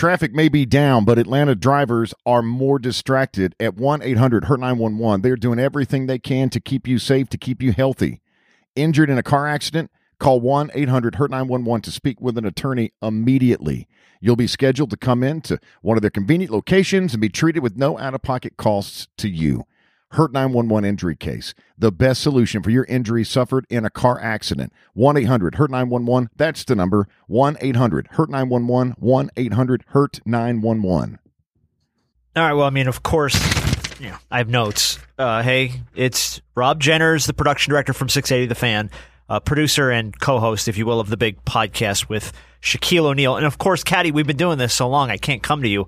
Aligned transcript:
Traffic 0.00 0.32
may 0.32 0.48
be 0.48 0.64
down, 0.64 1.04
but 1.04 1.18
Atlanta 1.18 1.54
drivers 1.54 2.14
are 2.24 2.40
more 2.40 2.78
distracted. 2.78 3.54
At 3.60 3.74
1 3.74 4.00
800 4.00 4.46
Hurt 4.46 4.58
911, 4.58 5.20
they're 5.20 5.36
doing 5.36 5.58
everything 5.58 6.06
they 6.06 6.18
can 6.18 6.48
to 6.48 6.58
keep 6.58 6.88
you 6.88 6.98
safe, 6.98 7.28
to 7.28 7.36
keep 7.36 7.60
you 7.60 7.72
healthy. 7.72 8.22
Injured 8.74 9.10
in 9.10 9.18
a 9.18 9.22
car 9.22 9.46
accident? 9.46 9.90
Call 10.18 10.40
1 10.40 10.70
800 10.72 11.16
Hurt 11.16 11.30
911 11.30 11.82
to 11.82 11.90
speak 11.90 12.18
with 12.18 12.38
an 12.38 12.46
attorney 12.46 12.94
immediately. 13.02 13.86
You'll 14.22 14.36
be 14.36 14.46
scheduled 14.46 14.88
to 14.88 14.96
come 14.96 15.22
in 15.22 15.42
to 15.42 15.60
one 15.82 15.98
of 15.98 16.00
their 16.00 16.10
convenient 16.10 16.50
locations 16.50 17.12
and 17.12 17.20
be 17.20 17.28
treated 17.28 17.62
with 17.62 17.76
no 17.76 17.98
out 17.98 18.14
of 18.14 18.22
pocket 18.22 18.56
costs 18.56 19.08
to 19.18 19.28
you. 19.28 19.66
Hurt 20.12 20.32
911 20.32 20.88
injury 20.88 21.14
case. 21.14 21.54
The 21.78 21.92
best 21.92 22.20
solution 22.20 22.62
for 22.62 22.70
your 22.70 22.84
injury 22.84 23.24
suffered 23.24 23.64
in 23.70 23.84
a 23.84 23.90
car 23.90 24.20
accident. 24.20 24.72
1 24.94 25.16
800 25.16 25.54
Hurt 25.54 25.70
911. 25.70 26.30
That's 26.36 26.64
the 26.64 26.74
number. 26.74 27.06
1 27.28 27.56
800 27.60 28.08
Hurt 28.12 28.28
911. 28.28 28.94
1 28.98 29.30
800 29.36 29.84
Hurt 29.88 30.20
911. 30.26 31.18
All 32.36 32.42
right. 32.42 32.52
Well, 32.52 32.66
I 32.66 32.70
mean, 32.70 32.88
of 32.88 33.02
course, 33.02 33.34
yeah, 34.00 34.18
I 34.30 34.38
have 34.38 34.48
notes. 34.48 34.98
Uh, 35.18 35.42
hey, 35.42 35.82
it's 35.94 36.40
Rob 36.54 36.80
Jenners, 36.80 37.26
the 37.26 37.34
production 37.34 37.70
director 37.70 37.92
from 37.92 38.08
680 38.08 38.48
The 38.48 38.54
Fan, 38.54 38.90
uh, 39.28 39.40
producer 39.40 39.90
and 39.90 40.18
co-host, 40.18 40.66
if 40.66 40.76
you 40.76 40.86
will, 40.86 41.00
of 41.00 41.08
the 41.08 41.16
big 41.16 41.44
podcast 41.44 42.08
with 42.08 42.32
Shaquille 42.62 43.04
O'Neal, 43.04 43.36
and 43.36 43.46
of 43.46 43.58
course, 43.58 43.84
Caddy. 43.84 44.10
We've 44.10 44.26
been 44.26 44.36
doing 44.36 44.58
this 44.58 44.74
so 44.74 44.88
long, 44.88 45.10
I 45.10 45.16
can't 45.16 45.42
come 45.42 45.62
to 45.62 45.68
you 45.68 45.86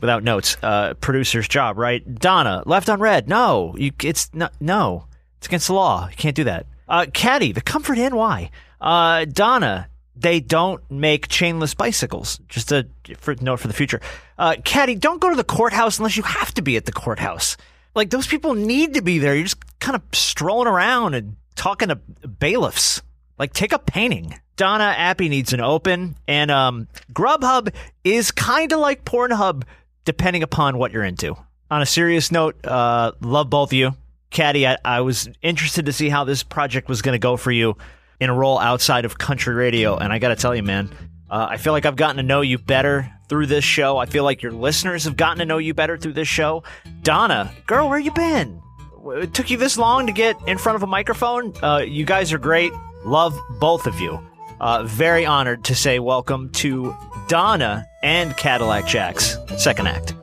without 0.00 0.22
notes. 0.22 0.56
Uh, 0.62 0.94
producer's 0.94 1.48
job, 1.48 1.78
right? 1.78 2.02
Donna, 2.14 2.62
left 2.66 2.88
on 2.88 3.00
red. 3.00 3.28
No, 3.28 3.74
you, 3.76 3.92
it's 4.02 4.32
no, 4.34 4.48
no, 4.60 5.06
it's 5.38 5.46
against 5.46 5.68
the 5.68 5.74
law. 5.74 6.08
You 6.08 6.16
can't 6.16 6.36
do 6.36 6.44
that. 6.44 6.66
Uh, 6.88 7.06
Caddy, 7.12 7.52
the 7.52 7.60
Comfort 7.60 7.98
Inn. 7.98 8.16
Why? 8.16 8.50
Uh, 8.80 9.24
Donna, 9.26 9.88
they 10.16 10.40
don't 10.40 10.88
make 10.90 11.28
chainless 11.28 11.76
bicycles. 11.76 12.38
Just 12.48 12.72
a 12.72 12.86
for, 13.18 13.34
note 13.40 13.60
for 13.60 13.68
the 13.68 13.74
future. 13.74 14.00
Uh, 14.38 14.56
Caddy, 14.64 14.94
don't 14.94 15.20
go 15.20 15.30
to 15.30 15.36
the 15.36 15.44
courthouse 15.44 15.98
unless 15.98 16.16
you 16.16 16.22
have 16.22 16.52
to 16.54 16.62
be 16.62 16.76
at 16.76 16.86
the 16.86 16.92
courthouse. 16.92 17.56
Like 17.94 18.10
those 18.10 18.26
people 18.26 18.54
need 18.54 18.94
to 18.94 19.02
be 19.02 19.18
there. 19.18 19.34
You're 19.34 19.44
just 19.44 19.80
kind 19.80 19.96
of 19.96 20.02
strolling 20.12 20.68
around 20.68 21.14
and 21.14 21.36
talking 21.56 21.88
to 21.88 21.96
bailiffs. 21.96 23.02
Like 23.38 23.52
take 23.52 23.72
a 23.72 23.78
painting. 23.78 24.38
Donna 24.56 24.92
Appy 24.96 25.28
needs 25.28 25.52
an 25.52 25.60
open, 25.60 26.16
and 26.26 26.50
um, 26.50 26.88
Grubhub 27.12 27.72
is 28.02 28.32
kind 28.32 28.72
of 28.72 28.80
like 28.80 29.04
Pornhub, 29.04 29.62
depending 30.04 30.42
upon 30.42 30.78
what 30.78 30.92
you're 30.92 31.04
into. 31.04 31.36
On 31.70 31.82
a 31.82 31.86
serious 31.86 32.32
note, 32.32 32.64
uh, 32.64 33.12
love 33.20 33.50
both 33.50 33.70
of 33.70 33.74
you. 33.74 33.94
Caddy, 34.30 34.66
I, 34.66 34.78
I 34.84 35.00
was 35.00 35.28
interested 35.42 35.86
to 35.86 35.92
see 35.92 36.08
how 36.08 36.24
this 36.24 36.42
project 36.42 36.88
was 36.88 37.02
going 37.02 37.14
to 37.14 37.18
go 37.18 37.36
for 37.36 37.50
you 37.50 37.76
in 38.20 38.30
a 38.30 38.34
role 38.34 38.58
outside 38.58 39.04
of 39.04 39.18
country 39.18 39.54
radio, 39.54 39.96
and 39.96 40.12
I 40.12 40.18
got 40.18 40.28
to 40.28 40.36
tell 40.36 40.54
you, 40.54 40.62
man, 40.62 40.90
uh, 41.30 41.46
I 41.50 41.56
feel 41.56 41.72
like 41.72 41.86
I've 41.86 41.96
gotten 41.96 42.16
to 42.16 42.22
know 42.22 42.40
you 42.40 42.58
better 42.58 43.10
through 43.28 43.46
this 43.46 43.64
show. 43.64 43.98
I 43.98 44.06
feel 44.06 44.24
like 44.24 44.42
your 44.42 44.52
listeners 44.52 45.04
have 45.04 45.16
gotten 45.16 45.38
to 45.38 45.44
know 45.44 45.58
you 45.58 45.74
better 45.74 45.96
through 45.96 46.14
this 46.14 46.28
show. 46.28 46.62
Donna, 47.02 47.52
girl, 47.66 47.88
where 47.88 47.98
you 47.98 48.10
been? 48.10 48.60
It 49.06 49.34
took 49.34 49.50
you 49.50 49.56
this 49.56 49.78
long 49.78 50.06
to 50.06 50.12
get 50.12 50.36
in 50.46 50.58
front 50.58 50.76
of 50.76 50.82
a 50.82 50.86
microphone. 50.86 51.54
Uh, 51.62 51.78
you 51.78 52.04
guys 52.04 52.32
are 52.32 52.38
great. 52.38 52.72
Love 53.04 53.38
both 53.60 53.86
of 53.86 54.00
you. 54.00 54.20
Uh, 54.60 54.82
very 54.84 55.24
honored 55.24 55.64
to 55.64 55.74
say 55.74 55.98
welcome 55.98 56.50
to 56.50 56.94
Donna 57.28 57.86
and 58.02 58.36
Cadillac 58.36 58.86
Jack's 58.86 59.36
second 59.56 59.86
act. 59.86 60.14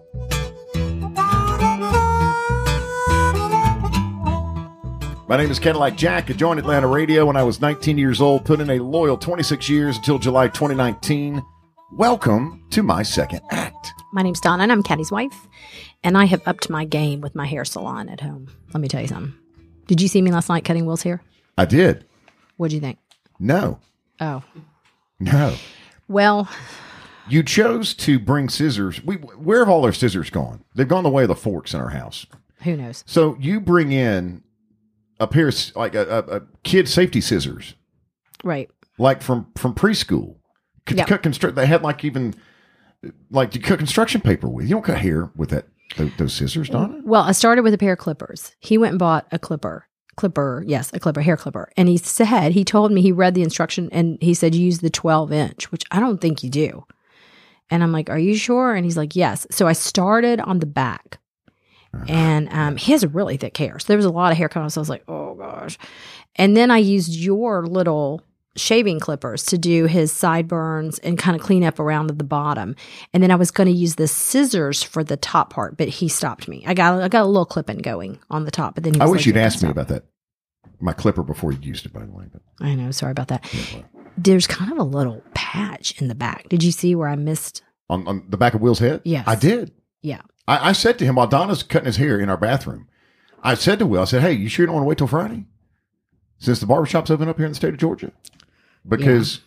My 5.28 5.38
name 5.38 5.50
is 5.50 5.58
Cadillac 5.58 5.96
Jack. 5.96 6.30
I 6.30 6.34
joined 6.34 6.60
Atlanta 6.60 6.88
Radio 6.88 7.26
when 7.26 7.36
I 7.36 7.44
was 7.44 7.60
19 7.62 7.98
years 7.98 8.22
old, 8.22 8.46
put 8.46 8.60
in 8.60 8.70
a 8.70 8.80
loyal 8.80 9.18
26 9.18 9.70
years 9.70 9.98
until 9.98 10.20
July 10.20 10.50
2019. 10.50 11.42
Welcome 11.94 12.64
to 12.72 12.84
my 12.84 13.04
second 13.04 13.40
act. 13.52 13.94
My 14.14 14.22
name's 14.22 14.42
Donna, 14.42 14.64
and 14.64 14.72
I'm 14.72 14.84
Caddy's 14.84 15.12
wife, 15.12 15.48
and 16.04 16.18
I 16.18 16.26
have 16.26 16.46
upped 16.46 16.70
my 16.70 16.86
game 16.86 17.22
with 17.22 17.36
my 17.36 17.48
hair 17.48 17.66
salon 17.66 18.10
at 18.10 18.22
home. 18.22 18.50
Let 18.74 18.82
me 18.82 18.88
tell 18.88 19.02
you 19.02 19.08
something. 19.08 19.34
Did 19.88 20.02
you 20.02 20.08
see 20.08 20.22
me 20.22 20.32
last 20.32 20.50
night 20.50 20.66
cutting 20.66 20.86
Will's 20.86 21.04
hair? 21.04 21.22
I 21.58 21.66
did. 21.66 22.06
What'd 22.58 22.74
you 22.74 22.80
think? 22.80 23.00
No, 23.40 23.80
Oh, 24.20 24.44
no. 25.20 25.56
well, 26.08 26.50
You 27.28 27.44
chose 27.44 27.94
to 27.96 28.20
bring 28.20 28.50
scissors. 28.50 29.04
We, 29.04 29.16
where 29.16 29.60
have 29.60 29.70
all 29.70 29.84
our 29.86 29.92
scissors 29.94 30.30
gone? 30.30 30.64
They've 30.76 30.88
gone 30.88 31.04
the 31.04 31.10
way 31.10 31.24
of 31.24 31.30
the 31.30 31.36
forks 31.36 31.74
in 31.74 31.80
our 31.82 31.90
house. 31.90 32.26
who 32.64 32.76
knows? 32.78 33.04
So 33.08 33.36
you 33.40 33.60
bring 33.60 33.92
in 33.92 34.44
a 35.20 35.28
pair 35.28 35.48
of 35.48 35.56
like 35.76 35.96
a, 35.96 36.08
a, 36.08 36.38
a 36.38 36.42
kid 36.64 36.88
safety 36.90 37.22
scissors, 37.22 37.76
Right. 38.44 38.70
like 38.98 39.22
from 39.22 39.48
from 39.56 39.74
preschool. 39.74 40.36
Could 40.86 40.98
Yeah. 40.98 41.06
cut 41.06 41.24
construct. 41.24 41.56
They 41.56 41.66
had 41.66 41.82
like 41.84 42.04
even 42.04 42.36
like 43.32 43.56
you 43.56 43.62
cut 43.62 43.80
construction 43.80 44.22
paper 44.22 44.48
with. 44.50 44.66
You 44.66 44.72
don't 44.76 44.84
cut 44.86 45.00
hair 45.00 45.32
with 45.36 45.50
that 45.50 45.66
those, 45.98 46.12
those 46.18 46.34
scissors, 46.34 46.70
Donna. 46.70 47.00
Well, 47.04 47.24
I 47.24 47.32
started 47.32 47.62
with 47.64 47.74
a 47.74 47.78
pair 47.78 47.94
of 47.94 48.00
clippers. 48.00 48.56
He 48.60 48.78
went 48.78 48.92
and 48.92 49.00
bought 49.00 49.26
a 49.32 49.40
clipper. 49.40 49.88
Clipper, 50.18 50.64
yes, 50.66 50.92
a 50.94 51.00
clipper, 51.00 51.22
hair 51.22 51.38
clipper. 51.38 51.70
And 51.76 51.90
he 51.90 51.98
said, 51.98 52.54
he 52.54 52.64
told 52.64 52.92
me 52.92 53.02
he 53.02 53.12
read 53.12 53.36
the 53.36 53.44
instruction 53.44 53.90
and 53.92 54.18
he 54.22 54.34
said, 54.34 54.56
use 54.56 54.80
the 54.80 54.90
12 54.90 55.32
inch, 55.32 55.72
which 55.72 55.84
I 55.92 56.00
don't 56.00 56.22
think 56.22 56.44
you 56.44 56.50
do. 56.50 56.86
And 57.70 57.84
I'm 57.84 57.92
like, 57.92 58.10
are 58.10 58.20
you 58.20 58.36
sure? 58.36 58.74
And 58.74 58.86
he's 58.86 58.98
like, 58.98 59.16
yes. 59.16 59.48
So 59.52 59.68
I 59.68 59.74
started 59.74 60.40
on 60.40 60.60
the 60.60 60.66
back. 60.66 61.20
And 62.08 62.48
um, 62.52 62.78
he 62.78 62.92
has 62.92 63.06
really 63.06 63.38
thick 63.38 63.58
hair. 63.58 63.80
So 63.80 63.88
there 63.88 63.98
was 63.98 64.06
a 64.06 64.12
lot 64.12 64.32
of 64.32 64.38
hair 64.38 64.50
coming. 64.50 64.70
So 64.70 64.80
I 64.80 64.84
was 64.84 64.90
like, 64.90 65.04
oh 65.08 65.36
gosh. 65.36 65.78
And 66.36 66.56
then 66.56 66.72
I 66.72 66.78
used 66.78 67.14
your 67.14 67.66
little 67.66 68.22
shaving 68.56 69.00
clippers 69.00 69.44
to 69.46 69.58
do 69.58 69.86
his 69.86 70.12
sideburns 70.12 71.00
and 71.00 71.18
kind 71.18 71.36
of 71.36 71.42
clean 71.42 71.64
up 71.64 71.80
around 71.80 72.08
the 72.08 72.24
bottom. 72.24 72.76
And 73.14 73.22
then 73.22 73.32
I 73.32 73.36
was 73.36 73.52
going 73.52 73.68
to 73.68 73.74
use 73.76 73.96
the 73.96 74.08
scissors 74.08 74.82
for 74.82 75.04
the 75.04 75.18
top 75.18 75.50
part, 75.52 75.78
but 75.78 75.88
he 75.90 76.08
stopped 76.08 76.48
me. 76.48 76.64
I 76.66 76.74
got 76.74 77.02
I 77.02 77.08
got 77.08 77.24
a 77.24 77.28
little 77.28 77.46
clipping 77.46 77.80
going 77.80 78.20
on 78.30 78.46
the 78.46 78.52
top, 78.52 78.76
but 78.76 78.84
then 78.84 78.94
he 78.94 79.02
I 79.02 79.06
wish 79.06 79.22
like, 79.22 79.26
you'd 79.28 79.36
"You 79.36 79.42
asked 79.42 79.64
me 79.64 79.70
about 79.70 79.90
that. 79.90 80.06
My 80.80 80.94
clipper 80.94 81.24
before 81.24 81.52
you 81.52 81.60
used 81.62 81.86
it, 81.86 81.94
by 81.94 82.06
the 82.06 82.12
way. 82.12 82.26
But 82.32 82.42
I 82.60 82.76
know, 82.76 82.92
sorry 82.92 83.12
about 83.12 83.30
that. 83.30 83.46
There's 84.18 84.48
kind 84.48 84.72
of 84.72 84.78
a 84.78 84.84
little 84.84 85.22
patch 85.34 86.00
in 86.02 86.08
the 86.08 86.16
back. 86.16 86.48
Did 86.50 86.64
you 86.64 86.72
see 86.72 86.96
where 86.96 87.10
I 87.10 87.16
missed? 87.16 87.64
on, 87.90 88.08
on 88.08 88.26
the 88.30 88.38
back 88.38 88.54
of 88.54 88.62
Will's 88.62 88.80
head, 88.80 89.02
Yes. 89.04 89.26
I 89.28 89.36
did. 89.36 89.72
Yeah. 90.02 90.22
I, 90.48 90.70
I 90.70 90.72
said 90.72 90.98
to 91.00 91.06
him 91.06 91.16
while 91.16 91.28
Donna's 91.28 91.64
cutting 91.64 91.86
his 91.86 91.98
hair 91.98 92.20
in 92.20 92.30
our 92.30 92.38
bathroom, 92.38 92.88
I 93.44 93.54
said 93.56 93.80
to 93.80 93.86
Will, 93.86 94.02
I 94.02 94.06
said, 94.06 94.22
"Hey, 94.22 94.34
you 94.34 94.50
sure 94.50 94.64
you 94.64 94.68
don't 94.68 94.76
want 94.76 94.86
to 94.86 94.88
wait 94.88 94.98
till 94.98 95.08
Friday, 95.08 95.46
since 96.40 96.60
the 96.60 96.66
barbershop's 96.66 97.12
open 97.12 97.30
up 97.30 97.38
here 97.38 97.46
in 97.46 97.52
the 97.52 97.56
state 97.56 97.74
of 97.74 97.80
Georgia?" 97.80 98.12
Because 98.88 99.42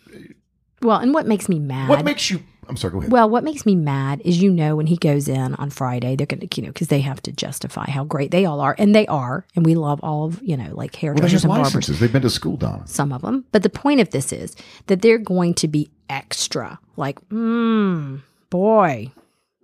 Well, 0.81 0.97
and 0.97 1.13
what 1.13 1.27
makes 1.27 1.49
me 1.49 1.59
mad? 1.59 1.89
what 1.89 2.05
makes 2.05 2.29
you? 2.29 2.41
I'm 2.67 2.77
sorry. 2.77 2.91
Go 2.91 2.99
ahead. 2.99 3.11
Well, 3.11 3.27
what 3.27 3.43
makes 3.43 3.65
me 3.65 3.73
mad 3.75 4.21
is 4.23 4.41
you 4.41 4.51
know 4.51 4.75
when 4.75 4.85
he 4.85 4.95
goes 4.95 5.27
in 5.27 5.55
on 5.55 5.71
Friday, 5.71 6.15
they're 6.15 6.27
going 6.27 6.47
to, 6.47 6.61
you 6.61 6.67
know, 6.67 6.71
because 6.71 6.89
they 6.89 6.99
have 7.01 7.19
to 7.23 7.31
justify 7.31 7.89
how 7.89 8.03
great 8.03 8.29
they 8.29 8.45
all 8.45 8.61
are, 8.61 8.75
and 8.77 8.93
they 8.93 9.07
are, 9.07 9.43
and 9.55 9.65
we 9.65 9.73
love 9.73 9.99
all 10.03 10.25
of, 10.25 10.39
you 10.43 10.55
know, 10.55 10.69
like 10.75 10.93
well, 10.93 11.01
hairdressers 11.01 11.41
have 11.41 11.51
and 11.51 11.63
barbers. 11.63 11.87
They've 11.87 12.13
been 12.13 12.21
to 12.21 12.29
school, 12.29 12.57
Donna. 12.57 12.85
some 12.85 13.11
of 13.11 13.23
them. 13.23 13.45
But 13.51 13.63
the 13.63 13.71
point 13.71 14.01
of 14.01 14.11
this 14.11 14.31
is 14.31 14.55
that 14.85 15.01
they're 15.01 15.17
going 15.17 15.55
to 15.55 15.67
be 15.67 15.89
extra, 16.11 16.79
like, 16.95 17.19
mm, 17.29 18.21
boy, 18.51 19.11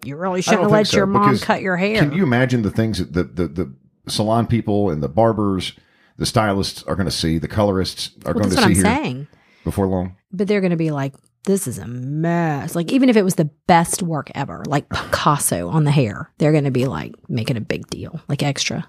you 0.04 0.16
really 0.16 0.42
shouldn't 0.42 0.64
have 0.64 0.72
let 0.72 0.88
so, 0.88 0.98
your 0.98 1.06
mom 1.06 1.38
cut 1.38 1.62
your 1.62 1.78
hair. 1.78 2.00
Can 2.00 2.12
you 2.12 2.24
imagine 2.24 2.64
the 2.64 2.72
things 2.72 2.98
that 2.98 3.14
the, 3.14 3.24
the, 3.24 3.48
the 3.48 3.74
salon 4.08 4.48
people 4.48 4.90
and 4.90 5.04
the 5.04 5.10
barbers, 5.10 5.74
the 6.18 6.26
stylists 6.26 6.82
are 6.84 6.96
going 6.96 7.08
to 7.08 7.12
see, 7.12 7.38
the 7.38 7.48
colorists 7.48 8.12
are 8.26 8.34
well, 8.34 8.46
going 8.46 8.50
that's 8.50 8.62
to 8.62 8.68
what 8.68 8.76
see 8.76 8.80
I'm 8.82 8.96
here 8.96 9.04
saying. 9.04 9.28
Before 9.66 9.88
long? 9.88 10.16
But 10.32 10.48
they're 10.48 10.62
going 10.62 10.72
to 10.72 10.78
be 10.78 10.92
like, 10.92 11.14
this 11.44 11.68
is 11.68 11.78
a 11.78 11.86
mess. 11.88 12.74
Like, 12.76 12.92
even 12.94 13.10
if 13.10 13.18
it 13.18 13.24
was 13.24 13.36
the 13.36 13.50
best 13.68 14.02
work 14.02 14.32
ever, 14.34 14.64
like 14.68 14.88
Picasso 14.94 15.68
on 15.68 15.84
the 15.84 15.92
hair, 15.92 16.32
they're 16.38 16.54
going 16.54 16.64
to 16.64 16.72
be 16.72 16.86
like 16.86 17.14
making 17.30 17.58
a 17.58 17.62
big 17.62 17.88
deal, 17.88 18.22
like 18.30 18.42
extra. 18.42 18.88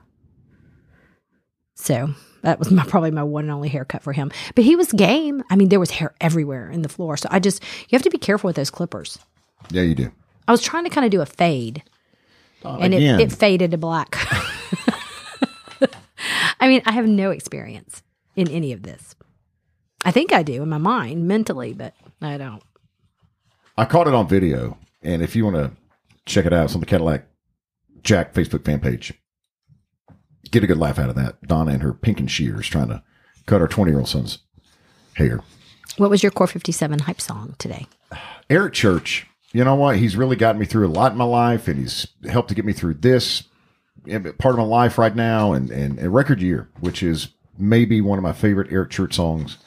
So 1.74 2.14
that 2.42 2.58
was 2.58 2.70
my, 2.70 2.84
probably 2.84 3.10
my 3.10 3.22
one 3.24 3.44
and 3.44 3.52
only 3.52 3.68
haircut 3.68 4.02
for 4.02 4.12
him. 4.12 4.30
But 4.54 4.64
he 4.64 4.76
was 4.76 4.92
game. 4.92 5.42
I 5.50 5.56
mean, 5.56 5.68
there 5.68 5.80
was 5.80 5.90
hair 5.90 6.14
everywhere 6.20 6.70
in 6.70 6.82
the 6.82 6.88
floor. 6.88 7.16
So 7.16 7.28
I 7.30 7.40
just, 7.40 7.62
you 7.62 7.96
have 7.96 8.02
to 8.02 8.10
be 8.10 8.18
careful 8.18 8.48
with 8.48 8.56
those 8.56 8.70
clippers. 8.70 9.18
Yeah, 9.70 9.82
you 9.82 9.94
do. 9.96 10.12
I 10.48 10.52
was 10.52 10.62
trying 10.62 10.84
to 10.84 10.90
kind 10.90 11.04
of 11.04 11.10
do 11.10 11.20
a 11.20 11.26
fade 11.26 11.82
Uh, 12.64 12.76
and 12.80 12.94
it, 12.94 13.02
it 13.20 13.32
faded 13.32 13.72
to 13.72 13.78
black. 13.78 14.16
I 16.60 16.68
mean, 16.68 16.82
I 16.86 16.92
have 16.92 17.06
no 17.06 17.30
experience 17.30 18.02
in 18.36 18.48
any 18.48 18.72
of 18.72 18.82
this. 18.82 19.15
I 20.06 20.12
think 20.12 20.32
I 20.32 20.44
do 20.44 20.62
in 20.62 20.68
my 20.68 20.78
mind, 20.78 21.26
mentally, 21.26 21.72
but 21.72 21.92
I 22.22 22.38
don't. 22.38 22.62
I 23.76 23.86
caught 23.86 24.06
it 24.06 24.14
on 24.14 24.28
video, 24.28 24.78
and 25.02 25.20
if 25.20 25.34
you 25.34 25.44
want 25.44 25.56
to 25.56 25.72
check 26.26 26.46
it 26.46 26.52
out, 26.52 26.66
it's 26.66 26.74
on 26.74 26.80
the 26.80 26.86
Cadillac 26.86 27.26
Jack 28.04 28.32
Facebook 28.32 28.64
fan 28.64 28.78
page. 28.78 29.12
Get 30.48 30.62
a 30.62 30.68
good 30.68 30.78
laugh 30.78 31.00
out 31.00 31.08
of 31.08 31.16
that. 31.16 31.42
Donna 31.42 31.72
and 31.72 31.82
her 31.82 31.92
pink 31.92 32.20
and 32.20 32.30
shears 32.30 32.68
trying 32.68 32.86
to 32.86 33.02
cut 33.46 33.60
our 33.60 33.66
20 33.66 33.90
year 33.90 33.98
old 33.98 34.08
son's 34.08 34.38
hair. 35.14 35.40
What 35.96 36.08
was 36.08 36.22
your 36.22 36.30
Core 36.30 36.46
57 36.46 37.00
hype 37.00 37.20
song 37.20 37.56
today? 37.58 37.88
Eric 38.48 38.74
Church, 38.74 39.26
you 39.52 39.64
know 39.64 39.74
what? 39.74 39.96
He's 39.96 40.16
really 40.16 40.36
gotten 40.36 40.60
me 40.60 40.66
through 40.66 40.86
a 40.86 40.88
lot 40.88 41.10
in 41.10 41.18
my 41.18 41.24
life, 41.24 41.66
and 41.66 41.80
he's 41.80 42.06
helped 42.30 42.48
to 42.50 42.54
get 42.54 42.64
me 42.64 42.72
through 42.72 42.94
this 42.94 43.42
part 44.38 44.54
of 44.54 44.58
my 44.58 44.62
life 44.62 44.98
right 44.98 45.16
now, 45.16 45.52
and, 45.52 45.68
and 45.72 45.98
a 45.98 46.08
record 46.08 46.40
year, 46.40 46.68
which 46.78 47.02
is 47.02 47.30
maybe 47.58 48.00
one 48.00 48.20
of 48.20 48.22
my 48.22 48.32
favorite 48.32 48.70
Eric 48.70 48.90
Church 48.90 49.14
songs 49.16 49.58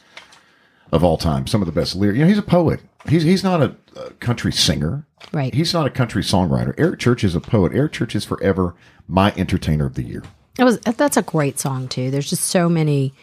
of 0.92 1.04
all 1.04 1.18
time. 1.18 1.48
Some 1.48 1.62
of 1.62 1.66
the 1.66 1.72
best 1.72 1.96
lyrics. 1.96 2.18
You 2.18 2.24
know, 2.24 2.30
he's 2.30 2.38
a 2.38 2.44
poet. 2.44 2.82
He's 3.08 3.24
he's 3.24 3.44
not 3.44 3.62
a, 3.62 3.76
a 3.96 4.12
country 4.14 4.52
singer. 4.52 5.06
Right. 5.32 5.54
He's 5.54 5.74
not 5.74 5.86
a 5.86 5.90
country 5.90 6.24
songwriter. 6.24 6.74
Eric 6.78 7.00
Church 7.00 7.24
is 7.24 7.36
a 7.36 7.40
poet. 7.42 7.74
Eric 7.74 7.94
Church 7.94 8.16
is 8.16 8.26
forever 8.26 8.76
my 9.08 9.34
entertainer 9.38 9.86
of 9.86 9.96
the 9.96 10.04
year. 10.04 10.24
That 10.56 10.66
was 10.66 10.80
that's 10.80 11.18
a 11.18 11.22
great 11.22 11.60
song 11.60 11.88
too. 11.88 12.12
There's 12.12 12.30
just 12.30 12.44
so 12.46 12.68
many 12.70 13.14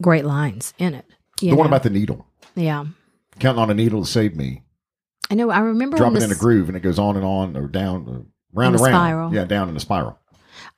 great 0.00 0.24
lines 0.24 0.74
in 0.78 0.94
it. 0.94 1.06
the 1.40 1.54
one 1.54 1.66
about 1.66 1.82
the 1.82 1.90
needle. 1.90 2.26
yeah. 2.54 2.84
Counting 3.38 3.62
on 3.62 3.70
a 3.70 3.74
needle 3.74 4.04
to 4.04 4.10
save 4.10 4.36
me. 4.36 4.62
I 5.30 5.34
know. 5.34 5.50
I 5.50 5.60
remember 5.60 5.96
dropping 5.96 6.22
in 6.22 6.30
a 6.30 6.34
groove 6.34 6.68
and 6.68 6.76
it 6.76 6.80
goes 6.80 6.98
on 6.98 7.16
and 7.16 7.24
on 7.24 7.56
or 7.56 7.66
down, 7.66 8.06
or 8.06 8.26
round 8.52 8.74
In 8.74 8.80
and 8.80 8.80
round. 8.80 8.94
spiral. 8.94 9.34
Yeah, 9.34 9.44
down 9.44 9.68
in 9.70 9.76
a 9.76 9.80
spiral. 9.80 10.18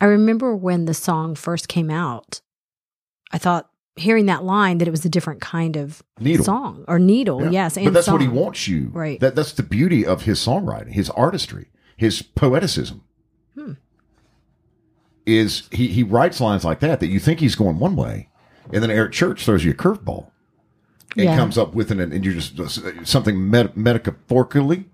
I 0.01 0.05
remember 0.05 0.55
when 0.55 0.85
the 0.85 0.95
song 0.95 1.35
first 1.35 1.67
came 1.69 1.91
out. 1.91 2.41
I 3.33 3.39
thought 3.39 3.69
hearing 3.97 4.27
that 4.27 4.43
line 4.45 4.79
that 4.79 4.89
it 4.89 4.91
was 4.91 5.05
a 5.05 5.09
different 5.09 5.41
kind 5.41 5.77
of 5.77 6.03
Needle. 6.19 6.45
song 6.45 6.85
or 6.89 6.99
needle. 6.99 7.43
Yeah. 7.45 7.51
Yes, 7.51 7.77
and 7.77 7.87
but 7.87 7.95
that's 7.95 8.09
what 8.09 8.21
he 8.21 8.29
wants 8.29 8.67
you. 8.67 8.91
Right. 8.93 9.21
That 9.21 9.35
that's 9.37 9.53
the 9.53 9.63
beauty 9.63 10.05
of 10.05 10.23
his 10.23 10.39
songwriting, 10.41 10.93
his 10.93 11.11
artistry, 11.11 11.67
his 11.97 12.23
poeticism. 12.23 13.01
Hmm. 13.55 13.73
Is 15.27 15.69
he 15.73 15.89
he 15.89 16.03
writes 16.03 16.41
lines 16.41 16.65
like 16.65 16.81
that 16.81 17.01
that 17.01 17.07
you 17.07 17.19
think 17.19 17.41
he's 17.41 17.55
going 17.55 17.79
one 17.79 17.97
way, 17.97 18.29
and 18.73 18.83
then 18.83 18.91
Eric 18.91 19.13
Church 19.13 19.45
throws 19.45 19.65
you 19.65 19.71
a 19.71 19.75
curveball, 19.75 20.27
and 21.17 21.25
Yeah. 21.25 21.37
comes 21.37 21.57
up 21.57 21.75
with 21.75 21.91
an 21.91 22.01
and 22.01 22.25
you 22.25 22.35
just 22.39 22.61
something 23.07 23.49
met, 23.51 23.75
metaphorically, 23.77 24.85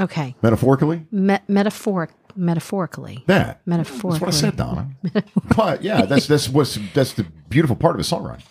Okay. 0.00 0.34
metaphorically 0.42 1.06
Me- 1.12 1.38
metaphoric, 1.46 2.10
metaphorically. 2.36 3.24
that 3.26 3.60
Metaphorically. 3.66 4.20
That's 4.20 4.20
what 4.20 4.28
I 4.28 4.50
said, 4.50 4.56
Donna. 4.56 4.90
but 5.56 5.82
yeah, 5.82 6.04
that's 6.04 6.26
that's 6.26 6.48
what's 6.48 6.78
that's 6.94 7.14
the 7.14 7.26
beautiful 7.48 7.76
part 7.76 7.94
of 7.94 7.98
his 7.98 8.10
songwriting. 8.10 8.44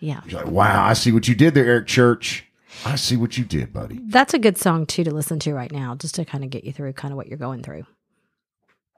Yeah. 0.00 0.20
You're 0.26 0.42
like, 0.42 0.52
wow, 0.52 0.84
I 0.84 0.92
see 0.92 1.12
what 1.12 1.26
you 1.26 1.34
did 1.34 1.54
there, 1.54 1.64
Eric 1.64 1.86
Church. 1.86 2.44
I 2.84 2.96
see 2.96 3.16
what 3.16 3.38
you 3.38 3.44
did, 3.44 3.72
buddy. 3.72 3.98
That's 4.06 4.34
a 4.34 4.38
good 4.38 4.58
song 4.58 4.86
too 4.86 5.04
to 5.04 5.10
listen 5.10 5.38
to 5.40 5.54
right 5.54 5.72
now, 5.72 5.94
just 5.94 6.14
to 6.16 6.24
kind 6.24 6.44
of 6.44 6.50
get 6.50 6.64
you 6.64 6.72
through 6.72 6.92
kind 6.92 7.12
of 7.12 7.16
what 7.16 7.28
you're 7.28 7.38
going 7.38 7.62
through. 7.62 7.86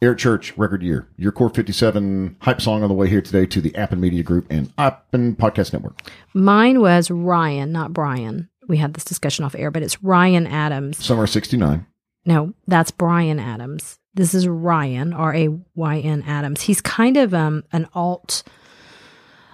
Eric 0.00 0.18
Church, 0.18 0.56
record 0.56 0.82
year. 0.82 1.08
Your 1.16 1.32
Core 1.32 1.50
57 1.50 2.36
hype 2.40 2.60
song 2.60 2.82
on 2.82 2.88
the 2.88 2.94
way 2.94 3.08
here 3.08 3.20
today 3.20 3.46
to 3.46 3.60
the 3.60 3.74
Appen 3.74 4.00
Media 4.00 4.22
Group 4.22 4.46
and 4.48 4.72
Appen 4.78 5.34
Podcast 5.36 5.72
Network. 5.72 6.00
Mine 6.34 6.80
was 6.80 7.10
Ryan, 7.10 7.72
not 7.72 7.92
Brian. 7.92 8.48
We 8.68 8.76
had 8.76 8.94
this 8.94 9.04
discussion 9.04 9.44
off 9.44 9.56
air, 9.56 9.70
but 9.70 9.82
it's 9.82 10.02
Ryan 10.02 10.46
Adams. 10.46 11.04
Summer 11.04 11.26
69. 11.26 11.86
No, 12.26 12.52
that's 12.66 12.90
Bryan 12.90 13.40
Adams. 13.40 13.98
This 14.18 14.34
is 14.34 14.48
Ryan, 14.48 15.12
R 15.12 15.32
A 15.32 15.48
Y 15.76 15.98
N 16.00 16.24
Adams. 16.26 16.62
He's 16.62 16.80
kind 16.80 17.16
of 17.16 17.32
um, 17.32 17.62
an 17.72 17.86
alt 17.94 18.42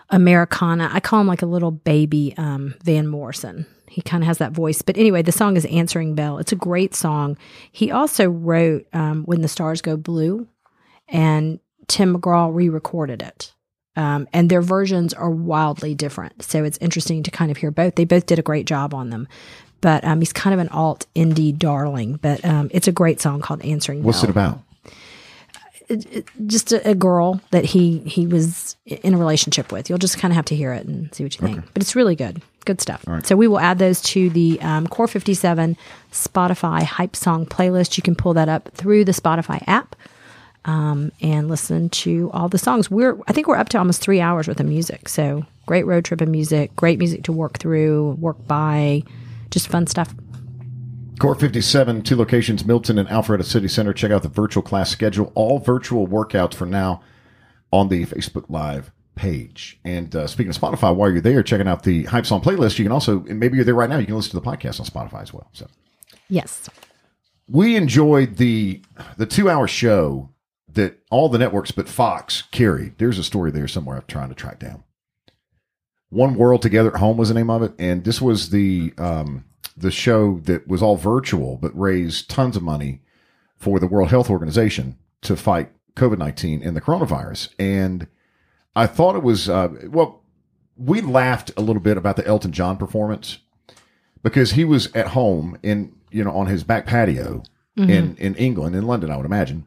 Americana. 0.08 0.88
I 0.90 1.00
call 1.00 1.20
him 1.20 1.26
like 1.26 1.42
a 1.42 1.46
little 1.46 1.70
baby 1.70 2.32
um, 2.38 2.74
Van 2.82 3.06
Morrison. 3.06 3.66
He 3.90 4.00
kind 4.00 4.22
of 4.22 4.26
has 4.26 4.38
that 4.38 4.52
voice. 4.52 4.80
But 4.80 4.96
anyway, 4.96 5.20
the 5.20 5.32
song 5.32 5.58
is 5.58 5.66
Answering 5.66 6.14
Bell. 6.14 6.38
It's 6.38 6.50
a 6.50 6.56
great 6.56 6.94
song. 6.94 7.36
He 7.72 7.90
also 7.90 8.30
wrote 8.30 8.86
um, 8.94 9.24
When 9.24 9.42
the 9.42 9.48
Stars 9.48 9.82
Go 9.82 9.98
Blue, 9.98 10.48
and 11.08 11.60
Tim 11.86 12.16
McGraw 12.16 12.48
re 12.50 12.70
recorded 12.70 13.20
it. 13.20 13.52
Um, 13.96 14.26
and 14.32 14.48
their 14.48 14.62
versions 14.62 15.12
are 15.12 15.30
wildly 15.30 15.94
different. 15.94 16.42
So 16.42 16.64
it's 16.64 16.78
interesting 16.78 17.22
to 17.22 17.30
kind 17.30 17.50
of 17.50 17.58
hear 17.58 17.70
both. 17.70 17.96
They 17.96 18.06
both 18.06 18.24
did 18.24 18.38
a 18.38 18.42
great 18.42 18.66
job 18.66 18.94
on 18.94 19.10
them. 19.10 19.28
But 19.84 20.02
um, 20.02 20.20
he's 20.20 20.32
kind 20.32 20.54
of 20.54 20.60
an 20.60 20.70
alt 20.70 21.04
indie 21.14 21.54
darling. 21.54 22.18
But 22.22 22.42
um, 22.42 22.70
it's 22.72 22.88
a 22.88 22.92
great 22.92 23.20
song 23.20 23.42
called 23.42 23.62
Answering 23.62 24.02
What's 24.02 24.22
Bell 24.22 24.30
it 24.30 24.30
about? 24.30 24.60
just 26.46 26.72
a, 26.72 26.88
a 26.88 26.94
girl 26.94 27.42
that 27.50 27.66
he 27.66 27.98
he 27.98 28.26
was 28.26 28.76
in 28.86 29.12
a 29.12 29.18
relationship 29.18 29.70
with. 29.70 29.90
You'll 29.90 29.98
just 29.98 30.16
kind 30.16 30.32
of 30.32 30.36
have 30.36 30.46
to 30.46 30.56
hear 30.56 30.72
it 30.72 30.86
and 30.86 31.14
see 31.14 31.22
what 31.22 31.38
you 31.38 31.46
think. 31.46 31.62
But 31.74 31.82
it's 31.82 31.94
really 31.94 32.16
good, 32.16 32.40
good 32.64 32.80
stuff. 32.80 33.04
So 33.24 33.36
we 33.36 33.46
will 33.46 33.58
add 33.58 33.78
those 33.78 34.00
to 34.02 34.30
the 34.30 34.58
um, 34.62 34.86
Core 34.86 35.06
Fifty 35.06 35.34
Seven 35.34 35.76
Spotify 36.10 36.82
Hype 36.82 37.14
Song 37.14 37.44
playlist. 37.44 37.98
You 37.98 38.02
can 38.02 38.14
pull 38.14 38.32
that 38.32 38.48
up 38.48 38.70
through 38.72 39.04
the 39.04 39.12
Spotify 39.12 39.62
app 39.66 39.94
um, 40.64 41.12
and 41.20 41.48
listen 41.48 41.90
to 41.90 42.30
all 42.32 42.48
the 42.48 42.56
songs. 42.56 42.90
We're 42.90 43.18
I 43.28 43.34
think 43.34 43.46
we're 43.46 43.56
up 43.56 43.68
to 43.68 43.78
almost 43.78 44.00
three 44.00 44.22
hours 44.22 44.48
worth 44.48 44.60
of 44.60 44.66
music. 44.66 45.10
So 45.10 45.44
great 45.66 45.84
road 45.84 46.06
trip 46.06 46.22
of 46.22 46.28
music, 46.28 46.74
great 46.76 46.98
music 46.98 47.24
to 47.24 47.32
work 47.32 47.58
through, 47.58 48.16
work 48.20 48.36
by, 48.46 49.02
just 49.54 49.68
fun 49.68 49.86
stuff. 49.86 50.14
Core 51.20 51.34
57, 51.36 52.02
two 52.02 52.16
locations, 52.16 52.64
Milton 52.64 52.98
and 52.98 53.08
Alpharetta 53.08 53.44
City 53.44 53.68
Center. 53.68 53.92
Check 53.92 54.10
out 54.10 54.22
the 54.22 54.28
virtual 54.28 54.62
class 54.62 54.90
schedule. 54.90 55.32
All 55.36 55.58
virtual 55.60 56.06
workouts 56.08 56.54
for 56.54 56.66
now 56.66 57.02
on 57.72 57.88
the 57.88 58.04
Facebook 58.04 58.46
Live 58.50 58.90
page. 59.14 59.78
And 59.84 60.14
uh, 60.16 60.26
speaking 60.26 60.50
of 60.50 60.58
Spotify, 60.60 60.94
while 60.94 61.10
you're 61.10 61.20
there 61.20 61.42
checking 61.44 61.68
out 61.68 61.84
the 61.84 62.02
Hype 62.04 62.26
Song 62.26 62.40
playlist, 62.40 62.78
you 62.80 62.84
can 62.84 62.90
also, 62.92 63.24
and 63.28 63.38
maybe 63.38 63.54
you're 63.56 63.64
there 63.64 63.76
right 63.76 63.88
now, 63.88 63.98
you 63.98 64.06
can 64.06 64.16
listen 64.16 64.32
to 64.32 64.40
the 64.40 64.46
podcast 64.46 64.80
on 64.80 64.86
Spotify 64.86 65.22
as 65.22 65.32
well. 65.32 65.48
So 65.52 65.68
Yes. 66.28 66.68
we 67.48 67.76
enjoyed 67.76 68.36
the 68.36 68.82
the 69.16 69.26
two 69.26 69.48
hour 69.48 69.68
show 69.68 70.30
that 70.68 70.98
all 71.12 71.28
the 71.28 71.38
networks 71.38 71.70
but 71.70 71.88
Fox 71.88 72.42
carried. 72.50 72.98
There's 72.98 73.18
a 73.20 73.24
story 73.24 73.52
there 73.52 73.68
somewhere 73.68 73.98
I'm 73.98 74.04
trying 74.08 74.30
to 74.30 74.34
track 74.34 74.58
down. 74.58 74.82
One 76.14 76.36
World 76.36 76.62
Together 76.62 76.94
at 76.94 77.00
Home 77.00 77.16
was 77.16 77.28
the 77.28 77.34
name 77.34 77.50
of 77.50 77.62
it, 77.62 77.72
and 77.78 78.04
this 78.04 78.22
was 78.22 78.50
the 78.50 78.94
um, 78.98 79.44
the 79.76 79.90
show 79.90 80.38
that 80.44 80.68
was 80.68 80.82
all 80.82 80.96
virtual 80.96 81.56
but 81.56 81.78
raised 81.78 82.30
tons 82.30 82.56
of 82.56 82.62
money 82.62 83.02
for 83.56 83.80
the 83.80 83.86
World 83.86 84.10
Health 84.10 84.30
Organization 84.30 84.96
to 85.22 85.36
fight 85.36 85.72
COVID 85.96 86.18
nineteen 86.18 86.62
and 86.62 86.76
the 86.76 86.80
coronavirus. 86.80 87.48
And 87.58 88.06
I 88.76 88.86
thought 88.86 89.16
it 89.16 89.22
was 89.22 89.48
uh, 89.48 89.68
well, 89.88 90.22
we 90.76 91.00
laughed 91.00 91.50
a 91.56 91.60
little 91.60 91.82
bit 91.82 91.96
about 91.96 92.16
the 92.16 92.26
Elton 92.26 92.52
John 92.52 92.76
performance 92.76 93.38
because 94.22 94.52
he 94.52 94.64
was 94.64 94.94
at 94.94 95.08
home 95.08 95.58
in 95.62 95.96
you 96.12 96.22
know 96.22 96.32
on 96.32 96.46
his 96.46 96.62
back 96.62 96.86
patio 96.86 97.42
in 97.76 98.16
in 98.18 98.36
England 98.36 98.76
in 98.76 98.86
London, 98.86 99.10
I 99.10 99.16
would 99.16 99.26
imagine. 99.26 99.66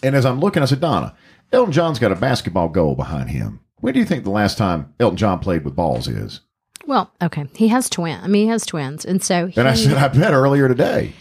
And 0.00 0.14
as 0.14 0.24
I'm 0.24 0.38
looking, 0.38 0.62
I 0.62 0.66
said, 0.66 0.80
Donna, 0.80 1.16
Elton 1.50 1.72
John's 1.72 1.98
got 1.98 2.12
a 2.12 2.16
basketball 2.16 2.68
goal 2.68 2.94
behind 2.94 3.30
him. 3.30 3.60
When 3.84 3.92
do 3.92 4.00
you 4.00 4.06
think 4.06 4.24
the 4.24 4.30
last 4.30 4.56
time 4.56 4.94
Elton 4.98 5.18
John 5.18 5.40
played 5.40 5.62
with 5.62 5.76
balls 5.76 6.08
is? 6.08 6.40
Well, 6.86 7.12
okay. 7.22 7.44
He 7.54 7.68
has 7.68 7.90
twins. 7.90 8.22
I 8.24 8.28
mean, 8.28 8.44
he 8.46 8.48
has 8.48 8.64
twins, 8.64 9.04
and 9.04 9.22
so 9.22 9.46
he, 9.48 9.60
And 9.60 9.68
I 9.68 9.74
said, 9.74 9.98
I 9.98 10.08
bet 10.08 10.32
earlier 10.32 10.68
today. 10.68 11.12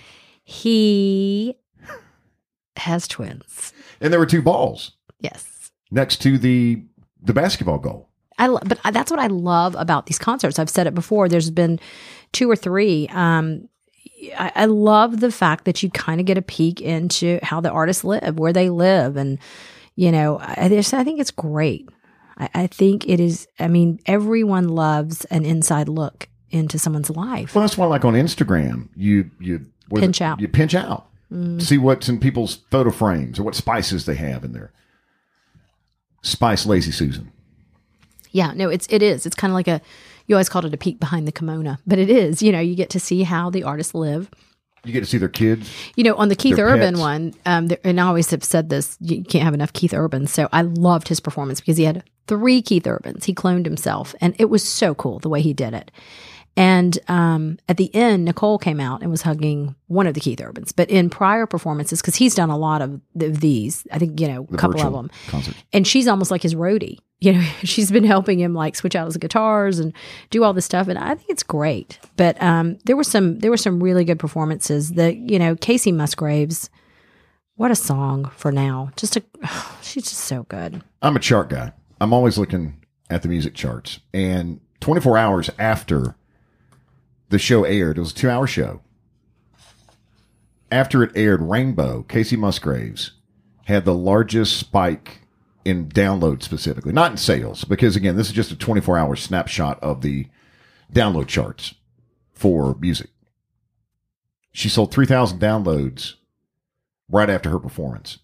he 0.45 1.56
has 2.77 3.06
twins. 3.07 3.74
And 4.00 4.13
there 4.13 4.19
were 4.19 4.25
two 4.25 4.42
balls 4.42 4.92
Yes. 5.19 5.71
next 5.92 6.21
to 6.21 6.38
the 6.38 6.83
the 7.21 7.33
basketball 7.33 7.80
goal. 7.80 8.07
I 8.38 8.48
lo- 8.48 8.62
but 8.66 8.80
I, 8.86 8.92
that's 8.92 9.12
what 9.12 9.19
I 9.19 9.27
love 9.27 9.75
about 9.77 10.06
these 10.06 10.18
concerts. 10.18 10.57
I've 10.57 10.69
said 10.69 10.88
it 10.88 10.95
before. 10.95 11.27
There's 11.27 11.50
been 11.51 11.81
two 12.31 12.50
or 12.50 12.56
three. 12.56 13.09
Um, 13.09 13.68
I, 14.39 14.54
I 14.56 14.66
love 14.68 15.19
the 15.19 15.31
fact 15.33 15.66
that 15.66 15.83
you 15.83 15.89
kind 15.89 16.21
of 16.21 16.26
get 16.26 16.38
a 16.38 16.42
peek 16.42 16.80
into 16.80 17.40
how 17.44 17.59
the 17.59 17.71
artists 17.71 18.06
live, 18.06 18.40
where 18.40 18.54
they 18.54 18.69
live, 18.69 19.18
and 19.18 19.38
you 19.97 20.14
know, 20.14 20.40
I, 20.40 20.54
I 20.68 21.04
think 21.04 21.19
it's 21.19 21.31
great. 21.31 21.90
I, 22.37 22.49
I 22.54 22.68
think 22.68 23.07
it 23.07 23.19
is. 23.19 23.47
I 23.59 23.68
mean, 23.68 23.99
everyone 24.06 24.69
loves 24.69 25.25
an 25.25 25.45
inside 25.45 25.90
look 25.90 26.28
into 26.49 26.78
someone's 26.80 27.09
life. 27.09 27.56
Well, 27.56 27.63
that's 27.63 27.78
why, 27.78 27.85
like 27.87 28.06
on 28.06 28.13
Instagram, 28.13 28.90
you 28.95 29.30
you 29.40 29.66
Pinch 29.95 30.21
it? 30.21 30.23
out. 30.23 30.40
You 30.40 30.47
pinch 30.47 30.73
out, 30.73 31.07
mm. 31.31 31.61
see 31.61 31.78
what's 31.78 32.09
in 32.09 32.19
people's 32.19 32.56
photo 32.71 32.90
frames 32.90 33.40
or 33.40 33.44
what 33.44 33.56
spices 33.56 34.06
they 34.06 34.16
have 34.16 34.44
in 34.44 34.54
there. 34.54 34.71
Spice 36.21 36.66
Lazy 36.66 36.92
Susan. 36.92 37.31
Yeah, 38.31 38.54
no, 38.56 38.69
it's 38.69 38.87
it 38.90 39.04
is. 39.04 39.25
It's 39.25 39.35
kind 39.35 39.52
of 39.52 39.56
like 39.56 39.68
a 39.68 39.81
you 40.25 40.35
always 40.35 40.49
called 40.49 40.66
it 40.66 40.73
a 40.73 40.78
peek 40.78 40.99
behind 40.99 41.28
the 41.28 41.31
kimono, 41.31 41.78
but 41.85 41.99
it 41.99 42.09
is. 42.09 42.42
You 42.42 42.52
know, 42.52 42.59
you 42.59 42.75
get 42.75 42.90
to 42.92 42.99
see 42.99 43.23
how 43.23 43.49
the 43.49 43.63
artists 43.63 43.94
live. 43.94 44.31
You 44.85 44.92
get 44.92 44.99
to 44.99 45.06
see 45.06 45.18
their 45.18 45.30
kids. 45.30 45.71
You 45.95 46.04
know, 46.04 46.16
on 46.16 46.28
the 46.28 46.35
Keith 46.35 46.59
Urban 46.59 46.95
pets. 46.95 46.99
one, 46.99 47.33
um, 47.45 47.68
there, 47.68 47.78
and 47.85 48.02
I 48.02 48.06
always 48.06 48.30
have 48.31 48.44
said 48.44 48.69
this: 48.69 48.97
you 48.99 49.23
can't 49.23 49.45
have 49.45 49.54
enough 49.54 49.71
Keith 49.71 49.94
Urban. 49.94 50.28
So 50.28 50.49
I 50.52 50.63
loved 50.63 51.07
his 51.07 51.21
performance 51.21 51.61
because 51.61 51.78
he 51.78 51.85
had 51.85 52.04
three 52.28 52.61
Keith 52.61 52.85
Urbans. 52.85 53.23
He 53.23 53.33
cloned 53.33 53.66
himself, 53.66 54.13
and 54.19 54.35
it 54.40 54.49
was 54.49 54.68
so 54.68 54.94
cool 54.94 55.19
the 55.19 55.30
way 55.30 55.42
he 55.42 55.54
did 55.54 55.73
it. 55.73 55.90
And 56.56 57.00
um, 57.07 57.57
at 57.68 57.78
the 57.78 57.94
end, 57.95 58.26
Nicole 58.26 58.60
came 58.60 58.80
out 58.80 59.02
and 59.02 59.10
was 59.10 59.24
hugging 59.24 59.76
one 59.88 60.06
of 60.06 60.14
the 60.14 60.19
Keith 60.19 60.40
Urbans. 60.40 60.72
But 60.72 60.90
in 60.90 61.10
prior 61.10 61.48
performances, 61.48 62.02
because 62.02 62.16
he's 62.16 62.36
done 62.36 62.52
a 62.52 62.57
lot 62.57 62.81
of, 62.81 63.02
of 63.19 63.40
these, 63.40 63.88
I 63.92 63.98
think 63.98 64.19
you 64.19 64.28
know 64.28 64.48
a 64.52 64.57
couple 64.57 64.81
of 64.81 64.94
them, 64.94 65.10
concerts. 65.28 65.57
and 65.74 65.88
she's 65.88 66.07
almost 66.07 66.30
like 66.30 66.44
his 66.44 66.54
roadie. 66.54 67.00
You 67.19 67.33
know, 67.33 67.42
she's 67.64 67.92
been 67.92 68.04
helping 68.04 68.40
him 68.40 68.54
like 68.54 68.76
switch 68.76 68.95
out 68.95 69.06
his 69.06 69.18
guitars 69.18 69.80
and 69.80 69.94
do 70.30 70.44
all 70.44 70.54
this 70.54 70.66
stuff, 70.66 70.88
and 70.88 71.00
I 71.00 71.16
think 71.16 71.30
it's 71.30 71.44
great. 71.44 71.98
But 72.18 72.42
um, 72.42 72.78
there 72.86 72.95
were 72.95 73.04
some 73.04 73.40
there 73.40 73.50
were 73.50 73.57
some 73.57 73.81
really 73.81 74.06
good 74.06 74.19
performances. 74.19 74.94
The 74.94 75.16
you 75.16 75.40
know 75.40 75.56
Kacey 75.56 75.94
Musgraves, 75.94 76.69
what 77.56 77.72
a 77.72 77.76
song 77.76 78.30
for 78.36 78.52
now. 78.52 78.92
Just 78.95 79.18
a, 79.18 79.24
she's 79.81 80.04
just 80.04 80.22
so 80.22 80.44
good. 80.44 80.83
I'm 81.02 81.16
a 81.16 81.19
chart 81.19 81.50
guy. 81.50 81.74
I'm 82.00 82.14
always 82.14 82.38
looking 82.38 82.83
at 83.10 83.22
the 83.22 83.28
music 83.28 83.54
charts. 83.54 84.00
And 84.14 84.60
24 84.81 85.18
hours 85.18 85.50
after 85.57 86.16
the 87.33 87.40
show 87.40 87.63
aired, 87.63 87.97
it 87.97 88.02
was 88.02 88.11
a 88.11 88.16
two 88.16 88.30
hour 88.30 88.47
show. 88.47 88.81
After 90.71 91.04
it 91.04 91.11
aired, 91.16 91.42
Rainbow, 91.42 92.06
Kacey 92.07 92.37
Musgraves, 92.37 93.11
had 93.66 93.85
the 93.85 93.94
largest 93.94 94.57
spike 94.57 95.21
in 95.66 95.90
download 95.90 96.44
specifically, 96.44 96.94
not 96.94 97.11
in 97.11 97.18
sales, 97.18 97.63
because 97.63 97.95
again, 97.95 98.16
this 98.16 98.28
is 98.28 98.33
just 98.33 98.52
a 98.52 98.56
24 98.56 98.97
hour 98.97 99.16
snapshot 99.16 99.81
of 99.81 100.02
the 100.02 100.28
download 100.94 101.28
charts 101.28 101.73
for 102.33 102.75
music. 102.80 103.09
She 104.52 104.69
sold 104.69 104.92
3,000 104.92 105.40
downloads 105.40 106.13
right 107.09 107.30
after 107.30 107.49
her 107.49 107.59
performance. 107.59 108.19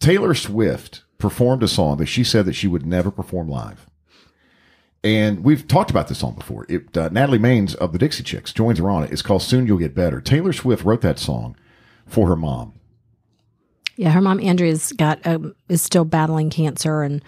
Taylor 0.00 0.34
Swift 0.34 1.04
performed 1.18 1.62
a 1.62 1.68
song 1.68 1.98
that 1.98 2.06
she 2.06 2.24
said 2.24 2.46
that 2.46 2.54
she 2.54 2.68
would 2.68 2.86
never 2.86 3.10
perform 3.10 3.48
live. 3.48 3.86
And 5.04 5.44
we've 5.44 5.68
talked 5.68 5.90
about 5.90 6.08
this 6.08 6.18
song 6.18 6.34
before. 6.34 6.64
It, 6.66 6.96
uh, 6.96 7.10
Natalie 7.12 7.38
Maines 7.38 7.74
of 7.76 7.92
the 7.92 7.98
Dixie 7.98 8.22
Chicks 8.22 8.54
joins 8.54 8.78
her 8.78 8.88
on 8.88 9.04
it. 9.04 9.12
It's 9.12 9.20
called 9.20 9.42
Soon 9.42 9.66
You'll 9.66 9.76
Get 9.76 9.94
Better. 9.94 10.22
Taylor 10.22 10.54
Swift 10.54 10.82
wrote 10.82 11.02
that 11.02 11.18
song 11.18 11.56
for 12.06 12.26
her 12.28 12.36
mom. 12.36 12.72
Yeah, 13.96 14.10
her 14.10 14.22
mom 14.22 14.40
Andrea's 14.40 14.92
got 14.92 15.24
um, 15.26 15.54
is 15.68 15.82
still 15.82 16.06
battling 16.06 16.48
cancer, 16.48 17.02
and 17.02 17.22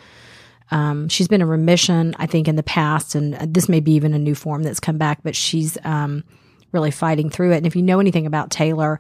um, 0.71 1.09
she's 1.09 1.29
been 1.29 1.43
in 1.43 1.49
remission, 1.49 2.17
I 2.19 2.27
think, 2.27 2.49
in 2.49 2.57
the 2.57 2.63
past, 2.63 3.15
and 3.15 3.35
this 3.35 3.69
may 3.69 3.81
be 3.81 3.93
even 3.93 4.15
a 4.15 4.19
new 4.19 4.35
form 4.35 4.63
that's 4.63 4.81
come 4.81 4.99
back. 4.99 5.23
But 5.23 5.37
she's 5.37 5.77
um, 5.85 6.25
really 6.73 6.91
fighting 6.91 7.29
through 7.31 7.53
it. 7.53 7.59
And 7.59 7.67
if 7.67 7.77
you 7.77 7.83
know 7.83 8.01
anything 8.01 8.27
about 8.27 8.51
Taylor, 8.51 8.99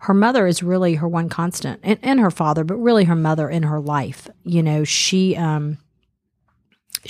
her 0.00 0.14
mother 0.14 0.46
is 0.46 0.64
really 0.64 0.94
her 0.96 1.08
one 1.08 1.28
constant, 1.28 1.80
and, 1.84 1.98
and 2.02 2.20
her 2.20 2.32
father, 2.32 2.64
but 2.64 2.76
really 2.76 3.04
her 3.04 3.16
mother 3.16 3.48
in 3.48 3.62
her 3.62 3.80
life. 3.80 4.28
You 4.44 4.62
know, 4.64 4.84
she 4.84 5.36
um, 5.36 5.78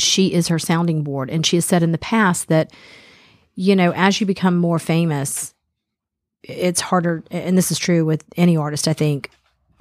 she 0.01 0.33
is 0.33 0.49
her 0.49 0.59
sounding 0.59 1.03
board, 1.03 1.31
and 1.31 1.45
she 1.45 1.57
has 1.57 1.65
said 1.65 1.83
in 1.83 1.93
the 1.93 1.99
past 1.99 2.49
that 2.49 2.73
you 3.57 3.75
know, 3.75 3.93
as 3.97 4.21
you 4.21 4.27
become 4.27 4.57
more 4.57 4.79
famous, 4.79 5.55
it's 6.43 6.81
harder, 6.81 7.25
and 7.31 7.59
this 7.59 7.73
is 7.73 7.79
true 7.79 8.05
with 8.05 8.23
any 8.37 8.57
artist, 8.57 8.87
I 8.87 8.93
think, 8.93 9.31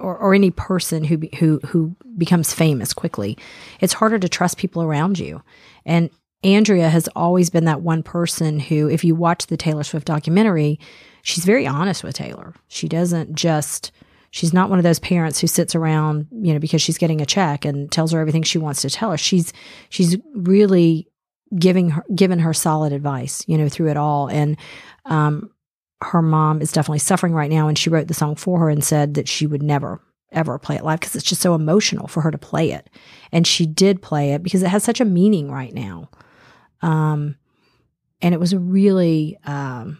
or, 0.00 0.16
or 0.16 0.34
any 0.34 0.50
person 0.50 1.04
who 1.04 1.20
who 1.38 1.60
who 1.66 1.94
becomes 2.18 2.52
famous 2.52 2.92
quickly, 2.92 3.38
it's 3.80 3.92
harder 3.92 4.18
to 4.18 4.28
trust 4.28 4.56
people 4.56 4.82
around 4.82 5.18
you. 5.18 5.42
And 5.84 6.10
Andrea 6.42 6.88
has 6.88 7.08
always 7.14 7.50
been 7.50 7.66
that 7.66 7.82
one 7.82 8.02
person 8.02 8.58
who, 8.58 8.88
if 8.88 9.04
you 9.04 9.14
watch 9.14 9.46
the 9.46 9.56
Taylor 9.56 9.84
Swift 9.84 10.06
documentary, 10.06 10.80
she's 11.22 11.44
very 11.44 11.66
honest 11.66 12.02
with 12.02 12.14
Taylor. 12.14 12.54
She 12.68 12.88
doesn't 12.88 13.34
just 13.34 13.92
she's 14.36 14.52
not 14.52 14.68
one 14.68 14.78
of 14.78 14.82
those 14.82 14.98
parents 14.98 15.40
who 15.40 15.46
sits 15.46 15.74
around, 15.74 16.26
you 16.30 16.52
know, 16.52 16.58
because 16.58 16.82
she's 16.82 16.98
getting 16.98 17.22
a 17.22 17.26
check 17.26 17.64
and 17.64 17.90
tells 17.90 18.12
her 18.12 18.20
everything 18.20 18.42
she 18.42 18.58
wants 18.58 18.82
to 18.82 18.90
tell 18.90 19.10
her. 19.10 19.16
She's 19.16 19.50
she's 19.88 20.18
really 20.34 21.08
giving 21.58 21.88
her 21.90 22.04
given 22.14 22.40
her 22.40 22.52
solid 22.52 22.92
advice, 22.92 23.42
you 23.48 23.56
know, 23.56 23.70
through 23.70 23.88
it 23.88 23.96
all. 23.96 24.28
And 24.28 24.58
um, 25.06 25.50
her 26.02 26.20
mom 26.20 26.60
is 26.60 26.70
definitely 26.70 26.98
suffering 26.98 27.32
right 27.32 27.50
now 27.50 27.66
and 27.66 27.78
she 27.78 27.88
wrote 27.88 28.08
the 28.08 28.14
song 28.14 28.36
for 28.36 28.60
her 28.60 28.68
and 28.68 28.84
said 28.84 29.14
that 29.14 29.26
she 29.26 29.46
would 29.46 29.62
never 29.62 30.02
ever 30.32 30.58
play 30.58 30.76
it 30.76 30.84
live 30.84 31.00
because 31.00 31.16
it's 31.16 31.24
just 31.24 31.40
so 31.40 31.54
emotional 31.54 32.06
for 32.06 32.20
her 32.20 32.30
to 32.30 32.36
play 32.36 32.72
it 32.72 32.90
and 33.32 33.46
she 33.46 33.64
did 33.64 34.02
play 34.02 34.32
it 34.32 34.42
because 34.42 34.62
it 34.62 34.68
has 34.68 34.82
such 34.84 35.00
a 35.00 35.04
meaning 35.04 35.50
right 35.50 35.72
now 35.72 36.10
um 36.82 37.36
and 38.20 38.34
it 38.34 38.40
was 38.40 38.52
a 38.52 38.58
really 38.58 39.38
um 39.44 39.98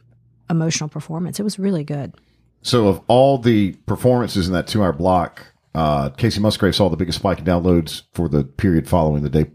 emotional 0.51 0.91
performance 0.91 1.39
it 1.39 1.45
was 1.45 1.61
really 1.61 1.85
good 1.85 2.13
So, 2.67 2.89
of 2.89 3.01
all 3.07 3.39
the 3.39 3.75
performances 3.87 4.49
in 4.49 4.53
that 4.55 4.67
two 4.67 4.83
hour 4.83 4.93
block, 4.93 5.53
uh, 5.77 6.11
Kacey 6.11 6.41
Musgrave 6.41 6.75
saw 6.75 6.89
the 6.89 6.97
biggest 6.97 7.21
spike 7.21 7.39
in 7.39 7.45
downloads 7.45 8.03
for 8.13 8.29
the 8.29 8.43
period 8.43 8.89
following 8.89 9.23
the 9.23 9.31
day 9.31 9.53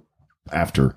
after 0.53 0.95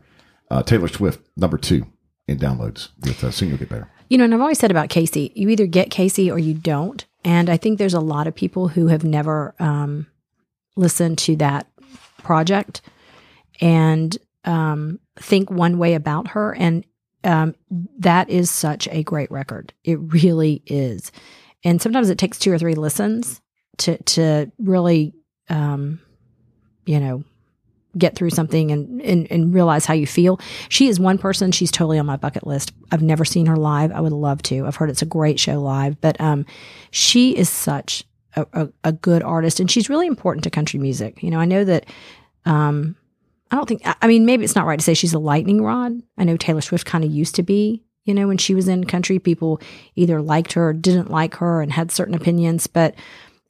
uh, 0.49 0.62
Taylor 0.62 0.87
Swift, 0.87 1.28
number 1.37 1.59
two 1.59 1.88
in 2.28 2.38
downloads 2.38 2.90
with 3.04 3.25
uh, 3.25 3.33
Soon 3.33 3.49
You'll 3.49 3.59
Get 3.59 3.68
Better. 3.68 3.90
You 4.09 4.18
know, 4.18 4.25
and 4.25 4.33
I've 4.33 4.40
always 4.40 4.61
said 4.61 4.71
about 4.71 4.90
Kacey, 4.90 5.33
you 5.35 5.49
either 5.49 5.66
get 5.66 5.90
Kacey 5.90 6.30
or 6.30 6.38
you 6.38 6.54
don't. 6.54 7.04
And 7.25 7.50
I 7.50 7.56
think 7.56 7.80
there's 7.80 7.94
a 7.94 8.00
lot 8.00 8.28
of 8.28 8.35
people 8.37 8.68
who 8.68 8.87
have 8.87 9.02
never 9.02 9.56
um, 9.59 10.06
listened 10.76 11.18
to 11.18 11.35
that 11.37 11.66
project 12.18 12.80
and 13.61 14.16
um, 14.44 15.00
think 15.16 15.50
one 15.50 15.78
way 15.78 15.94
about 15.94 16.28
her. 16.28 16.54
And 16.54 16.85
um, 17.25 17.56
that 17.99 18.30
is 18.30 18.50
such 18.50 18.87
a 18.92 19.02
great 19.02 19.33
record. 19.33 19.73
It 19.83 19.99
really 19.99 20.62
is. 20.66 21.11
And 21.64 21.80
sometimes 21.80 22.11
it 22.11 22.18
takes 22.18 22.38
two 22.38 22.52
or 22.52 22.59
three 22.59 22.75
listens 22.75 23.40
to 23.78 23.97
to 24.04 24.50
really, 24.59 25.14
um, 25.49 26.00
you 26.87 27.00
know, 27.00 27.25
get 27.97 28.16
through 28.16 28.30
something 28.30 28.71
and, 28.71 29.00
and 29.02 29.26
and 29.30 29.54
realize 29.54 29.87
how 29.87 29.94
you 29.94 30.06
feel. 30.06 30.38
She 30.68 30.88
is 30.88 31.00
one 31.00 31.16
person. 31.18 31.52
She's 31.52 31.71
totally 31.71 31.99
on 31.99 32.06
my 32.06 32.16
bucket 32.16 32.47
list. 32.47 32.73
I've 32.92 33.02
never 33.02 33.25
seen 33.25 33.47
her 33.47 33.56
live. 33.56 33.92
I 33.92 34.00
would 34.00 34.12
love 34.12 34.42
to. 34.44 34.66
I've 34.66 34.76
heard 34.76 34.90
it's 34.90 35.02
a 35.02 35.06
great 35.06 35.40
show 35.40 35.61
live, 35.61 36.00
but 36.00 36.21
um, 36.21 36.44
she 36.90 37.37
is 37.37 37.49
such 37.49 38.04
a, 38.37 38.47
a, 38.52 38.68
a 38.85 38.92
good 38.92 39.23
artist, 39.23 39.59
and 39.61 39.71
she's 39.71 39.88
really 39.88 40.06
important 40.06 40.44
to 40.44 40.50
country 40.50 40.78
music. 40.78 41.23
You 41.23 41.30
know, 41.30 41.40
I 41.40 41.44
know 41.47 41.64
that. 41.64 41.87
Um, 42.44 42.97
I 43.50 43.56
don't 43.56 43.68
think. 43.68 43.87
I- 43.87 43.94
I 44.02 44.06
mean, 44.09 44.26
maybe 44.26 44.44
it's 44.44 44.56
not 44.56 44.66
right 44.66 44.78
to 44.78 44.85
say 44.85 44.94
she's 44.94 45.14
a 45.14 45.18
lightning 45.18 45.62
rod. 45.62 45.92
I 46.18 46.25
know 46.25 46.37
Taylor 46.37 46.61
Swift 46.61 46.85
kind 46.87 47.04
of 47.04 47.11
used 47.11 47.37
to 47.37 47.42
be. 47.42 47.83
You 48.04 48.14
know, 48.14 48.28
when 48.28 48.38
she 48.38 48.54
was 48.54 48.68
in 48.68 48.84
country, 48.84 49.18
people 49.18 49.61
either 49.96 50.20
liked 50.20 50.52
her 50.54 50.68
or 50.68 50.73
didn't 50.75 51.11
like 51.11 51.34
her 51.37 51.62
and 51.62 51.73
had 51.73 51.90
certain 51.90 52.14
opinions. 52.14 52.66
But 52.66 52.94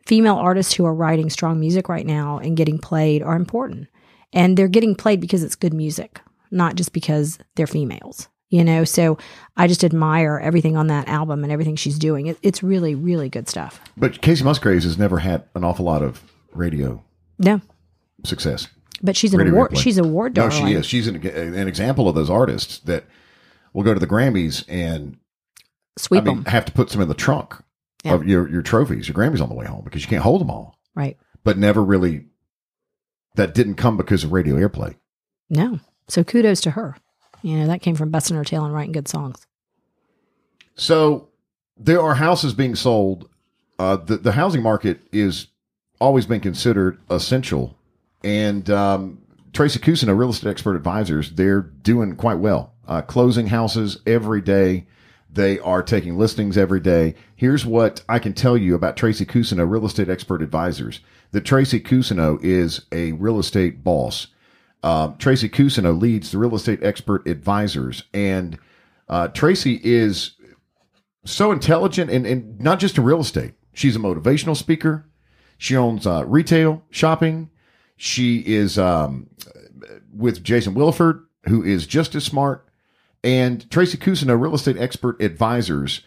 female 0.07 0.37
artists 0.37 0.73
who 0.75 0.85
are 0.85 0.95
writing 0.95 1.29
strong 1.31 1.59
music 1.59 1.89
right 1.89 2.07
now 2.07 2.39
and 2.39 2.57
getting 2.57 2.79
played 2.79 3.23
are 3.23 3.37
important 3.37 3.89
and 4.33 4.57
they're 4.57 4.69
getting 4.69 4.95
played 4.95 5.21
because 5.21 5.43
it's 5.43 5.55
good 5.57 5.75
music, 5.75 6.21
not 6.51 6.75
just 6.77 6.93
because 6.93 7.39
they're 7.57 7.67
females. 7.67 8.29
You 8.51 8.63
know, 8.63 8.85
so 8.85 9.19
I 9.57 9.67
just 9.67 9.83
admire 9.83 10.39
everything 10.39 10.77
on 10.77 10.87
that 10.87 11.09
album 11.09 11.43
and 11.43 11.53
everything 11.53 11.75
she's 11.75 11.99
doing. 11.99 12.27
It, 12.29 12.39
it's 12.43 12.63
really, 12.63 12.95
really 12.95 13.29
good 13.29 13.49
stuff. 13.49 13.81
But 13.97 14.21
Kacey 14.21 14.45
Musgraves 14.45 14.85
has 14.85 14.97
never 14.97 15.19
had 15.19 15.45
an 15.57 15.65
awful 15.65 15.85
lot 15.85 16.03
of 16.03 16.23
radio 16.53 17.03
No, 17.41 17.61
success. 18.25 18.69
but 19.03 19.17
she's 19.17 19.33
an 19.35 19.39
Radio 19.41 19.55
award. 19.55 19.73
replay. 19.73 19.83
She's 19.83 19.99
a 19.99 20.05
award 20.05 20.37
No, 20.37 20.51
she 20.51 20.75
is. 20.75 20.87
She's 20.87 21.09
an, 21.09 21.17
an 21.27 21.67
example 21.67 22.09
of 22.09 22.15
those 22.15 22.31
artists 22.31 22.79
that 22.81 23.07
will 23.75 23.83
go 23.83 23.93
to 23.93 24.01
the 24.01 24.07
Grammys 24.07 24.65
and 24.69 25.19
Sweep 25.99 26.23
I 26.23 26.25
mean, 26.25 26.37
them, 26.37 26.45
have 26.47 26.65
to 26.65 26.73
put 26.73 26.91
some 26.91 27.01
in 27.03 27.09
the 27.09 27.15
trunk 27.15 27.55
Yeah. 28.05 28.15
of 28.15 28.27
your, 28.27 28.49
your 28.49 28.63
trophies, 28.63 29.07
your 29.09 29.15
Grammys 29.15 29.41
on 29.43 29.49
the 29.51 29.55
way 29.55 29.67
home 29.67 29.83
because 29.85 30.03
you 30.03 30.09
can't 30.09 30.23
hold 30.23 30.41
them 30.41 30.51
all. 30.51 30.79
right? 30.95 31.17
But 31.45 31.59
never 31.59 31.85
really, 31.85 32.25
that 33.35 33.55
didn't 33.55 33.75
come 33.75 33.97
because 33.99 34.25
of 34.25 34.33
radio 34.33 34.55
airplay. 34.57 34.97
No, 35.51 35.79
so 36.09 36.25
kudos 36.25 36.61
to 36.63 36.71
her. 36.73 36.97
You 37.43 37.59
know, 37.59 37.67
that 37.67 37.83
came 37.83 37.95
from 37.95 38.11
busting 38.11 38.37
her 38.37 38.45
tail 38.45 38.65
and 38.65 38.73
writing 38.73 38.93
good 38.93 39.07
songs. 39.09 39.47
So 40.75 41.29
there 41.77 42.01
are 42.01 42.15
houses 42.15 42.55
being 42.55 42.75
sold. 42.75 43.29
Uh, 43.79 43.97
the, 43.97 44.17
the 44.17 44.33
housing 44.33 44.63
market 44.63 45.01
is 45.13 45.49
always 46.01 46.27
been 46.27 46.41
considered 46.41 46.99
essential. 47.11 47.77
And 48.23 48.69
um, 48.71 49.19
Tracy 49.53 49.79
Cousineau, 49.79 50.17
real 50.17 50.31
estate 50.31 50.51
expert 50.51 50.77
advisors, 50.77 51.33
they're 51.33 51.61
doing 51.61 52.17
quite 52.17 52.39
well. 52.39 52.74
Uh, 52.87 53.03
closing 53.03 53.47
houses 53.47 53.99
every 54.07 54.41
day. 54.41 54.87
They 55.33 55.59
are 55.59 55.83
taking 55.83 56.17
listings 56.17 56.57
every 56.57 56.81
day. 56.81 57.15
Here's 57.35 57.67
what 57.67 58.03
I 58.09 58.19
can 58.19 58.35
tell 58.35 58.57
you 58.57 58.75
about 58.75 58.97
Tracy 58.97 59.27
Cousineau, 59.27 59.69
real 59.69 59.87
estate 59.87 60.09
expert 60.09 60.43
advisors. 60.43 61.01
That 61.33 61.45
Tracy 61.45 61.81
Cousineau 61.81 62.39
is 62.43 62.83
a 62.93 63.13
real 63.13 63.41
estate 63.41 63.83
boss. 63.83 64.29
Um, 64.85 65.17
Tracy 65.17 65.49
Cousineau 65.49 65.99
leads 65.99 66.31
the 66.31 66.39
real 66.39 66.55
estate 66.55 66.85
expert 66.85 67.27
advisors, 67.27 68.05
and 68.13 68.59
uh, 69.09 69.29
Tracy 69.29 69.81
is 69.83 70.33
so 71.25 71.51
intelligent 71.51 72.11
and, 72.11 72.27
and 72.27 72.61
not 72.61 72.79
just 72.79 72.99
in 72.99 73.05
real 73.05 73.21
estate. 73.21 73.55
She's 73.73 73.97
a 73.97 73.99
motivational 73.99 74.57
speaker. 74.57 75.09
She 75.59 75.77
owns 75.77 76.07
uh, 76.07 76.25
retail 76.27 76.83
shopping. 76.91 77.51
She 77.97 78.39
is 78.41 78.79
um, 78.79 79.31
with 80.15 80.45
Jason 80.45 80.75
Williford, 80.75 81.25
who 81.49 81.65
is 81.65 81.87
just 81.87 82.15
as 82.15 82.25
smart. 82.25 82.69
And 83.25 83.69
Tracy 83.71 83.97
Cousineau, 83.97 84.39
real 84.39 84.55
estate 84.55 84.77
expert 84.77 85.21
advisors, 85.21 86.03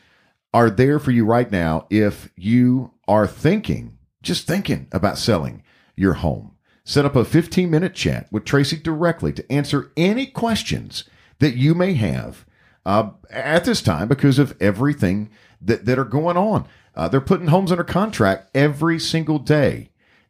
are 0.54 0.70
there 0.70 1.00
for 1.00 1.10
you 1.10 1.26
right 1.26 1.52
now 1.52 1.88
if 1.90 2.30
you 2.38 2.92
are 3.08 3.26
thinking, 3.26 3.98
just 4.22 4.46
thinking 4.46 4.88
about 4.92 5.18
selling 5.18 5.64
your 5.96 6.14
home. 6.14 6.52
Set 6.84 7.06
up 7.06 7.16
a 7.16 7.26
15 7.26 7.70
minute 7.70 7.96
chat 7.96 8.28
with 8.32 8.46
Tracy 8.46 8.78
directly 8.78 9.34
to 9.34 9.52
answer 9.52 9.92
any 9.98 10.28
questions 10.28 11.06
that 11.40 11.58
you 11.58 11.74
may 11.74 11.96
have 11.96 12.46
uh, 12.86 13.10
at 13.32 13.66
this 13.66 13.82
time 13.82 14.08
because 14.08 14.38
of 14.38 14.56
everything 14.62 15.30
that, 15.60 15.86
that 15.86 16.00
are 16.00 16.06
going 16.06 16.38
on. 16.38 16.68
Uh, 16.96 17.08
they're 17.08 17.20
putting 17.20 17.48
homes 17.48 17.72
under 17.72 17.84
contract 17.84 18.50
every 18.56 19.00
single 19.00 19.40
day. 19.40 19.90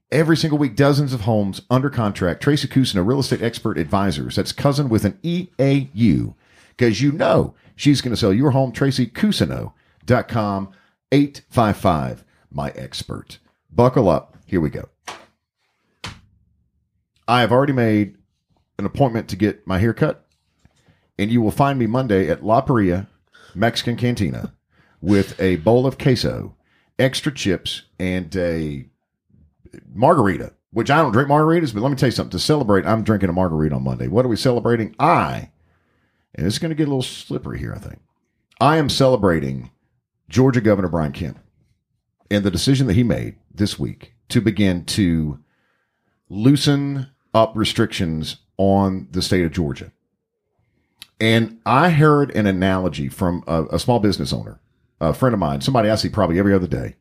Every 0.10 0.38
single 0.38 0.58
week, 0.58 0.78
dozens 0.78 1.14
of 1.14 1.22
homes 1.22 1.62
under 1.70 1.90
contract. 1.90 2.42
Tracy 2.42 2.68
Cousineau, 2.70 3.06
real 3.06 3.20
estate 3.20 3.42
expert 3.42 3.78
advisors. 3.78 4.38
That's 4.38 4.54
cousin 4.54 4.88
with 4.88 5.04
an 5.04 5.20
EAU. 5.22 6.34
Because 6.78 7.02
you 7.02 7.12
know 7.12 7.56
she's 7.76 8.02
going 8.02 8.14
to 8.14 8.18
sell 8.18 8.34
your 8.34 8.52
home. 8.52 8.72
TracyCousineau.com 8.72 10.70
855 11.12 12.24
my 12.52 12.70
expert. 12.72 13.40
Buckle 13.72 14.10
up. 14.10 14.38
Here 14.46 14.62
we 14.62 14.70
go. 14.70 14.90
I 17.28 17.42
have 17.42 17.52
already 17.52 17.74
made 17.74 18.16
an 18.80 18.86
appointment 18.86 19.28
to 19.30 19.36
get 19.36 19.68
my 19.68 19.80
hair 19.80 19.94
cut, 19.94 20.26
and 21.20 21.30
you 21.32 21.42
will 21.42 21.52
find 21.52 21.78
me 21.78 21.88
Monday 21.88 22.30
at 22.30 22.44
La 22.44 22.62
Parrilla 22.62 23.08
Mexican 23.54 23.98
Cantina 23.98 24.54
with 25.02 25.40
a 25.40 25.58
bowl 25.58 25.86
of 25.86 25.98
queso, 25.98 26.56
extra 26.98 27.34
chips, 27.34 27.84
and 28.00 28.34
a 28.36 28.86
margarita. 29.94 30.54
Which 30.72 30.92
I 30.92 30.98
don't 30.98 31.12
drink 31.12 31.30
margaritas, 31.30 31.74
but 31.74 31.82
let 31.82 31.90
me 31.90 31.96
tell 31.96 32.08
you 32.08 32.12
something. 32.12 32.38
To 32.38 32.40
celebrate, 32.40 32.86
I'm 32.86 33.04
drinking 33.04 33.30
a 33.30 33.34
margarita 33.34 33.76
on 33.76 33.84
Monday. 33.84 34.08
What 34.08 34.26
are 34.26 34.30
we 34.30 34.36
celebrating? 34.36 34.96
I, 35.00 35.50
and 36.38 36.46
it's 36.46 36.60
going 36.60 36.70
to 36.70 36.76
get 36.76 36.88
a 36.88 36.92
little 36.92 37.02
slippery 37.02 37.60
here, 37.60 37.74
I 37.74 37.80
think. 37.80 38.00
I 38.62 38.78
am 38.78 38.90
celebrating 38.90 39.72
Georgia 40.30 40.62
Governor 40.62 40.88
Brian 40.90 41.12
Kemp. 41.12 41.40
and 42.30 42.44
the 42.44 42.52
decision 42.52 42.88
that 42.88 42.94
he 42.94 43.04
made 43.04 43.36
this 43.54 43.80
week 43.80 44.14
to 44.30 44.42
begin 44.42 44.84
to 44.86 45.40
loosen 46.30 47.08
up 47.34 47.54
restrictions 47.56 48.38
on 48.58 49.08
the 49.12 49.22
state 49.22 49.46
of 49.46 49.52
Georgia. 49.52 49.92
And 51.20 51.60
I 51.66 51.90
heard 51.90 52.36
an 52.36 52.46
analogy 52.46 53.08
from 53.08 53.44
a, 53.48 53.64
a 53.72 53.80
small 53.80 54.00
business 54.00 54.34
owner, 54.34 54.60
a 55.00 55.14
friend 55.14 55.34
of 55.34 55.40
mine, 55.40 55.62
somebody 55.62 55.90
I 55.90 55.96
see 55.96 56.10
probably 56.10 56.38
every 56.38 56.54
other 56.54 56.68
day. 56.68 56.96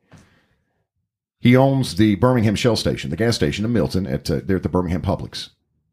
He 1.41 1.57
owns 1.57 1.97
the 1.97 2.15
Birmingham 2.15 2.55
Shell 2.55 2.77
Station, 2.77 3.11
the 3.11 3.17
gas 3.17 3.37
station 3.37 3.65
in 3.65 3.73
Milton, 3.73 4.07
at 4.07 4.31
uh, 4.31 4.41
there 4.45 4.57
at 4.57 4.63
the 4.63 4.69
Birmingham 4.69 5.03
Publix. 5.03 5.51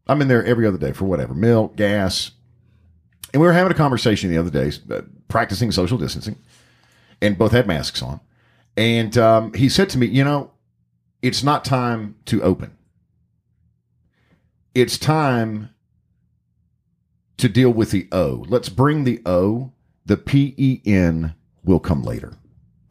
I'm 0.07 0.21
in 0.21 0.27
there 0.27 0.45
every 0.45 0.65
other 0.67 0.77
day 0.77 0.93
for 0.93 1.05
whatever 1.05 1.33
milk, 1.33 1.75
gas, 1.75 2.31
and 3.33 3.41
we 3.41 3.47
were 3.47 3.53
having 3.53 3.71
a 3.71 3.75
conversation 3.75 4.29
the 4.29 4.37
other 4.37 4.49
day, 4.49 4.71
uh, 4.91 5.01
practicing 5.27 5.71
social 5.71 5.97
distancing, 5.97 6.37
and 7.21 7.37
both 7.37 7.51
had 7.51 7.67
masks 7.67 8.01
on. 8.01 8.19
And 8.77 9.17
um, 9.17 9.53
he 9.53 9.67
said 9.67 9.89
to 9.89 9.97
me, 9.97 10.05
"You 10.07 10.23
know, 10.23 10.51
it's 11.21 11.43
not 11.43 11.65
time 11.65 12.15
to 12.25 12.41
open. 12.43 12.77
It's 14.75 14.97
time 14.97 15.69
to 17.37 17.49
deal 17.49 17.71
with 17.71 17.91
the 17.91 18.07
O. 18.11 18.45
Let's 18.47 18.69
bring 18.69 19.03
the 19.03 19.21
O. 19.25 19.71
The 20.05 20.17
P 20.17 20.53
E 20.57 20.81
N 20.85 21.35
will 21.63 21.79
come 21.79 22.03
later." 22.03 22.33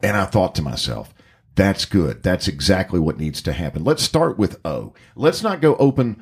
And 0.01 0.17
I 0.17 0.25
thought 0.25 0.53
to 0.55 0.61
myself, 0.61 1.13
that's 1.55 1.85
good. 1.85 2.23
That's 2.23 2.47
exactly 2.47 2.99
what 2.99 3.19
needs 3.19 3.41
to 3.43 3.53
happen. 3.53 3.83
Let's 3.83 4.03
start 4.03 4.37
with 4.37 4.59
O. 4.65 4.93
Let's 5.15 5.43
not 5.43 5.61
go 5.61 5.75
open 5.77 6.21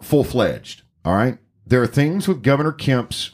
full 0.00 0.22
fledged. 0.22 0.82
All 1.04 1.14
right. 1.14 1.38
There 1.66 1.82
are 1.82 1.88
things 1.88 2.28
with 2.28 2.42
Governor 2.42 2.72
Kemp's 2.72 3.30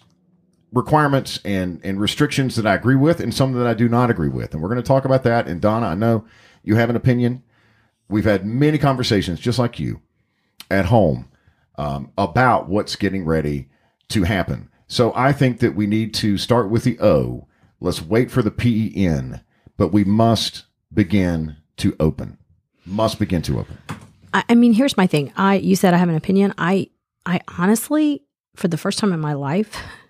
requirements 0.72 1.38
and, 1.44 1.80
and 1.84 2.00
restrictions 2.00 2.56
that 2.56 2.66
I 2.66 2.74
agree 2.74 2.96
with 2.96 3.20
and 3.20 3.34
some 3.34 3.52
that 3.52 3.66
I 3.66 3.74
do 3.74 3.88
not 3.88 4.10
agree 4.10 4.28
with. 4.28 4.52
And 4.52 4.62
we're 4.62 4.68
going 4.68 4.80
to 4.80 4.86
talk 4.86 5.04
about 5.04 5.22
that. 5.24 5.46
And 5.46 5.60
Donna, 5.60 5.86
I 5.88 5.94
know 5.94 6.24
you 6.62 6.76
have 6.76 6.90
an 6.90 6.96
opinion. 6.96 7.42
We've 8.08 8.24
had 8.24 8.46
many 8.46 8.78
conversations, 8.78 9.40
just 9.40 9.58
like 9.58 9.78
you, 9.78 10.00
at 10.70 10.86
home 10.86 11.28
um, 11.76 12.12
about 12.16 12.68
what's 12.68 12.96
getting 12.96 13.24
ready 13.24 13.68
to 14.08 14.24
happen. 14.24 14.68
So 14.88 15.12
I 15.14 15.32
think 15.32 15.60
that 15.60 15.74
we 15.74 15.86
need 15.86 16.14
to 16.14 16.36
start 16.36 16.70
with 16.70 16.84
the 16.84 16.98
O. 17.00 17.46
Let's 17.80 18.02
wait 18.02 18.30
for 18.30 18.42
the 18.42 18.50
PEN, 18.50 19.40
but 19.76 19.88
we 19.88 20.04
must 20.04 20.64
begin 20.92 21.56
to 21.78 21.96
open. 21.98 22.38
Must 22.84 23.18
begin 23.18 23.42
to 23.42 23.58
open. 23.60 23.78
I, 24.34 24.44
I 24.50 24.54
mean, 24.54 24.72
here's 24.72 24.96
my 24.96 25.06
thing. 25.06 25.32
I 25.36 25.56
you 25.56 25.76
said 25.76 25.94
I 25.94 25.96
have 25.96 26.08
an 26.08 26.14
opinion. 26.14 26.52
I 26.58 26.90
I 27.24 27.40
honestly, 27.58 28.22
for 28.56 28.68
the 28.68 28.76
first 28.76 28.98
time 28.98 29.12
in 29.12 29.20
my 29.20 29.32
life, 29.32 29.76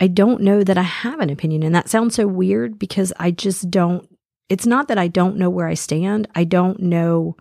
I 0.00 0.08
don't 0.08 0.42
know 0.42 0.64
that 0.64 0.78
I 0.78 0.82
have 0.82 1.20
an 1.20 1.30
opinion. 1.30 1.62
And 1.62 1.74
that 1.74 1.88
sounds 1.88 2.14
so 2.14 2.26
weird 2.26 2.78
because 2.78 3.12
I 3.18 3.30
just 3.30 3.70
don't, 3.70 4.08
it's 4.48 4.66
not 4.66 4.88
that 4.88 4.98
I 4.98 5.08
don't 5.08 5.36
know 5.36 5.50
where 5.50 5.68
I 5.68 5.74
stand. 5.74 6.28
I 6.34 6.44
don't 6.44 6.80
know, 6.80 7.36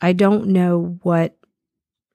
I 0.00 0.12
don't 0.12 0.48
know 0.48 0.98
what 1.02 1.36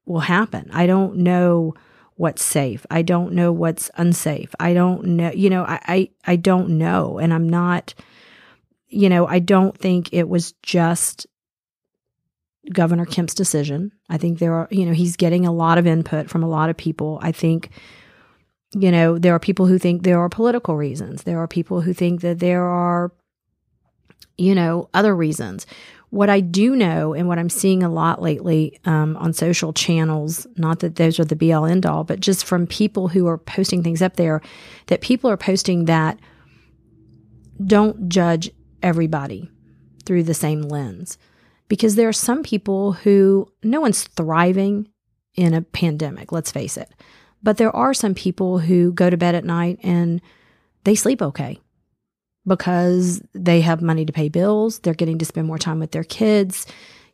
will 0.05 0.21
happen. 0.21 0.69
I 0.73 0.87
don't 0.87 1.17
know 1.17 1.75
what's 2.15 2.43
safe. 2.43 2.85
I 2.89 3.01
don't 3.01 3.33
know 3.33 3.51
what's 3.51 3.89
unsafe. 3.95 4.53
I 4.59 4.73
don't 4.73 5.05
know, 5.05 5.31
you 5.31 5.49
know, 5.49 5.63
I, 5.63 5.79
I, 5.85 6.09
I 6.25 6.35
don't 6.35 6.77
know. 6.77 7.19
And 7.19 7.33
I'm 7.33 7.47
not, 7.47 7.93
you 8.87 9.09
know, 9.09 9.25
I 9.25 9.39
don't 9.39 9.77
think 9.77 10.09
it 10.11 10.27
was 10.27 10.53
just 10.63 11.25
Governor 12.71 13.05
Kemp's 13.05 13.33
decision. 13.33 13.91
I 14.09 14.17
think 14.17 14.39
there 14.39 14.53
are, 14.53 14.67
you 14.71 14.85
know, 14.85 14.93
he's 14.93 15.15
getting 15.15 15.45
a 15.45 15.51
lot 15.51 15.77
of 15.77 15.87
input 15.87 16.29
from 16.29 16.43
a 16.43 16.49
lot 16.49 16.69
of 16.69 16.77
people. 16.77 17.19
I 17.21 17.31
think 17.31 17.69
you 18.73 18.91
know, 18.91 19.17
there 19.17 19.33
are 19.33 19.39
people 19.39 19.67
who 19.67 19.77
think 19.77 20.03
there 20.03 20.19
are 20.19 20.29
political 20.29 20.75
reasons. 20.75 21.23
There 21.23 21.39
are 21.39 21.47
people 21.47 21.81
who 21.81 21.93
think 21.93 22.21
that 22.21 22.39
there 22.39 22.63
are, 22.63 23.11
you 24.37 24.55
know, 24.55 24.89
other 24.93 25.15
reasons. 25.15 25.65
What 26.09 26.29
I 26.29 26.41
do 26.41 26.75
know, 26.75 27.13
and 27.13 27.27
what 27.27 27.39
I'm 27.39 27.49
seeing 27.49 27.81
a 27.81 27.89
lot 27.89 28.21
lately 28.21 28.79
um, 28.85 29.17
on 29.17 29.33
social 29.33 29.73
channels, 29.73 30.45
not 30.57 30.79
that 30.79 30.95
those 30.95 31.19
are 31.19 31.25
the 31.25 31.35
be 31.35 31.51
all 31.53 31.65
end 31.65 31.85
all, 31.85 32.03
but 32.03 32.19
just 32.19 32.45
from 32.45 32.67
people 32.67 33.07
who 33.07 33.27
are 33.27 33.37
posting 33.37 33.83
things 33.83 34.01
up 34.01 34.15
there, 34.15 34.41
that 34.87 35.01
people 35.01 35.29
are 35.29 35.37
posting 35.37 35.85
that 35.85 36.19
don't 37.65 38.09
judge 38.09 38.51
everybody 38.83 39.49
through 40.05 40.23
the 40.23 40.33
same 40.33 40.61
lens. 40.61 41.17
Because 41.67 41.95
there 41.95 42.09
are 42.09 42.13
some 42.13 42.43
people 42.43 42.93
who, 42.93 43.51
no 43.63 43.81
one's 43.81 44.03
thriving 44.03 44.87
in 45.35 45.53
a 45.53 45.61
pandemic, 45.61 46.31
let's 46.31 46.51
face 46.51 46.77
it. 46.77 46.91
But 47.43 47.57
there 47.57 47.75
are 47.75 47.93
some 47.93 48.15
people 48.15 48.59
who 48.59 48.93
go 48.93 49.09
to 49.09 49.17
bed 49.17 49.35
at 49.35 49.43
night 49.43 49.79
and 49.83 50.21
they 50.85 50.95
sleep 50.95 51.21
okay 51.21 51.59
because 52.47 53.21
they 53.33 53.61
have 53.61 53.81
money 53.81 54.05
to 54.05 54.13
pay 54.13 54.29
bills, 54.29 54.79
they're 54.79 54.93
getting 54.93 55.17
to 55.19 55.25
spend 55.25 55.47
more 55.47 55.57
time 55.57 55.79
with 55.79 55.91
their 55.91 56.03
kids. 56.03 56.65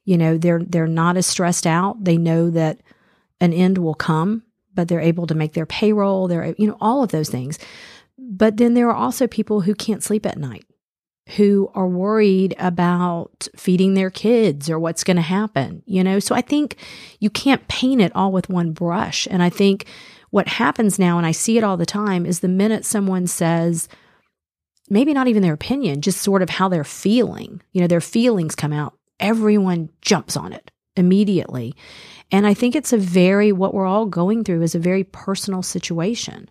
You 0.06 0.18
know, 0.18 0.38
they're 0.38 0.64
they're 0.64 0.88
not 0.88 1.18
as 1.18 1.28
stressed 1.28 1.68
out. 1.68 2.04
They 2.04 2.18
know 2.18 2.50
that 2.52 2.80
an 3.42 3.54
end 3.54 3.78
will 3.78 3.96
come, 3.96 4.44
but 4.74 4.88
they're 4.88 5.00
able 5.00 5.28
to 5.28 5.36
make 5.36 5.54
their 5.54 5.66
payroll, 5.66 6.28
they're 6.28 6.56
you 6.58 6.68
know, 6.68 6.78
all 6.80 7.04
of 7.04 7.12
those 7.12 7.30
things. 7.30 7.60
But 8.18 8.58
then 8.58 8.74
there 8.74 8.90
are 8.90 8.96
also 8.96 9.28
people 9.28 9.62
who 9.62 9.74
can't 9.74 10.04
sleep 10.04 10.26
at 10.26 10.38
night 10.38 10.66
who 11.36 11.70
are 11.76 11.88
worried 11.88 12.56
about 12.58 13.48
feeding 13.56 13.94
their 13.94 14.10
kids 14.10 14.70
or 14.70 14.80
what's 14.80 15.04
going 15.04 15.18
to 15.18 15.22
happen, 15.22 15.84
you 15.86 16.04
know? 16.04 16.20
So 16.20 16.34
I 16.34 16.42
think 16.42 16.76
you 17.20 17.30
can't 17.30 17.68
paint 17.68 18.02
it 18.02 18.12
all 18.16 18.32
with 18.32 18.50
one 18.50 18.72
brush. 18.72 19.28
And 19.30 19.44
I 19.44 19.50
think 19.50 19.86
what 20.32 20.48
happens 20.48 21.00
now, 21.00 21.18
and 21.18 21.26
I 21.26 21.32
see 21.32 21.58
it 21.58 21.64
all 21.64 21.78
the 21.78 21.86
time, 21.86 22.26
is 22.26 22.40
the 22.40 22.48
minute 22.48 22.86
someone 22.86 23.28
says, 23.28 23.88
maybe 24.90 25.14
not 25.14 25.28
even 25.28 25.44
their 25.44 25.54
opinion, 25.54 26.02
just 26.02 26.22
sort 26.22 26.42
of 26.42 26.50
how 26.50 26.70
they're 26.70 26.84
feeling, 26.84 27.62
you 27.72 27.82
know, 27.82 27.88
their 27.88 28.02
feelings 28.02 28.56
come 28.56 28.74
out, 28.74 28.98
everyone 29.20 29.90
jumps 30.02 30.36
on 30.38 30.54
it 30.54 30.72
immediately. 30.96 31.76
And 32.32 32.46
I 32.46 32.54
think 32.54 32.76
it's 32.76 32.94
a 32.94 32.98
very, 32.98 33.52
what 33.52 33.74
we're 33.74 33.88
all 33.88 34.06
going 34.06 34.44
through 34.44 34.62
is 34.62 34.76
a 34.76 34.80
very 34.80 35.04
personal 35.04 35.64
situation. 35.64 36.50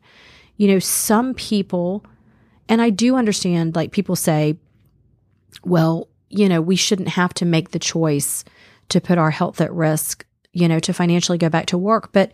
You 0.56 0.68
know, 0.68 0.78
some 0.78 1.34
people, 1.34 2.04
and 2.68 2.82
I 2.82 2.90
do 2.90 3.14
understand, 3.14 3.76
like 3.76 3.92
people 3.92 4.16
say, 4.16 4.56
well, 5.64 6.08
you 6.30 6.48
know, 6.48 6.60
we 6.60 6.76
shouldn't 6.76 7.08
have 7.08 7.32
to 7.34 7.44
make 7.44 7.70
the 7.70 7.78
choice 7.78 8.44
to 8.88 9.00
put 9.00 9.18
our 9.18 9.30
health 9.30 9.60
at 9.60 9.72
risk, 9.72 10.26
you 10.52 10.68
know, 10.68 10.80
to 10.80 10.92
financially 10.92 11.38
go 11.38 11.48
back 11.48 11.66
to 11.66 11.78
work. 11.78 12.12
But 12.12 12.32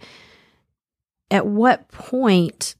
at 1.35 1.47
what 1.47 1.89
point 1.89 2.77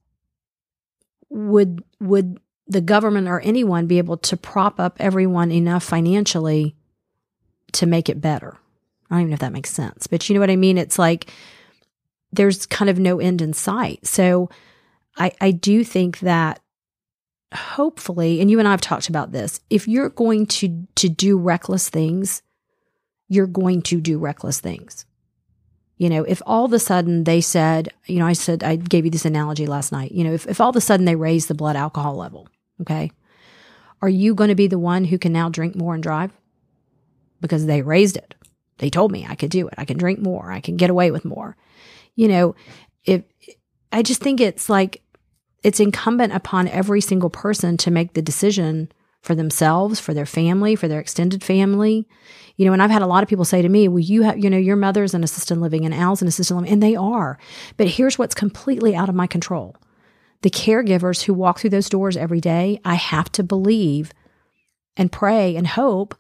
would 1.29 1.83
would 2.01 2.39
the 2.69 2.81
government 2.81 3.27
or 3.27 3.41
anyone 3.41 3.89
be 3.89 3.99
able 3.99 4.17
to 4.17 4.37
prop 4.37 4.79
up 4.79 4.97
everyone 5.01 5.51
enough 5.51 5.83
financially 5.83 6.77
to 7.73 7.85
make 7.85 8.09
it 8.09 8.21
better? 8.21 8.57
I 9.11 9.17
don't 9.17 9.23
even 9.23 9.31
know 9.31 9.35
if 9.35 9.41
that 9.41 9.53
makes 9.53 9.71
sense, 9.71 10.07
but 10.07 10.29
you 10.29 10.35
know 10.35 10.41
what 10.41 10.51
I 10.51 10.57
mean? 10.57 10.79
It's 10.79 11.01
like 11.01 11.31
there's 12.33 12.65
kind 12.65 12.89
of 12.89 12.99
no 12.99 13.19
end 13.19 13.43
in 13.43 13.53
sight. 13.53 14.07
So 14.07 14.49
I, 15.17 15.33
I 15.41 15.51
do 15.51 15.83
think 15.83 16.21
that 16.21 16.61
hopefully, 17.53 18.41
and 18.41 18.49
you 18.49 18.61
and 18.61 18.69
I 18.69 18.71
have 18.71 18.81
talked 18.81 19.09
about 19.09 19.33
this, 19.33 19.61
if 19.69 19.89
you're 19.89 20.11
going 20.11 20.47
to 20.47 20.87
to 20.95 21.09
do 21.09 21.37
reckless 21.37 21.89
things, 21.89 22.41
you're 23.29 23.49
going 23.49 23.83
to 23.83 24.01
do 24.01 24.17
reckless 24.17 24.61
things. 24.61 25.07
You 25.97 26.11
know, 26.11 26.25
if 26.25 26.43
all 26.45 26.65
of 26.65 26.73
a 26.73 26.79
sudden 26.79 27.25
they 27.25 27.41
said, 27.41 27.89
you 28.07 28.19
know, 28.19 28.27
I 28.27 28.33
said, 28.33 28.65
I 28.65 28.77
gave 28.77 29.05
you 29.05 29.11
this 29.11 29.25
analogy 29.25 29.67
last 29.67 29.93
night, 29.93 30.13
you 30.13 30.25
know, 30.25 30.33
if, 30.33 30.47
if 30.47 30.61
all 30.61 30.71
of 30.71 30.77
a 30.77 30.81
sudden 30.81 31.07
they 31.07 31.15
raise 31.15 31.47
the 31.47 31.55
blood 31.55 31.77
alcohol 31.77 32.17
level, 32.17 32.49
okay, 32.81 33.13
are 34.03 34.09
you 34.09 34.35
going 34.35 34.49
to 34.49 34.55
be 34.55 34.67
the 34.67 34.79
one 34.79 35.05
who 35.05 35.19
can 35.19 35.33
now 35.33 35.49
drink 35.49 35.77
more 35.77 35.95
and 35.95 36.03
drive? 36.03 36.33
Because 37.41 37.67
they 37.67 37.83
raised 37.83 38.17
it. 38.17 38.35
They 38.79 38.91
told 38.91 39.13
me 39.13 39.25
I 39.29 39.37
could 39.37 39.51
do 39.51 39.69
it. 39.69 39.75
I 39.79 39.85
can 39.85 39.99
drink 39.99 40.19
more. 40.19 40.51
I 40.51 40.61
can 40.61 40.77
get 40.77 40.91
away 40.91 41.11
with 41.11 41.25
more. 41.25 41.57
You 42.17 42.29
know, 42.29 42.55
if 43.05 43.23
I 43.93 44.03
just 44.03 44.21
think 44.21 44.41
it's 44.41 44.69
like 44.69 45.03
it's 45.63 45.81
incumbent 45.81 46.33
upon 46.33 46.69
every 46.69 47.01
single 47.01 47.31
person 47.31 47.77
to 47.79 47.91
make 47.91 48.15
the 48.15 48.23
decision 48.23 48.91
for 49.25 49.35
themselves, 49.35 49.99
for 49.99 50.13
their 50.13 50.27
family, 50.27 50.77
for 50.77 50.87
their 50.87 51.01
extended 51.01 51.43
family. 51.43 52.07
You 52.57 52.67
know, 52.67 52.75
and 52.75 52.83
I've 52.83 52.91
had 52.91 53.01
a 53.01 53.07
lot 53.07 53.23
of 53.23 53.29
people 53.29 53.47
say 53.47 53.63
to 53.63 53.69
me, 53.71 53.89
well, 53.89 53.99
you 53.99 54.23
have, 54.23 54.39
you 54.39 54.51
know, 54.51 54.59
your 54.59 54.77
mother's 54.77 55.15
an 55.15 55.25
assisted 55.25 55.57
living 55.57 55.87
and 55.87 55.95
Al's 55.95 56.21
an 56.21 56.29
assisted 56.29 56.55
living, 56.55 56.71
and 56.71 56.83
they 56.83 56.95
are. 56.95 57.39
But 57.79 57.89
here's 57.89 58.19
what's 58.19 58.35
completely 58.35 58.95
out 58.95 59.09
of 59.09 59.15
my 59.15 59.27
control. 59.27 59.77
The 60.43 60.51
caregivers 60.51 61.23
who 61.23 61.33
walk 61.33 61.59
through 61.59 61.71
those 61.71 61.89
doors 61.89 62.19
every 62.19 62.41
day, 62.41 62.81
I 62.85 62.97
have 62.97 63.33
to 63.33 63.43
believe 63.43 64.13
and 64.95 65.11
pray 65.11 65.57
and 65.57 65.67
hope 65.67 66.15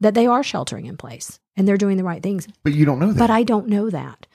that 0.00 0.14
they 0.14 0.26
are 0.26 0.42
sheltering 0.42 0.86
in 0.86 0.96
place 0.96 1.38
and 1.54 1.68
they're 1.68 1.76
doing 1.76 1.98
the 1.98 2.04
right 2.04 2.22
things. 2.22 2.48
But 2.64 2.72
you 2.72 2.86
don't 2.86 2.98
know 2.98 3.12
that. 3.12 3.18
But 3.18 3.30
I 3.30 3.42
don't 3.42 3.68
know 3.68 3.90
that. 3.90 4.26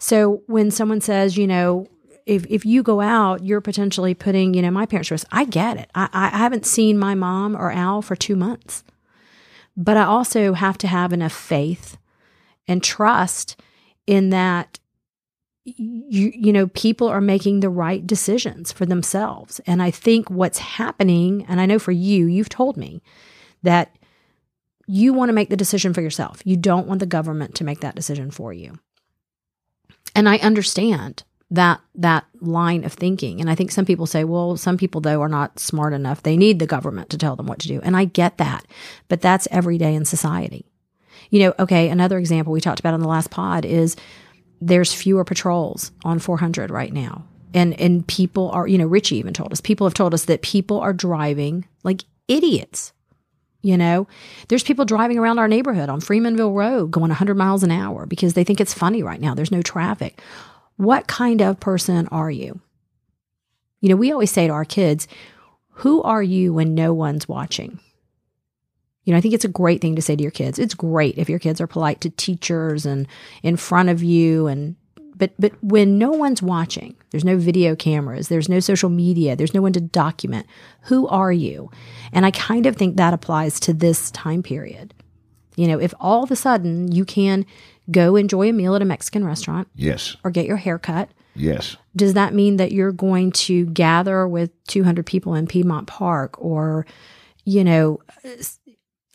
So 0.00 0.42
when 0.48 0.72
someone 0.72 1.00
says, 1.00 1.36
you 1.36 1.46
know, 1.46 1.86
if, 2.26 2.46
if 2.46 2.64
you 2.64 2.82
go 2.82 3.00
out, 3.00 3.44
you're 3.44 3.60
potentially 3.60 4.14
putting, 4.14 4.54
you 4.54 4.62
know, 4.62 4.70
my 4.70 4.86
parents' 4.86 5.10
risk. 5.10 5.26
I 5.30 5.44
get 5.44 5.76
it. 5.76 5.90
I, 5.94 6.08
I 6.12 6.28
haven't 6.38 6.66
seen 6.66 6.98
my 6.98 7.14
mom 7.14 7.56
or 7.56 7.70
Al 7.70 8.02
for 8.02 8.16
two 8.16 8.36
months. 8.36 8.82
But 9.76 9.96
I 9.96 10.04
also 10.04 10.52
have 10.52 10.78
to 10.78 10.86
have 10.86 11.12
enough 11.12 11.32
faith 11.32 11.98
and 12.66 12.82
trust 12.82 13.60
in 14.06 14.30
that 14.30 14.78
you 15.66 16.30
you 16.34 16.52
know 16.52 16.66
people 16.68 17.08
are 17.08 17.22
making 17.22 17.60
the 17.60 17.70
right 17.70 18.06
decisions 18.06 18.70
for 18.70 18.84
themselves 18.84 19.62
and 19.66 19.82
i 19.82 19.90
think 19.90 20.28
what's 20.28 20.58
happening 20.58 21.42
and 21.48 21.58
i 21.58 21.64
know 21.64 21.78
for 21.78 21.90
you 21.90 22.26
you've 22.26 22.50
told 22.50 22.76
me 22.76 23.00
that 23.62 23.96
you 24.86 25.12
want 25.12 25.28
to 25.28 25.34
make 25.34 25.50
the 25.50 25.56
decision 25.56 25.94
for 25.94 26.00
yourself. 26.00 26.42
You 26.44 26.56
don't 26.56 26.86
want 26.86 27.00
the 27.00 27.06
government 27.06 27.54
to 27.56 27.64
make 27.64 27.80
that 27.80 27.94
decision 27.94 28.30
for 28.30 28.52
you. 28.52 28.78
And 30.14 30.28
I 30.28 30.36
understand 30.38 31.24
that 31.54 31.80
that 31.94 32.24
line 32.40 32.84
of 32.84 32.92
thinking. 32.92 33.40
And 33.40 33.48
I 33.48 33.54
think 33.54 33.70
some 33.70 33.84
people 33.84 34.06
say, 34.06 34.24
well, 34.24 34.56
some 34.56 34.76
people 34.76 35.00
though 35.00 35.22
are 35.22 35.28
not 35.28 35.58
smart 35.58 35.92
enough. 35.92 36.22
They 36.22 36.36
need 36.36 36.58
the 36.58 36.66
government 36.66 37.10
to 37.10 37.18
tell 37.18 37.36
them 37.36 37.46
what 37.46 37.60
to 37.60 37.68
do. 37.68 37.80
And 37.82 37.96
I 37.96 38.04
get 38.04 38.38
that. 38.38 38.66
But 39.08 39.20
that's 39.20 39.48
every 39.50 39.78
day 39.78 39.94
in 39.94 40.04
society. 40.04 40.66
You 41.30 41.40
know, 41.40 41.54
okay, 41.58 41.88
another 41.88 42.18
example 42.18 42.52
we 42.52 42.60
talked 42.60 42.80
about 42.80 42.94
on 42.94 43.00
the 43.00 43.08
last 43.08 43.30
pod 43.30 43.64
is 43.64 43.96
there's 44.60 44.92
fewer 44.92 45.24
patrols 45.24 45.92
on 46.04 46.18
400 46.18 46.70
right 46.70 46.92
now. 46.92 47.24
And 47.52 47.78
and 47.80 48.06
people 48.06 48.50
are, 48.50 48.66
you 48.66 48.78
know, 48.78 48.86
Richie 48.86 49.16
even 49.16 49.32
told 49.32 49.52
us, 49.52 49.60
people 49.60 49.86
have 49.86 49.94
told 49.94 50.12
us 50.12 50.24
that 50.24 50.42
people 50.42 50.80
are 50.80 50.92
driving 50.92 51.66
like 51.84 52.04
idiots. 52.26 52.92
You 53.62 53.78
know, 53.78 54.06
there's 54.48 54.62
people 54.62 54.84
driving 54.84 55.18
around 55.18 55.38
our 55.38 55.48
neighborhood 55.48 55.88
on 55.88 56.00
Freemanville 56.00 56.54
Road 56.54 56.90
going 56.90 57.08
100 57.08 57.34
miles 57.34 57.62
an 57.62 57.70
hour 57.70 58.04
because 58.04 58.34
they 58.34 58.44
think 58.44 58.60
it's 58.60 58.74
funny 58.74 59.02
right 59.02 59.20
now. 59.20 59.34
There's 59.34 59.52
no 59.52 59.62
traffic. 59.62 60.20
What 60.76 61.06
kind 61.06 61.40
of 61.40 61.60
person 61.60 62.08
are 62.08 62.30
you? 62.30 62.60
You 63.80 63.90
know, 63.90 63.96
we 63.96 64.12
always 64.12 64.30
say 64.30 64.46
to 64.46 64.52
our 64.52 64.64
kids, 64.64 65.06
who 65.68 66.02
are 66.02 66.22
you 66.22 66.54
when 66.54 66.74
no 66.74 66.94
one's 66.94 67.28
watching? 67.28 67.80
You 69.04 69.12
know, 69.12 69.18
I 69.18 69.20
think 69.20 69.34
it's 69.34 69.44
a 69.44 69.48
great 69.48 69.80
thing 69.80 69.96
to 69.96 70.02
say 70.02 70.16
to 70.16 70.22
your 70.22 70.30
kids. 70.30 70.58
It's 70.58 70.74
great 70.74 71.18
if 71.18 71.28
your 71.28 71.38
kids 71.38 71.60
are 71.60 71.66
polite 71.66 72.00
to 72.02 72.10
teachers 72.10 72.86
and 72.86 73.06
in 73.42 73.56
front 73.56 73.90
of 73.90 74.02
you 74.02 74.46
and 74.46 74.76
but 75.16 75.32
but 75.38 75.52
when 75.62 75.98
no 75.98 76.10
one's 76.10 76.42
watching, 76.42 76.96
there's 77.10 77.24
no 77.24 77.36
video 77.36 77.76
cameras, 77.76 78.28
there's 78.28 78.48
no 78.48 78.58
social 78.60 78.88
media, 78.88 79.36
there's 79.36 79.54
no 79.54 79.62
one 79.62 79.72
to 79.74 79.80
document, 79.80 80.46
who 80.82 81.06
are 81.06 81.32
you? 81.32 81.70
And 82.12 82.26
I 82.26 82.30
kind 82.32 82.66
of 82.66 82.76
think 82.76 82.96
that 82.96 83.14
applies 83.14 83.60
to 83.60 83.72
this 83.72 84.10
time 84.10 84.42
period. 84.42 84.92
You 85.56 85.68
know, 85.68 85.78
if 85.78 85.94
all 86.00 86.24
of 86.24 86.32
a 86.32 86.36
sudden 86.36 86.90
you 86.90 87.04
can 87.04 87.46
go 87.90 88.16
enjoy 88.16 88.48
a 88.48 88.52
meal 88.52 88.74
at 88.74 88.82
a 88.82 88.86
Mexican 88.86 89.24
restaurant 89.24 89.68
Yes. 89.74 90.16
or 90.24 90.30
get 90.30 90.46
your 90.46 90.56
hair 90.56 90.78
cut, 90.78 91.08
Yes. 91.34 91.76
does 91.94 92.14
that 92.14 92.32
mean 92.34 92.56
that 92.56 92.72
you're 92.72 92.92
going 92.92 93.32
to 93.32 93.66
gather 93.66 94.26
with 94.26 94.50
200 94.68 95.04
people 95.06 95.34
in 95.34 95.46
Piedmont 95.46 95.86
Park 95.86 96.36
or, 96.38 96.86
you 97.44 97.62
know, 97.64 98.00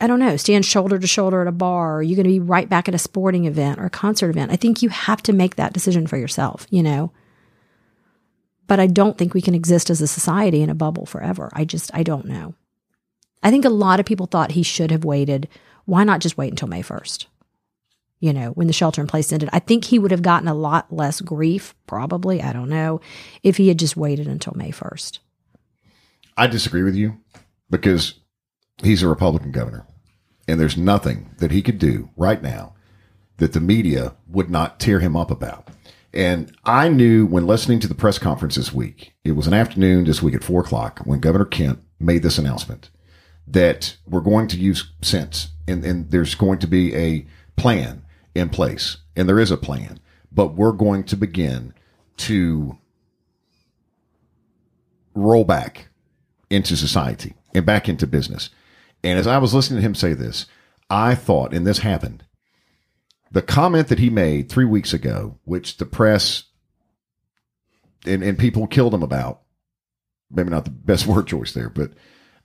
I 0.02 0.08
don't 0.08 0.20
know, 0.20 0.38
stand 0.38 0.66
shoulder 0.66 0.98
to 1.00 1.08
shoulder 1.08 1.42
at 1.42 1.48
a 1.48 1.52
bar? 1.52 1.98
Are 1.98 2.04
you 2.04 2.16
going 2.16 2.24
to 2.26 2.30
be 2.30 2.40
right 2.40 2.70
back 2.70 2.88
at 2.88 2.96
a 2.96 3.00
sporting 3.00 3.46
event 3.46 3.80
or 3.80 3.86
a 3.86 3.90
concert 3.90 4.30
event? 4.30 4.52
I 4.52 4.56
think 4.56 4.82
you 4.82 4.90
have 4.90 5.22
to 5.24 5.34
make 5.34 5.56
that 5.56 5.74
decision 5.74 6.08
for 6.08 6.18
yourself, 6.18 6.68
you 6.70 6.82
know? 6.84 7.12
But 8.68 8.80
I 8.80 8.88
don't 8.88 9.18
think 9.18 9.34
we 9.34 9.42
can 9.42 9.56
exist 9.56 9.90
as 9.90 10.00
a 10.02 10.08
society 10.08 10.62
in 10.62 10.70
a 10.70 10.76
bubble 10.76 11.06
forever. 11.06 11.50
I 11.54 11.66
just, 11.66 11.90
I 11.94 12.04
don't 12.04 12.26
know. 12.26 12.54
I 13.42 13.50
think 13.50 13.66
a 13.66 13.70
lot 13.70 14.00
of 14.00 14.06
people 14.06 14.26
thought 14.28 14.52
he 14.52 14.64
should 14.64 14.92
have 14.92 15.04
waited. 15.04 15.48
Why 15.86 16.04
not 16.04 16.20
just 16.22 16.38
wait 16.38 16.52
until 16.52 16.68
May 16.68 16.84
1st? 16.84 17.26
You 18.20 18.34
know, 18.34 18.50
when 18.50 18.68
the 18.68 18.74
shelter 18.74 19.00
in 19.00 19.08
place 19.08 19.32
ended. 19.32 19.50
I 19.54 19.60
think 19.60 19.86
he 19.86 19.98
would 19.98 20.12
have 20.12 20.22
gotten 20.22 20.50
a 20.50 20.54
lot 20.54 20.92
less 20.92 21.22
grief, 21.22 21.74
probably, 21.88 22.42
I 22.42 22.52
don't 22.52 22.70
know, 22.70 23.00
if 23.44 23.56
he 23.56 23.70
had 23.70 23.80
just 23.80 23.96
waited 23.96 24.28
until 24.28 24.54
May 24.58 24.72
1st. 24.72 25.20
I 26.36 26.48
disagree 26.48 26.84
with 26.84 26.96
you 26.96 27.18
because 27.70 28.16
he's 28.84 29.04
a 29.04 29.08
Republican 29.08 29.52
governor, 29.52 29.86
and 30.48 30.60
there's 30.60 30.78
nothing 30.78 31.34
that 31.38 31.52
he 31.52 31.62
could 31.62 31.80
do 31.80 32.10
right 32.18 32.42
now 32.42 32.74
that 33.38 33.54
the 33.54 33.62
media 33.62 34.16
would 34.28 34.50
not 34.50 34.80
tear 34.80 35.00
him 35.00 35.16
up 35.16 35.32
about. 35.32 35.70
And 36.14 36.56
I 36.66 36.90
knew 36.90 37.26
when 37.26 37.48
listening 37.48 37.80
to 37.82 37.88
the 37.88 37.96
press 37.96 38.18
conference 38.18 38.56
this 38.56 38.74
week, 38.74 39.14
it 39.24 39.34
was 39.34 39.48
an 39.48 39.54
afternoon 39.54 40.06
this 40.06 40.22
week 40.22 40.34
at 40.34 40.44
four 40.44 40.62
o'clock 40.62 41.00
when 41.06 41.20
Governor 41.20 41.46
Kemp 41.46 41.84
made 42.00 42.24
this 42.24 42.38
announcement 42.38 42.90
that 43.48 43.98
we're 44.08 44.22
going 44.22 44.48
to 44.48 44.58
use 44.58 44.92
sense 45.02 45.50
and, 45.68 45.84
and 45.84 46.12
there's 46.12 46.36
going 46.36 46.60
to 46.60 46.68
be 46.68 46.96
a 46.96 47.26
plan 47.56 48.04
in 48.40 48.50
place. 48.50 48.98
And 49.16 49.28
there 49.28 49.40
is 49.40 49.52
a 49.52 49.58
plan, 49.58 50.00
but 50.32 50.56
we're 50.56 50.72
going 50.72 51.04
to 51.06 51.18
begin 51.18 51.74
to 52.18 52.78
roll 55.14 55.44
back 55.44 55.90
into 56.50 56.76
society 56.76 57.36
and 57.54 57.66
back 57.66 57.88
into 57.88 58.08
business. 58.08 58.50
And 59.04 59.20
as 59.20 59.28
I 59.28 59.38
was 59.38 59.54
listening 59.54 59.82
to 59.82 59.86
him 59.86 59.96
say 59.96 60.14
this, 60.14 60.46
I 60.90 61.16
thought, 61.16 61.54
and 61.54 61.68
this 61.68 61.80
happened, 61.80 62.24
the 63.32 63.42
comment 63.42 63.90
that 63.90 64.00
he 64.00 64.10
made 64.10 64.50
three 64.50 64.66
weeks 64.66 64.94
ago, 64.94 65.38
which 65.46 65.78
the 65.78 65.86
press 65.86 66.46
and, 68.06 68.24
and 68.24 68.40
people 68.40 68.68
killed 68.68 68.94
him 68.94 69.04
about, 69.04 69.42
maybe 70.32 70.50
not 70.50 70.66
the 70.66 70.72
best 70.72 71.06
word 71.08 71.28
choice 71.28 71.54
there, 71.54 71.70
but 71.70 71.92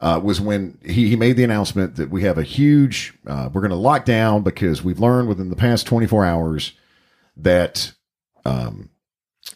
uh, 0.05 0.21
was 0.23 0.39
when 0.41 0.77
he, 0.85 1.09
he 1.09 1.17
made 1.17 1.35
the 1.37 1.43
announcement 1.45 1.97
that 1.97 2.11
we 2.11 2.23
have 2.23 2.37
a 2.37 2.43
huge, 2.43 3.15
uh, 3.27 3.49
we're 3.53 3.63
going 3.63 3.71
to 3.71 3.77
lock 3.77 4.05
down 4.05 4.43
because 4.43 4.85
we've 4.85 5.01
learned 5.01 5.27
within 5.29 5.49
the 5.49 5.57
past 5.57 5.87
24 5.87 6.27
hours 6.27 6.73
that, 7.39 7.93
um, 8.45 8.91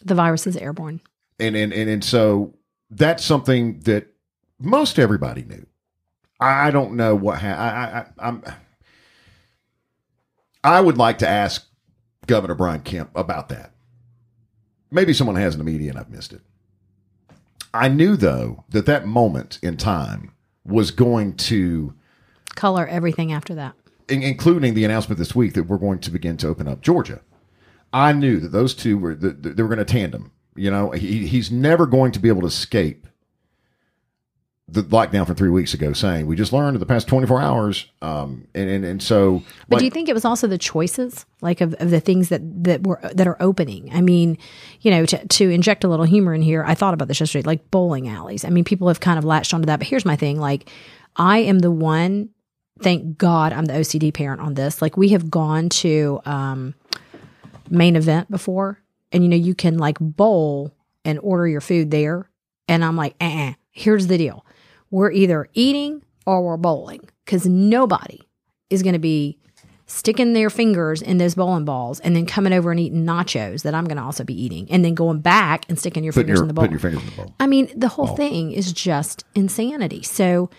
The 0.03 0.15
virus 0.15 0.47
is 0.47 0.57
airborne. 0.57 1.01
and, 1.39 1.55
and, 1.55 1.71
and, 1.71 1.87
and 1.87 2.03
so 2.03 2.55
that's 2.89 3.23
something 3.23 3.79
that 3.81 4.07
most 4.59 4.97
everybody 4.97 5.43
knew. 5.43 5.65
I 6.39 6.71
don't 6.71 6.93
know 6.95 7.13
what 7.15 7.39
ha- 7.39 7.47
I, 7.47 7.99
I, 7.99 8.27
I'm. 8.29 8.43
I 10.63 10.81
would 10.81 10.97
like 10.97 11.17
to 11.19 11.27
ask 11.27 11.67
Governor 12.27 12.55
Brian 12.55 12.81
Kemp 12.81 13.11
about 13.13 13.49
that. 13.49 13.71
Maybe 14.89 15.13
someone 15.13 15.35
has 15.35 15.53
in 15.53 15.59
the 15.59 15.65
media 15.65 15.91
and 15.91 15.99
I've 15.99 16.09
missed 16.09 16.33
it. 16.33 16.41
I 17.73 17.87
knew 17.89 18.15
though 18.15 18.63
that 18.69 18.85
that 18.87 19.05
moment 19.05 19.59
in 19.61 19.77
time 19.77 20.31
was 20.69 20.91
going 20.91 21.35
to, 21.35 21.93
Color 22.55 22.87
everything 22.87 23.31
after 23.31 23.55
that. 23.55 23.75
in- 24.07 24.23
including 24.23 24.73
the 24.73 24.83
announcement 24.85 25.17
this 25.19 25.35
week 25.35 25.53
that 25.53 25.63
we're 25.63 25.77
going 25.77 25.99
to 25.99 26.11
begin 26.11 26.37
to 26.37 26.47
open 26.47 26.67
up 26.67 26.81
Georgia. 26.81 27.21
I 27.91 28.13
knew 28.13 28.39
that 28.39 28.49
those 28.51 28.73
two 28.73 28.97
were 28.97 29.15
that 29.15 29.41
they 29.43 29.63
were 29.63 29.69
going 29.69 29.85
to 29.85 29.85
tandem. 29.85 30.31
You 30.55 30.69
know, 30.71 30.91
he, 30.91 31.25
he's 31.27 31.49
never 31.51 31.85
going 31.85 32.11
to 32.11 32.19
be 32.19 32.27
able 32.29 32.41
to 32.41 32.47
escape 32.47 33.07
the 34.71 34.83
lockdown 34.83 35.25
from 35.25 35.35
three 35.35 35.49
weeks 35.49 35.73
ago, 35.73 35.93
saying 35.93 36.27
we 36.27 36.35
just 36.35 36.53
learned 36.53 36.75
in 36.75 36.79
the 36.79 36.85
past 36.85 37.07
twenty 37.07 37.27
four 37.27 37.41
hours, 37.41 37.87
um, 38.01 38.47
and, 38.53 38.69
and 38.69 38.85
and 38.85 39.01
so. 39.03 39.43
But 39.67 39.75
like- 39.75 39.79
do 39.79 39.85
you 39.85 39.91
think 39.91 40.09
it 40.09 40.13
was 40.13 40.25
also 40.25 40.47
the 40.47 40.57
choices, 40.57 41.25
like 41.41 41.61
of, 41.61 41.73
of 41.75 41.89
the 41.89 41.99
things 41.99 42.29
that 42.29 42.41
that 42.63 42.85
were 42.85 42.99
that 43.13 43.27
are 43.27 43.37
opening? 43.39 43.89
I 43.93 44.01
mean, 44.01 44.37
you 44.81 44.91
know, 44.91 45.05
to, 45.05 45.27
to 45.27 45.49
inject 45.49 45.83
a 45.83 45.87
little 45.87 46.05
humor 46.05 46.33
in 46.33 46.41
here, 46.41 46.63
I 46.65 46.75
thought 46.75 46.93
about 46.93 47.07
this 47.07 47.19
yesterday, 47.19 47.45
like 47.45 47.71
bowling 47.71 48.07
alleys. 48.07 48.45
I 48.45 48.49
mean, 48.49 48.63
people 48.63 48.87
have 48.87 48.99
kind 48.99 49.17
of 49.17 49.25
latched 49.25 49.53
onto 49.53 49.65
that. 49.67 49.79
But 49.79 49.87
here's 49.87 50.05
my 50.05 50.15
thing: 50.15 50.39
like, 50.39 50.69
I 51.15 51.39
am 51.39 51.59
the 51.59 51.71
one. 51.71 52.29
Thank 52.81 53.17
God, 53.17 53.51
I'm 53.51 53.65
the 53.65 53.73
OCD 53.73 54.13
parent 54.13 54.39
on 54.39 54.53
this. 54.53 54.81
Like, 54.81 54.95
we 54.95 55.09
have 55.09 55.29
gone 55.29 55.67
to 55.69 56.21
um, 56.25 56.75
main 57.69 57.95
event 57.97 58.31
before, 58.31 58.79
and 59.11 59.23
you 59.23 59.29
know, 59.29 59.35
you 59.35 59.53
can 59.53 59.77
like 59.77 59.97
bowl 59.99 60.73
and 61.03 61.19
order 61.19 61.47
your 61.47 61.61
food 61.61 61.91
there. 61.91 62.29
And 62.67 62.85
I'm 62.85 62.95
like, 62.95 63.15
uh 63.19 63.53
here's 63.71 64.07
the 64.07 64.17
deal: 64.17 64.45
we're 64.91 65.11
either 65.11 65.47
eating 65.53 66.03
or 66.25 66.43
we're 66.43 66.57
bowling 66.57 67.01
because 67.25 67.45
nobody 67.45 68.19
is 68.69 68.83
going 68.83 68.93
to 68.93 68.99
be 68.99 69.39
sticking 69.89 70.33
their 70.33 70.51
fingers 70.51 71.01
in 71.01 71.17
those 71.17 71.33
bowling 71.33 71.65
balls 71.65 71.99
and 72.01 72.15
then 72.15 72.25
coming 72.25 72.53
over 72.53 72.69
and 72.69 72.79
eating 72.79 73.05
nachos 73.05 73.63
that 73.63 73.73
I'm 73.73 73.85
going 73.85 73.97
to 73.97 74.03
also 74.03 74.23
be 74.23 74.39
eating 74.39 74.69
and 74.69 74.85
then 74.85 74.93
going 74.93 75.19
back 75.19 75.65
and 75.67 75.79
sticking 75.79 76.03
your 76.03 76.13
putting 76.13 76.27
fingers 76.27 76.37
your, 76.37 76.43
in 76.43 76.47
the 76.47 76.53
bowl. 76.53 76.63
putting 76.63 76.73
your 76.73 76.79
fingers 76.79 77.01
in 77.01 77.09
the 77.09 77.15
bowl. 77.15 77.35
I 77.39 77.47
mean, 77.47 77.71
the 77.75 77.87
whole 77.87 78.11
oh. 78.11 78.15
thing 78.15 78.51
is 78.51 78.71
just 78.71 79.25
insanity. 79.33 80.03
So 80.03 80.51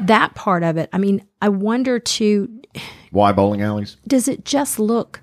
that 0.00 0.34
part 0.36 0.62
of 0.62 0.76
it, 0.76 0.88
I 0.92 0.98
mean, 0.98 1.26
I 1.42 1.48
wonder 1.48 1.98
too, 1.98 2.62
Why 3.10 3.32
bowling 3.32 3.62
alleys? 3.62 3.96
does 4.06 4.28
it 4.28 4.44
just 4.44 4.78
look, 4.78 5.22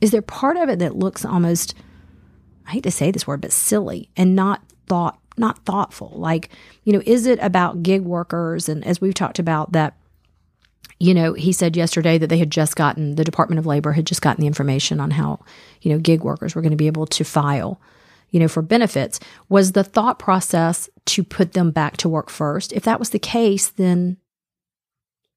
is 0.00 0.10
there 0.10 0.22
part 0.22 0.56
of 0.56 0.68
it 0.68 0.80
that 0.80 0.96
looks 0.96 1.24
almost, 1.24 1.76
I 2.66 2.72
hate 2.72 2.82
to 2.82 2.90
say 2.90 3.12
this 3.12 3.24
word, 3.24 3.40
but 3.40 3.52
silly 3.52 4.10
and 4.16 4.34
not 4.34 4.62
thought, 4.88 5.20
not 5.38 5.64
thoughtful? 5.64 6.12
Like, 6.14 6.50
you 6.84 6.92
know, 6.92 7.02
is 7.06 7.26
it 7.26 7.38
about 7.40 7.82
gig 7.82 8.02
workers? 8.02 8.68
And 8.68 8.84
as 8.84 9.00
we've 9.00 9.14
talked 9.14 9.38
about 9.38 9.72
that, 9.72 9.96
you 11.00 11.14
know, 11.14 11.32
he 11.34 11.52
said 11.52 11.76
yesterday 11.76 12.18
that 12.18 12.26
they 12.26 12.38
had 12.38 12.50
just 12.50 12.74
gotten, 12.76 13.14
the 13.14 13.24
Department 13.24 13.58
of 13.58 13.66
Labor 13.66 13.92
had 13.92 14.06
just 14.06 14.22
gotten 14.22 14.40
the 14.40 14.46
information 14.46 15.00
on 15.00 15.12
how, 15.12 15.40
you 15.80 15.92
know, 15.92 15.98
gig 15.98 16.24
workers 16.24 16.54
were 16.54 16.62
going 16.62 16.72
to 16.72 16.76
be 16.76 16.88
able 16.88 17.06
to 17.06 17.24
file, 17.24 17.80
you 18.30 18.40
know, 18.40 18.48
for 18.48 18.62
benefits. 18.62 19.20
Was 19.48 19.72
the 19.72 19.84
thought 19.84 20.18
process 20.18 20.88
to 21.06 21.22
put 21.22 21.52
them 21.52 21.70
back 21.70 21.96
to 21.98 22.08
work 22.08 22.30
first? 22.30 22.72
If 22.72 22.82
that 22.82 22.98
was 22.98 23.10
the 23.10 23.18
case, 23.20 23.68
then 23.68 24.16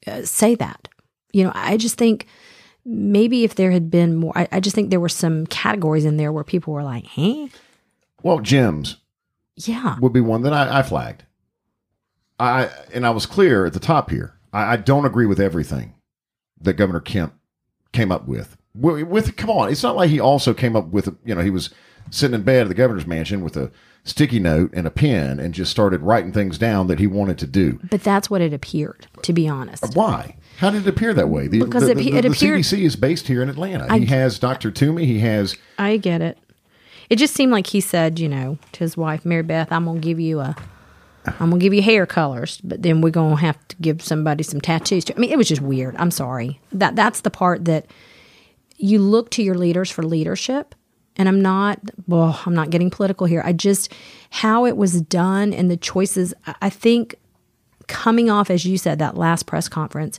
uh, 0.07 0.23
say 0.23 0.55
that. 0.55 0.87
You 1.31 1.43
know, 1.43 1.51
I 1.53 1.77
just 1.77 1.97
think 1.97 2.25
maybe 2.83 3.43
if 3.43 3.53
there 3.53 3.71
had 3.71 3.91
been 3.91 4.15
more, 4.15 4.33
I, 4.35 4.47
I 4.51 4.59
just 4.59 4.75
think 4.75 4.89
there 4.89 4.99
were 4.99 5.09
some 5.09 5.45
categories 5.45 6.05
in 6.05 6.17
there 6.17 6.31
where 6.31 6.43
people 6.43 6.73
were 6.73 6.83
like, 6.83 7.05
huh? 7.05 7.47
Well, 8.23 8.39
gyms 8.39 8.97
Yeah. 9.67 9.97
would 9.99 10.13
be 10.13 10.21
one 10.21 10.41
that 10.43 10.53
I, 10.53 10.79
I 10.79 10.83
flagged. 10.83 11.23
I 12.39 12.69
and 12.93 13.05
I 13.05 13.11
was 13.11 13.25
clear 13.25 13.65
at 13.65 13.73
the 13.73 13.79
top 13.79 14.09
here. 14.09 14.35
I, 14.53 14.73
I 14.73 14.77
don't 14.77 15.05
agree 15.05 15.25
with 15.25 15.39
everything 15.39 15.93
that 16.59 16.73
Governor 16.73 16.99
Kemp 16.99 17.33
came 17.91 18.11
up 18.11 18.27
with. 18.27 18.57
With, 18.73 19.07
with 19.07 19.35
come 19.35 19.49
on, 19.49 19.69
it's 19.69 19.83
not 19.83 19.95
like 19.95 20.09
he 20.09 20.19
also 20.19 20.53
came 20.53 20.75
up 20.75 20.87
with 20.87 21.15
you 21.25 21.35
know 21.35 21.41
he 21.41 21.49
was 21.49 21.69
sitting 22.09 22.33
in 22.35 22.41
bed 22.43 22.63
at 22.63 22.67
the 22.67 22.73
governor's 22.73 23.05
mansion 23.05 23.41
with 23.43 23.55
a 23.55 23.71
sticky 24.03 24.39
note 24.39 24.71
and 24.73 24.87
a 24.87 24.91
pen 24.91 25.39
and 25.39 25.53
just 25.53 25.69
started 25.69 26.01
writing 26.01 26.33
things 26.33 26.57
down 26.57 26.87
that 26.87 26.97
he 26.97 27.05
wanted 27.05 27.37
to 27.37 27.45
do. 27.45 27.79
But 27.91 28.01
that's 28.03 28.27
what 28.29 28.41
it 28.41 28.51
appeared, 28.53 29.05
to 29.21 29.31
be 29.33 29.47
honest. 29.47 29.83
Uh, 29.83 29.87
why? 29.93 30.37
How 30.57 30.71
did 30.71 30.87
it 30.87 30.89
appear 30.89 31.13
that 31.13 31.29
way? 31.29 31.47
The, 31.47 31.59
Because 31.59 31.83
the, 31.83 31.91
it- 31.91 31.95
the- 31.97 32.17
it 32.17 32.21
the 32.23 32.29
appeared- 32.29 32.61
CDC 32.61 32.79
is 32.83 32.95
based 32.95 33.27
here 33.27 33.43
in 33.43 33.49
Atlanta. 33.49 33.95
he 33.95 34.07
has 34.07 34.39
Dr. 34.39 34.71
Toomey. 34.71 35.05
He 35.05 35.19
has 35.19 35.55
I 35.77 35.97
get 35.97 36.21
it. 36.21 36.39
It 37.11 37.17
just 37.17 37.33
seemed 37.33 37.51
like 37.51 37.67
he 37.67 37.81
said, 37.81 38.19
you 38.19 38.29
know, 38.29 38.57
to 38.71 38.79
his 38.79 38.95
wife, 38.95 39.25
Mary 39.25 39.43
Beth, 39.43 39.69
I'm 39.69 39.83
gonna 39.83 39.99
give 39.99 40.17
you 40.17 40.39
a 40.39 40.55
I'm 41.25 41.49
gonna 41.49 41.57
give 41.57 41.73
you 41.73 41.81
hair 41.81 42.05
colors, 42.05 42.61
but 42.63 42.83
then 42.83 43.01
we're 43.01 43.09
gonna 43.09 43.35
have 43.35 43.57
to 43.67 43.75
give 43.81 44.01
somebody 44.01 44.43
some 44.43 44.61
tattoos 44.61 45.03
too. 45.03 45.13
I 45.17 45.19
mean, 45.19 45.29
it 45.29 45.37
was 45.37 45.49
just 45.49 45.61
weird. 45.61 45.93
I'm 45.97 46.09
sorry. 46.09 46.61
That 46.71 46.95
that's 46.95 47.19
the 47.19 47.29
part 47.29 47.65
that 47.65 47.85
you 48.77 48.99
look 48.99 49.29
to 49.31 49.43
your 49.43 49.55
leaders 49.55 49.91
for 49.91 50.03
leadership. 50.03 50.73
And 51.17 51.27
I'm 51.27 51.41
not 51.41 51.79
well, 52.07 52.39
I'm 52.45 52.55
not 52.55 52.69
getting 52.69 52.89
political 52.89 53.27
here. 53.27 53.41
I 53.45 53.51
just 53.51 53.91
how 54.29 54.65
it 54.65 54.77
was 54.77 55.01
done 55.01 55.51
and 55.51 55.69
the 55.69 55.75
choices 55.75 56.33
I- 56.47 56.55
I 56.61 56.69
think 56.69 57.15
coming 57.87 58.29
off, 58.29 58.49
as 58.49 58.63
you 58.63 58.77
said, 58.77 58.99
that 58.99 59.17
last 59.17 59.47
press 59.47 59.67
conference, 59.67 60.17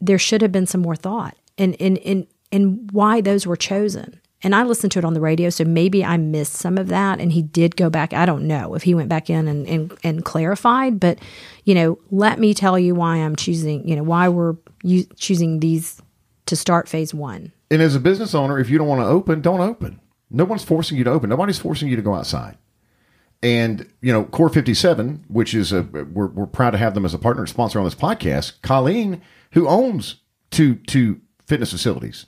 there 0.00 0.18
should 0.18 0.42
have 0.42 0.50
been 0.50 0.66
some 0.66 0.80
more 0.82 0.96
thought 0.96 1.36
and 1.56 1.76
and 1.80 1.96
and 1.98 2.26
and 2.50 2.90
why 2.90 3.20
those 3.20 3.46
were 3.46 3.54
chosen. 3.56 4.18
And 4.42 4.54
I 4.54 4.64
listened 4.64 4.92
to 4.92 4.98
it 4.98 5.04
on 5.04 5.14
the 5.14 5.20
radio, 5.20 5.50
so 5.50 5.64
maybe 5.64 6.04
I 6.04 6.16
missed 6.16 6.54
some 6.54 6.76
of 6.76 6.88
that. 6.88 7.20
And 7.20 7.32
he 7.32 7.42
did 7.42 7.76
go 7.76 7.88
back. 7.88 8.12
I 8.12 8.26
don't 8.26 8.46
know 8.46 8.74
if 8.74 8.82
he 8.82 8.94
went 8.94 9.08
back 9.08 9.30
in 9.30 9.46
and, 9.46 9.66
and, 9.68 9.98
and 10.02 10.24
clarified, 10.24 10.98
but 10.98 11.18
you 11.64 11.74
know, 11.74 11.98
let 12.10 12.38
me 12.38 12.54
tell 12.54 12.78
you 12.78 12.94
why 12.94 13.16
I'm 13.16 13.36
choosing. 13.36 13.86
You 13.88 13.96
know, 13.96 14.02
why 14.02 14.28
we're 14.28 14.56
u- 14.82 15.06
choosing 15.16 15.60
these 15.60 16.02
to 16.46 16.56
start 16.56 16.88
phase 16.88 17.14
one. 17.14 17.52
And 17.70 17.80
as 17.80 17.94
a 17.94 18.00
business 18.00 18.34
owner, 18.34 18.58
if 18.58 18.68
you 18.68 18.78
don't 18.78 18.88
want 18.88 19.00
to 19.00 19.06
open, 19.06 19.40
don't 19.40 19.60
open. 19.60 20.00
No 20.30 20.44
one's 20.44 20.64
forcing 20.64 20.98
you 20.98 21.04
to 21.04 21.10
open. 21.10 21.30
Nobody's 21.30 21.58
forcing 21.58 21.88
you 21.88 21.96
to 21.96 22.02
go 22.02 22.14
outside. 22.14 22.58
And 23.42 23.88
you 24.00 24.12
know, 24.12 24.24
Core 24.24 24.48
Fifty 24.48 24.74
Seven, 24.74 25.24
which 25.28 25.54
is 25.54 25.72
a 25.72 25.82
we're, 25.82 26.28
we're 26.28 26.46
proud 26.46 26.70
to 26.70 26.78
have 26.78 26.94
them 26.94 27.04
as 27.04 27.14
a 27.14 27.18
partner 27.18 27.42
and 27.42 27.48
sponsor 27.48 27.78
on 27.78 27.84
this 27.84 27.94
podcast. 27.94 28.60
Colleen, 28.62 29.20
who 29.52 29.68
owns 29.68 30.16
two 30.50 30.76
two 30.76 31.20
fitness 31.46 31.72
facilities, 31.72 32.26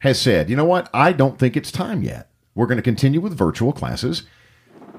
has 0.00 0.20
said, 0.20 0.48
you 0.48 0.56
know 0.56 0.64
what? 0.64 0.88
I 0.94 1.12
don't 1.12 1.38
think 1.38 1.56
it's 1.56 1.72
time 1.72 2.02
yet. 2.02 2.28
We're 2.54 2.66
going 2.66 2.76
to 2.76 2.82
continue 2.82 3.20
with 3.20 3.36
virtual 3.36 3.72
classes 3.72 4.24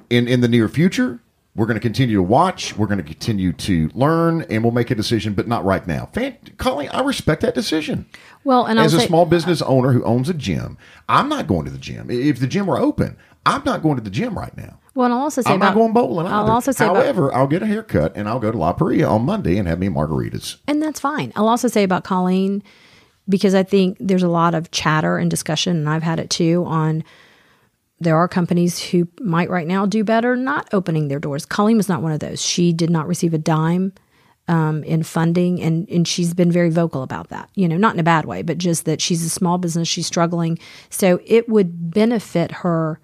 in 0.10 0.28
in 0.28 0.42
the 0.42 0.48
near 0.48 0.68
future. 0.68 1.20
We're 1.56 1.66
going 1.66 1.76
to 1.76 1.82
continue 1.82 2.16
to 2.16 2.24
watch. 2.24 2.78
We're 2.78 2.86
going 2.88 3.00
to 3.00 3.04
continue 3.04 3.52
to 3.54 3.90
learn, 3.94 4.44
and 4.44 4.64
we'll 4.64 4.72
make 4.72 4.92
a 4.92 4.96
decision, 4.96 5.34
but 5.34 5.48
not 5.48 5.66
right 5.66 5.86
now. 5.86 6.06
Fan, 6.14 6.38
Colleen, 6.58 6.90
I 6.90 7.02
respect 7.02 7.42
that 7.42 7.54
decision 7.56 8.06
Well, 8.46 8.66
and 8.66 8.80
as 8.80 8.94
I'll 8.94 9.00
a 9.00 9.02
say, 9.02 9.08
small 9.08 9.26
business 9.26 9.62
owner 9.64 9.92
who 9.92 10.04
owns 10.04 10.30
a 10.30 10.34
gym, 10.34 10.78
I'm 11.10 11.28
not 11.28 11.48
going 11.48 11.66
to 11.66 11.72
the 11.72 11.80
gym. 11.80 12.10
If 12.10 12.40
the 12.40 12.48
gym 12.48 12.68
were 12.68 12.78
open, 12.78 13.18
I'm 13.46 13.64
not 13.66 13.82
going 13.82 13.98
to 13.98 14.02
the 14.02 14.12
gym 14.12 14.38
right 14.38 14.56
now. 14.56 14.80
well, 14.94 15.06
and 15.06 15.14
I'll 15.14 15.22
also 15.22 15.42
say 15.42 15.50
I'm 15.50 15.58
about 15.58 15.70
not 15.70 15.76
going 15.76 15.92
bowling. 15.94 16.28
I'll 16.28 16.50
also 16.50 16.72
say 16.72 16.86
about 16.86 16.98
However, 16.98 17.34
I'll 17.34 17.48
get 17.48 17.64
a 17.64 17.66
haircut 17.66 18.14
and 18.16 18.30
I'll 18.30 18.40
go 18.40 18.52
to 18.52 18.58
La 18.58 18.74
Parrilla 18.74 19.10
on 19.10 19.24
Monday 19.24 19.58
and 19.58 19.68
have 19.68 19.80
me 19.80 19.88
margaritas. 19.88 20.58
And 20.68 20.82
that's 20.82 21.00
fine. 21.00 21.34
I'll 21.36 21.50
also 21.50 21.68
say 21.68 21.84
about 21.84 22.04
Colleen, 22.04 22.64
because 23.30 23.56
I 23.56 23.64
think 23.64 23.98
there's 24.00 24.24
a 24.24 24.28
lot 24.30 24.56
of 24.56 24.72
chatter 24.72 25.18
and 25.18 25.30
discussion, 25.30 25.78
and 25.78 25.90
I've 25.90 26.04
had 26.04 26.20
it 26.20 26.30
too, 26.30 26.66
on 26.66 27.04
there 28.02 28.18
are 28.18 28.28
companies 28.28 28.80
who 28.82 29.08
might 29.22 29.50
right 29.50 29.68
now 29.68 29.86
do 29.86 30.04
better 30.04 30.36
not 30.36 30.70
opening 30.74 31.10
their 31.10 31.20
doors. 31.20 31.46
Colleen 31.46 31.78
was 31.78 31.90
not 31.90 32.02
one 32.02 32.12
of 32.14 32.20
those. 32.20 32.42
She 32.42 32.72
did 32.74 32.90
not 32.90 33.08
receive 33.08 33.34
a 33.34 33.38
dime 33.38 33.94
um, 34.48 34.84
in 34.86 35.04
funding, 35.04 35.62
and, 35.62 35.88
and 35.90 36.08
she's 36.08 36.34
been 36.34 36.52
very 36.52 36.70
vocal 36.70 37.04
about 37.04 37.30
that. 37.30 37.50
You 37.56 37.68
know, 37.68 37.78
not 37.78 37.94
in 37.94 38.00
a 38.00 38.04
bad 38.04 38.26
way, 38.26 38.42
but 38.42 38.58
just 38.58 38.86
that 38.86 39.02
she's 39.02 39.24
a 39.24 39.30
small 39.30 39.58
business, 39.58 39.88
she's 39.88 40.08
struggling. 40.08 40.58
So 40.90 41.20
it 41.26 41.48
would 41.50 41.92
benefit 41.92 42.52
her 42.52 43.00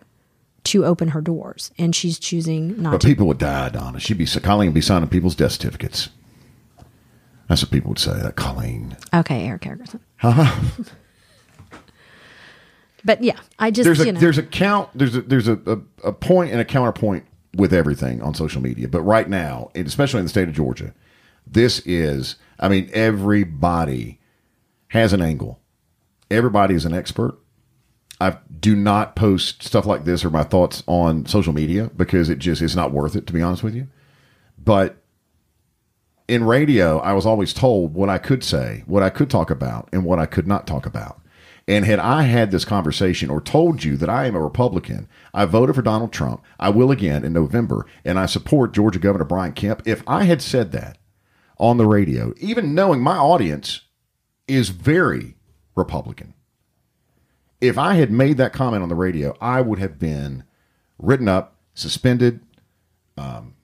to 0.65 0.85
open 0.85 1.09
her 1.09 1.21
doors, 1.21 1.71
and 1.77 1.95
she's 1.95 2.17
choosing 2.17 2.81
not 2.81 2.91
But 2.91 3.01
to. 3.01 3.07
people 3.07 3.27
would 3.27 3.37
die, 3.37 3.69
Donna. 3.69 3.99
She'd 3.99 4.17
be 4.17 4.25
Colleen 4.25 4.69
would 4.69 4.73
be 4.73 4.81
signing 4.81 5.09
people's 5.09 5.35
death 5.35 5.51
certificates. 5.51 6.09
That's 7.47 7.61
what 7.61 7.69
people 7.71 7.89
would 7.89 7.99
say. 7.99 8.13
That 8.13 8.35
Colleen. 8.35 8.97
Okay, 9.13 9.45
Erick 9.45 9.67
Erickson. 9.67 9.99
Uh-huh. 10.23 10.83
but 13.03 13.23
yeah, 13.23 13.39
I 13.59 13.71
just 13.71 13.85
There's 13.85 13.99
a 13.99 14.05
you 14.05 14.11
know. 14.13 14.19
there's 14.19 14.37
a 14.37 14.43
count. 14.43 14.89
There's 14.95 15.15
a 15.15 15.21
there's 15.21 15.47
a, 15.47 15.59
a, 15.65 16.07
a 16.09 16.13
point 16.13 16.51
and 16.51 16.59
a 16.59 16.65
counterpoint 16.65 17.25
with 17.55 17.73
everything 17.73 18.21
on 18.21 18.33
social 18.33 18.61
media. 18.61 18.87
But 18.87 19.01
right 19.01 19.29
now, 19.29 19.71
especially 19.75 20.19
in 20.19 20.25
the 20.25 20.29
state 20.29 20.47
of 20.47 20.55
Georgia, 20.55 20.93
this 21.45 21.79
is. 21.79 22.35
I 22.59 22.69
mean, 22.69 22.89
everybody 22.93 24.19
has 24.89 25.11
an 25.11 25.21
angle. 25.21 25.59
Everybody 26.31 26.73
is 26.73 26.85
an 26.85 26.93
expert. 26.93 27.37
I 28.21 28.37
do 28.59 28.75
not 28.77 29.15
post 29.17 29.61
stuff 29.61 29.85
like 29.85 30.05
this 30.05 30.23
or 30.23 30.29
my 30.29 30.43
thoughts 30.43 30.83
on 30.87 31.25
social 31.25 31.51
media 31.51 31.91
because 31.95 32.29
it 32.29 32.39
just 32.39 32.61
is 32.61 32.75
not 32.75 32.91
worth 32.93 33.15
it, 33.15 33.27
to 33.27 33.33
be 33.33 33.41
honest 33.41 33.61
with 33.61 33.75
you. 33.75 33.87
But 34.57 35.03
in 36.27 36.43
radio, 36.43 36.99
I 36.99 37.13
was 37.13 37.25
always 37.25 37.53
told 37.53 37.93
what 37.93 38.09
I 38.09 38.17
could 38.17 38.43
say, 38.43 38.83
what 38.87 39.03
I 39.03 39.09
could 39.09 39.29
talk 39.29 39.51
about, 39.51 39.89
and 39.91 40.03
what 40.03 40.19
I 40.19 40.25
could 40.25 40.47
not 40.47 40.65
talk 40.65 40.85
about. 40.85 41.21
And 41.67 41.85
had 41.85 41.99
I 41.99 42.23
had 42.23 42.51
this 42.51 42.65
conversation 42.65 43.29
or 43.29 43.41
told 43.41 43.83
you 43.83 43.97
that 43.97 44.09
I 44.09 44.25
am 44.25 44.35
a 44.35 44.41
Republican, 44.41 45.07
I 45.33 45.45
voted 45.45 45.75
for 45.75 45.81
Donald 45.81 46.13
Trump, 46.13 46.43
I 46.59 46.69
will 46.69 46.91
again 46.91 47.23
in 47.23 47.33
November, 47.33 47.87
and 48.03 48.19
I 48.19 48.27
support 48.27 48.73
Georgia 48.73 48.99
Governor 48.99 49.25
Brian 49.25 49.53
Kemp, 49.53 49.81
if 49.85 50.03
I 50.07 50.25
had 50.25 50.41
said 50.41 50.71
that 50.73 50.97
on 51.57 51.77
the 51.77 51.87
radio, 51.87 52.33
even 52.37 52.75
knowing 52.75 53.01
my 53.01 53.17
audience 53.17 53.81
is 54.47 54.69
very 54.69 55.35
Republican, 55.75 56.35
if 57.61 57.77
I 57.79 57.95
had 57.95 58.11
made 58.11 58.37
that 58.37 58.53
comment 58.53 58.83
on 58.83 58.89
the 58.89 58.95
radio, 58.95 59.35
I 59.41 59.61
would 59.61 59.79
have 59.79 59.97
been 59.97 60.43
written 60.99 61.27
up, 61.27 61.55
suspended. 61.73 62.41
Um, 63.17 63.54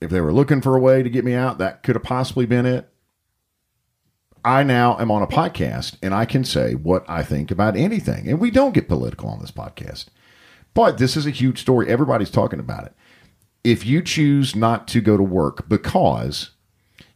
if 0.00 0.10
they 0.10 0.20
were 0.20 0.32
looking 0.32 0.60
for 0.60 0.76
a 0.76 0.80
way 0.80 1.02
to 1.02 1.10
get 1.10 1.24
me 1.24 1.34
out, 1.34 1.58
that 1.58 1.82
could 1.82 1.96
have 1.96 2.02
possibly 2.02 2.46
been 2.46 2.66
it. 2.66 2.88
I 4.44 4.62
now 4.62 4.98
am 4.98 5.10
on 5.10 5.22
a 5.22 5.26
podcast 5.26 5.96
and 6.02 6.14
I 6.14 6.24
can 6.24 6.44
say 6.44 6.74
what 6.74 7.04
I 7.08 7.22
think 7.22 7.50
about 7.50 7.76
anything. 7.76 8.28
And 8.28 8.40
we 8.40 8.50
don't 8.50 8.72
get 8.72 8.88
political 8.88 9.28
on 9.28 9.40
this 9.40 9.50
podcast. 9.50 10.06
But 10.72 10.98
this 10.98 11.16
is 11.16 11.26
a 11.26 11.30
huge 11.30 11.60
story. 11.60 11.88
Everybody's 11.88 12.30
talking 12.30 12.60
about 12.60 12.86
it. 12.86 12.94
If 13.62 13.84
you 13.84 14.00
choose 14.00 14.56
not 14.56 14.88
to 14.88 15.02
go 15.02 15.18
to 15.18 15.22
work 15.22 15.68
because 15.68 16.50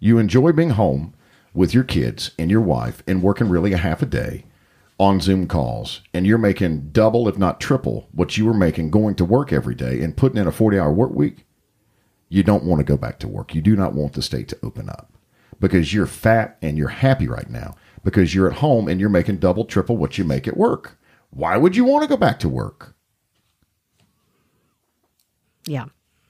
you 0.01 0.19
enjoy 0.19 0.53
being 0.53 0.71
home 0.71 1.15
with 1.55 1.73
your 1.73 1.85
kids 1.85 2.33
and 2.39 2.51
your 2.51 2.61
wife 2.61 3.03
and 3.07 3.23
working 3.23 3.49
really 3.49 3.73
a 3.73 3.79
half 3.79 4.03
a 4.03 4.07
day 4.07 4.45
on 4.99 5.21
Zoom 5.21 5.49
calls, 5.49 6.03
and 6.13 6.27
you're 6.27 6.39
making 6.39 6.91
double, 6.91 7.27
if 7.27 7.39
not 7.39 7.61
triple, 7.61 8.09
what 8.13 8.37
you 8.37 8.45
were 8.45 8.55
making 8.55 8.91
going 8.91 9.15
to 9.15 9.25
work 9.25 9.53
every 9.53 9.75
day 9.75 10.01
and 10.03 10.17
putting 10.17 10.39
in 10.39 10.47
a 10.47 10.53
40 10.53 10.79
hour 10.79 10.93
work 10.93 11.11
week, 11.13 11.47
you 12.29 12.43
don't 12.43 12.65
want 12.65 12.81
to 12.81 12.85
go 12.85 12.97
back 12.97 13.19
to 13.21 13.29
work. 13.29 13.55
You 13.55 13.61
do 13.61 13.77
not 13.77 13.95
want 13.95 14.15
the 14.15 14.23
state 14.23 14.49
to 14.49 14.59
open 14.63 14.89
up 14.89 15.13
because 15.61 15.93
you're 15.95 16.07
fat 16.07 16.59
and 16.63 16.77
you're 16.77 16.89
happy 16.89 17.29
right 17.29 17.49
now 17.51 17.75
because 18.03 18.35
you're 18.35 18.49
at 18.51 18.59
home 18.59 18.89
and 18.89 19.01
you're 19.01 19.09
making 19.11 19.39
double, 19.39 19.65
triple 19.65 19.97
what 19.97 20.19
you 20.19 20.25
make 20.25 20.49
at 20.49 20.57
work. 20.57 20.99
Why 21.31 21.57
would 21.57 21.77
you 21.77 21.85
want 21.85 22.03
to 22.03 22.09
go 22.09 22.17
back 22.17 22.39
to 22.41 22.49
work? 22.49 22.95
yeah. 25.67 25.87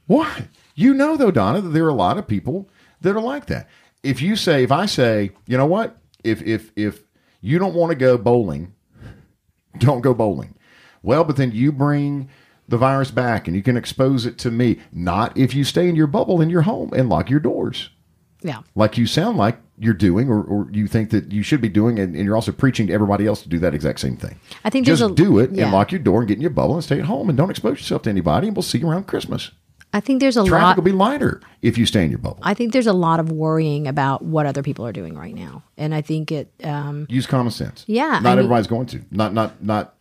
Why? 0.06 0.48
You 0.74 0.92
know, 0.92 1.16
though, 1.16 1.30
Donna, 1.30 1.60
that 1.60 1.70
there 1.70 1.84
are 1.86 1.90
a 1.90 1.94
lot 1.94 2.18
of 2.18 2.28
people 2.28 2.68
that 3.00 3.16
are 3.16 3.20
like 3.20 3.46
that. 3.46 3.68
If 4.02 4.20
you 4.20 4.36
say, 4.36 4.62
if 4.62 4.70
I 4.70 4.86
say, 4.86 5.30
you 5.46 5.56
know 5.56 5.66
what, 5.66 5.96
if 6.22 6.42
if 6.42 6.72
if 6.76 7.02
you 7.40 7.58
don't 7.58 7.74
want 7.74 7.90
to 7.90 7.96
go 7.96 8.18
bowling, 8.18 8.74
don't 9.78 10.02
go 10.02 10.12
bowling. 10.12 10.56
Well, 11.02 11.24
but 11.24 11.36
then 11.36 11.52
you 11.52 11.72
bring 11.72 12.28
the 12.68 12.78
virus 12.78 13.10
back 13.10 13.46
and 13.46 13.56
you 13.56 13.62
can 13.62 13.76
expose 13.76 14.24
it 14.26 14.38
to 14.38 14.50
me. 14.50 14.78
Not 14.92 15.36
if 15.36 15.54
you 15.54 15.64
stay 15.64 15.88
in 15.88 15.96
your 15.96 16.06
bubble 16.06 16.40
in 16.40 16.50
your 16.50 16.62
home 16.62 16.90
and 16.94 17.08
lock 17.08 17.28
your 17.30 17.40
doors, 17.40 17.90
Yeah. 18.42 18.60
like 18.74 18.96
you 18.98 19.06
sound 19.06 19.36
like 19.38 19.58
you're 19.78 19.92
doing, 19.92 20.28
or, 20.30 20.42
or 20.42 20.68
you 20.72 20.86
think 20.86 21.10
that 21.10 21.32
you 21.32 21.42
should 21.42 21.60
be 21.60 21.68
doing, 21.68 21.98
and, 21.98 22.14
and 22.14 22.24
you're 22.24 22.36
also 22.36 22.52
preaching 22.52 22.86
to 22.86 22.92
everybody 22.92 23.26
else 23.26 23.42
to 23.42 23.48
do 23.48 23.58
that 23.58 23.74
exact 23.74 23.98
same 24.00 24.16
thing. 24.16 24.38
I 24.64 24.70
think 24.70 24.86
just 24.86 25.02
a- 25.02 25.08
do 25.10 25.38
it 25.40 25.50
yeah. 25.50 25.64
and 25.64 25.72
lock 25.72 25.90
your 25.92 25.98
door 25.98 26.20
and 26.20 26.28
get 26.28 26.36
in 26.36 26.40
your 26.42 26.50
bubble 26.50 26.74
and 26.74 26.84
stay 26.84 26.98
at 27.00 27.06
home 27.06 27.28
and 27.28 27.36
don't 27.36 27.50
expose 27.50 27.78
yourself 27.78 28.02
to 28.02 28.10
anybody. 28.10 28.46
And 28.48 28.56
we'll 28.56 28.62
see 28.62 28.78
you 28.78 28.88
around 28.88 29.06
Christmas. 29.08 29.50
I 29.92 30.00
think 30.00 30.20
there's 30.20 30.36
a 30.36 30.44
Traffic 30.44 30.62
lot. 30.64 30.76
will 30.76 30.82
be 30.84 30.92
lighter 30.92 31.40
if 31.62 31.76
you 31.78 31.86
stay 31.86 32.04
in 32.04 32.10
your 32.10 32.18
bubble. 32.18 32.40
I 32.42 32.54
think 32.54 32.72
there's 32.72 32.86
a 32.88 32.92
lot 32.92 33.20
of 33.20 33.30
worrying 33.30 33.86
about 33.86 34.22
what 34.22 34.44
other 34.46 34.62
people 34.62 34.84
are 34.86 34.92
doing 34.92 35.14
right 35.16 35.34
now, 35.34 35.62
and 35.76 35.94
I 35.94 36.00
think 36.00 36.32
it. 36.32 36.52
Um, 36.64 37.06
Use 37.08 37.26
common 37.28 37.52
sense. 37.52 37.84
Yeah, 37.86 38.08
not 38.08 38.26
I 38.26 38.30
mean- 38.30 38.38
everybody's 38.40 38.66
going 38.66 38.86
to. 38.86 39.02
Not 39.12 39.32
not 39.34 39.62
not. 39.62 39.94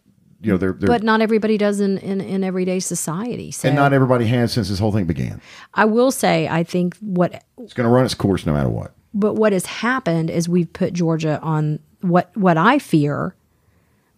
You 0.43 0.51
know, 0.51 0.57
they're, 0.57 0.73
they're 0.73 0.87
but 0.87 1.03
not 1.03 1.21
everybody 1.21 1.57
does 1.57 1.79
in, 1.79 1.97
in, 1.99 2.19
in 2.19 2.43
everyday 2.43 2.79
society. 2.79 3.49
So 3.51 3.69
and 3.69 3.75
not 3.77 3.93
everybody 3.93 4.25
has 4.27 4.51
since 4.51 4.67
this 4.69 4.77
whole 4.77 4.91
thing 4.91 5.05
began. 5.05 5.41
I 5.73 5.85
will 5.85 6.11
say, 6.11 6.47
I 6.49 6.63
think 6.63 6.97
what 6.97 7.43
It's 7.59 7.73
going 7.73 7.85
to 7.87 7.93
run 7.93 8.03
its 8.05 8.13
course 8.13 8.45
no 8.45 8.53
matter 8.53 8.69
what. 8.69 8.93
but 9.13 9.35
what 9.35 9.53
has 9.53 9.65
happened 9.65 10.29
is 10.29 10.49
we've 10.49 10.71
put 10.73 10.93
Georgia 10.93 11.39
on 11.41 11.79
what 12.01 12.29
what 12.35 12.57
I 12.57 12.77
fear 12.79 13.35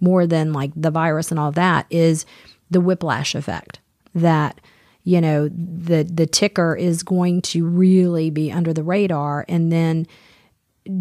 more 0.02 0.26
than 0.26 0.52
like 0.52 0.72
the 0.76 0.92
virus 0.92 1.30
and 1.30 1.40
all 1.40 1.52
that 1.52 1.86
is 1.92 2.26
the 2.72 2.82
whiplash 2.82 3.36
effect 3.36 3.80
that 4.16 4.60
you 5.04 5.22
know 5.22 5.48
the 5.50 6.04
the 6.04 6.26
ticker 6.26 6.76
is 6.76 7.04
going 7.04 7.42
to 7.44 7.66
really 7.66 8.32
be 8.32 8.52
under 8.52 8.74
the 8.74 8.82
radar 8.84 9.46
and 9.48 9.72
then 9.72 10.08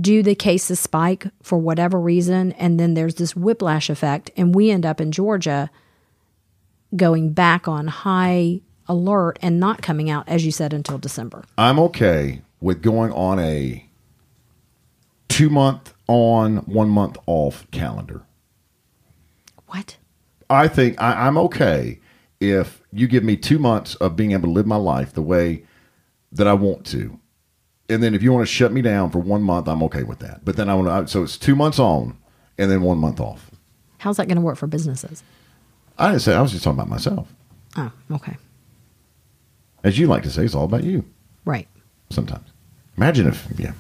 do 0.01 0.23
the 0.23 0.35
cases 0.35 0.81
spike 0.81 1.27
for 1.42 1.59
whatever 1.59 2.01
reason 2.01 2.53
and 2.53 2.81
then 2.81 2.94
there's 2.94 3.16
this 3.16 3.37
whiplash 3.37 3.90
effect 3.90 4.31
and 4.37 4.55
we 4.55 4.70
end 4.70 4.87
up 4.87 5.01
in 5.01 5.12
Georgia 5.12 5.70
going 6.97 7.33
back 7.33 7.68
on 7.68 7.87
high 7.88 8.61
alert 8.87 9.38
and 9.42 9.59
not 9.59 9.83
coming 9.83 10.11
out, 10.11 10.29
as 10.29 10.44
you 10.44 10.53
said, 10.53 10.73
until 10.73 10.99
December. 10.99 11.44
I'm 11.57 11.79
okay 11.81 12.42
with 12.61 12.83
going 12.83 13.12
on 13.12 13.38
a 13.38 13.87
two 15.29 15.51
month 15.51 15.94
on, 16.07 16.59
one 16.59 16.88
month 16.88 17.16
off 17.27 17.70
calendar. 17.70 18.23
What? 19.66 19.97
I 20.51 20.68
think 20.68 21.01
I, 21.01 21.27
I'm 21.27 21.38
okay 21.38 22.01
if 22.40 22.83
you 22.92 23.09
give 23.09 23.25
me 23.25 23.37
two 23.37 23.59
months 23.59 23.94
of 23.97 24.16
being 24.16 24.33
able 24.33 24.49
to 24.49 24.53
live 24.53 24.66
my 24.66 24.77
life 24.77 25.12
the 25.12 25.23
way 25.23 25.64
that 26.33 26.47
I 26.47 26.53
want 26.53 26.85
to. 26.87 27.18
And 27.88 28.03
then 28.03 28.14
if 28.14 28.23
you 28.23 28.33
want 28.33 28.47
to 28.47 28.53
shut 28.53 28.73
me 28.73 28.81
down 28.83 29.11
for 29.11 29.18
one 29.18 29.42
month, 29.42 29.68
I'm 29.68 29.83
okay 29.85 30.03
with 30.05 30.20
that. 30.20 30.44
But 30.44 30.57
then 30.57 30.68
I 30.70 30.75
want 30.75 31.07
to, 31.07 31.11
so 31.12 31.23
it's 31.23 31.37
two 31.37 31.55
months 31.55 31.79
on 31.79 32.16
and 32.57 32.70
then 32.70 32.83
one 32.83 32.99
month 32.99 33.20
off. 33.20 33.51
How's 33.99 34.16
that 34.16 34.27
going 34.27 34.37
to 34.37 34.42
work 34.42 34.57
for 34.57 34.66
businesses? 34.66 35.23
I 35.99 36.09
didn't 36.09 36.23
say, 36.23 36.35
I 36.35 36.40
was 36.40 36.53
just 36.53 36.64
talking 36.64 36.79
about 36.79 36.88
myself. 36.88 37.33
Oh, 37.77 37.92
okay. 38.12 38.37
As 39.83 39.99
you 39.99 40.07
like 40.07 40.23
to 40.23 40.31
say, 40.31 40.44
it's 40.44 40.55
all 40.55 40.64
about 40.64 40.85
you 40.85 41.05
Right. 41.44 41.68
sometimes. 42.11 42.49
Imagine 42.97 43.27
if, 43.27 43.47
yeah. 43.59 43.73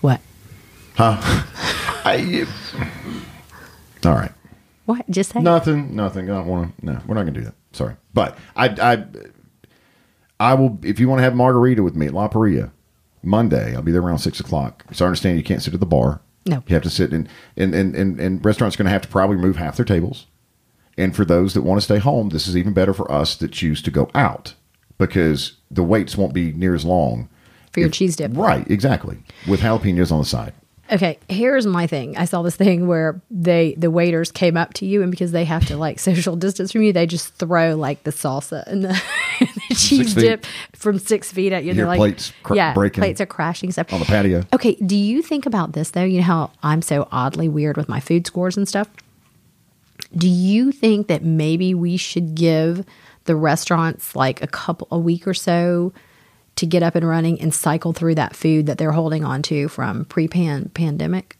What? 0.00 0.20
I, 0.98 2.46
all 4.04 4.12
right. 4.12 4.32
What? 4.84 5.08
Just 5.08 5.30
say. 5.32 5.40
Nothing, 5.40 5.94
nothing. 5.94 6.28
I 6.30 6.34
don't 6.34 6.46
want 6.46 6.76
to. 6.80 6.86
No, 6.86 6.92
we're 7.06 7.14
not 7.14 7.22
going 7.22 7.34
to 7.34 7.40
do 7.40 7.44
that. 7.46 7.54
Sorry, 7.72 7.94
but 8.12 8.36
I, 8.56 8.66
I, 8.68 9.04
I 10.40 10.54
will. 10.54 10.78
If 10.82 10.98
you 11.00 11.08
want 11.08 11.20
to 11.20 11.22
have 11.22 11.34
margarita 11.36 11.82
with 11.82 11.94
me 11.94 12.06
at 12.06 12.12
La 12.14 12.28
Parrilla 12.28 12.70
Monday, 13.22 13.74
I'll 13.74 13.82
be 13.82 13.92
there 13.92 14.02
around 14.02 14.18
six 14.18 14.40
o'clock. 14.40 14.84
So 14.92 15.04
I 15.04 15.08
understand 15.08 15.38
you 15.38 15.44
can't 15.44 15.62
sit 15.62 15.74
at 15.74 15.80
the 15.80 15.86
bar. 15.86 16.20
No. 16.44 16.62
you 16.66 16.74
have 16.74 16.82
to 16.82 16.90
sit 16.90 17.12
in. 17.12 17.28
And 17.56 17.74
and 17.74 17.94
and, 17.94 18.20
and 18.20 18.44
restaurants 18.44 18.76
going 18.76 18.86
to 18.86 18.92
have 18.92 19.02
to 19.02 19.08
probably 19.08 19.36
move 19.36 19.56
half 19.56 19.76
their 19.76 19.84
tables. 19.84 20.26
And 20.98 21.14
for 21.16 21.24
those 21.24 21.54
that 21.54 21.62
want 21.62 21.80
to 21.80 21.84
stay 21.84 21.98
home, 21.98 22.30
this 22.30 22.46
is 22.46 22.56
even 22.56 22.74
better 22.74 22.92
for 22.92 23.10
us 23.10 23.36
that 23.36 23.52
choose 23.52 23.80
to 23.82 23.90
go 23.90 24.10
out 24.14 24.54
because 24.98 25.54
the 25.70 25.82
waits 25.82 26.16
won't 26.16 26.34
be 26.34 26.52
near 26.52 26.74
as 26.74 26.84
long. 26.84 27.28
For 27.72 27.80
your 27.80 27.88
if- 27.88 27.94
cheese 27.94 28.16
dip. 28.16 28.32
Right, 28.34 28.68
exactly. 28.70 29.18
With 29.48 29.60
jalapenos 29.60 30.12
on 30.12 30.18
the 30.18 30.24
side. 30.24 30.52
Okay, 30.90 31.18
here's 31.28 31.64
my 31.64 31.86
thing. 31.86 32.18
I 32.18 32.26
saw 32.26 32.42
this 32.42 32.56
thing 32.56 32.86
where 32.86 33.22
they 33.30 33.74
the 33.78 33.90
waiters 33.90 34.30
came 34.30 34.58
up 34.58 34.74
to 34.74 34.84
you 34.84 35.00
and 35.00 35.10
because 35.10 35.32
they 35.32 35.44
have 35.44 35.64
to 35.68 35.76
like 35.78 35.98
social 36.10 36.36
distance 36.36 36.72
from 36.72 36.82
you, 36.82 36.92
they 36.92 37.06
just 37.06 37.34
throw 37.36 37.74
like 37.76 38.02
the 38.02 38.10
salsa 38.10 38.66
and 38.66 38.84
the, 38.84 39.02
the 39.51 39.51
cheese 39.74 40.14
dip 40.14 40.46
from 40.74 40.98
six 40.98 41.30
feet 41.32 41.52
at 41.52 41.64
you. 41.64 41.68
Your 41.68 41.74
they're 41.74 41.86
like, 41.86 41.98
plates 41.98 42.32
cr- 42.42 42.54
yeah, 42.54 42.74
breaking 42.74 43.02
plates 43.02 43.20
are 43.20 43.26
crashing 43.26 43.72
stuff 43.72 43.92
on 43.92 44.00
the 44.00 44.06
patio. 44.06 44.44
Okay, 44.52 44.74
do 44.76 44.96
you 44.96 45.22
think 45.22 45.46
about 45.46 45.72
this 45.72 45.90
though? 45.90 46.04
You 46.04 46.18
know 46.18 46.24
how 46.24 46.50
I'm 46.62 46.82
so 46.82 47.08
oddly 47.10 47.48
weird 47.48 47.76
with 47.76 47.88
my 47.88 48.00
food 48.00 48.26
scores 48.26 48.56
and 48.56 48.68
stuff. 48.68 48.88
Do 50.16 50.28
you 50.28 50.72
think 50.72 51.06
that 51.06 51.22
maybe 51.22 51.74
we 51.74 51.96
should 51.96 52.34
give 52.34 52.84
the 53.24 53.36
restaurants 53.36 54.16
like 54.16 54.42
a 54.42 54.46
couple 54.46 54.88
a 54.90 54.98
week 54.98 55.26
or 55.26 55.34
so 55.34 55.92
to 56.56 56.66
get 56.66 56.82
up 56.82 56.94
and 56.94 57.06
running 57.06 57.40
and 57.40 57.54
cycle 57.54 57.92
through 57.92 58.16
that 58.16 58.36
food 58.36 58.66
that 58.66 58.78
they're 58.78 58.92
holding 58.92 59.24
on 59.24 59.42
to 59.42 59.68
from 59.68 60.04
pre-pan 60.04 60.70
pandemic? 60.74 61.36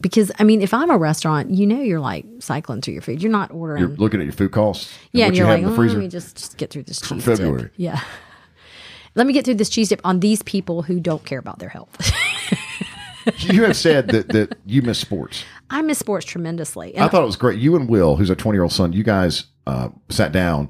Because 0.00 0.30
I 0.38 0.44
mean, 0.44 0.60
if 0.60 0.74
I'm 0.74 0.90
a 0.90 0.98
restaurant, 0.98 1.50
you 1.50 1.66
know 1.66 1.80
you're 1.80 2.00
like 2.00 2.26
cycling 2.40 2.80
through 2.82 2.94
your 2.94 3.02
food. 3.02 3.22
You're 3.22 3.32
not 3.32 3.50
ordering 3.52 3.80
You're 3.80 3.90
looking 3.90 4.20
at 4.20 4.24
your 4.24 4.32
food 4.32 4.52
costs. 4.52 4.92
and 4.92 5.08
yeah, 5.12 5.24
what 5.24 5.28
and 5.28 5.36
you 5.36 5.42
you're 5.42 5.48
like, 5.52 5.58
in 5.62 5.64
the 5.70 5.72
"Oh, 5.72 5.86
let 5.86 5.96
me 5.96 6.08
just, 6.08 6.36
just 6.36 6.56
get 6.56 6.70
through 6.70 6.82
this 6.82 7.00
cheese 7.00 7.24
February. 7.24 7.62
dip. 7.62 7.72
Yeah. 7.76 8.00
Let 9.16 9.28
me 9.28 9.32
get 9.32 9.44
through 9.44 9.54
this 9.54 9.68
cheese 9.68 9.90
dip 9.90 10.00
on 10.02 10.18
these 10.18 10.42
people 10.42 10.82
who 10.82 10.98
don't 10.98 11.24
care 11.24 11.38
about 11.38 11.60
their 11.60 11.68
health. 11.68 11.96
you 13.38 13.62
have 13.62 13.76
said 13.76 14.08
that, 14.08 14.28
that 14.30 14.58
you 14.66 14.82
miss 14.82 14.98
sports. 14.98 15.44
I 15.70 15.82
miss 15.82 15.98
sports 16.00 16.26
tremendously. 16.26 16.98
I 16.98 17.06
thought 17.08 17.22
it 17.22 17.26
was 17.26 17.36
great. 17.36 17.60
You 17.60 17.76
and 17.76 17.88
Will, 17.88 18.16
who's 18.16 18.28
a 18.30 18.34
20 18.34 18.56
year 18.56 18.64
old 18.64 18.72
son, 18.72 18.92
you 18.92 19.04
guys 19.04 19.44
uh, 19.68 19.90
sat 20.08 20.32
down 20.32 20.68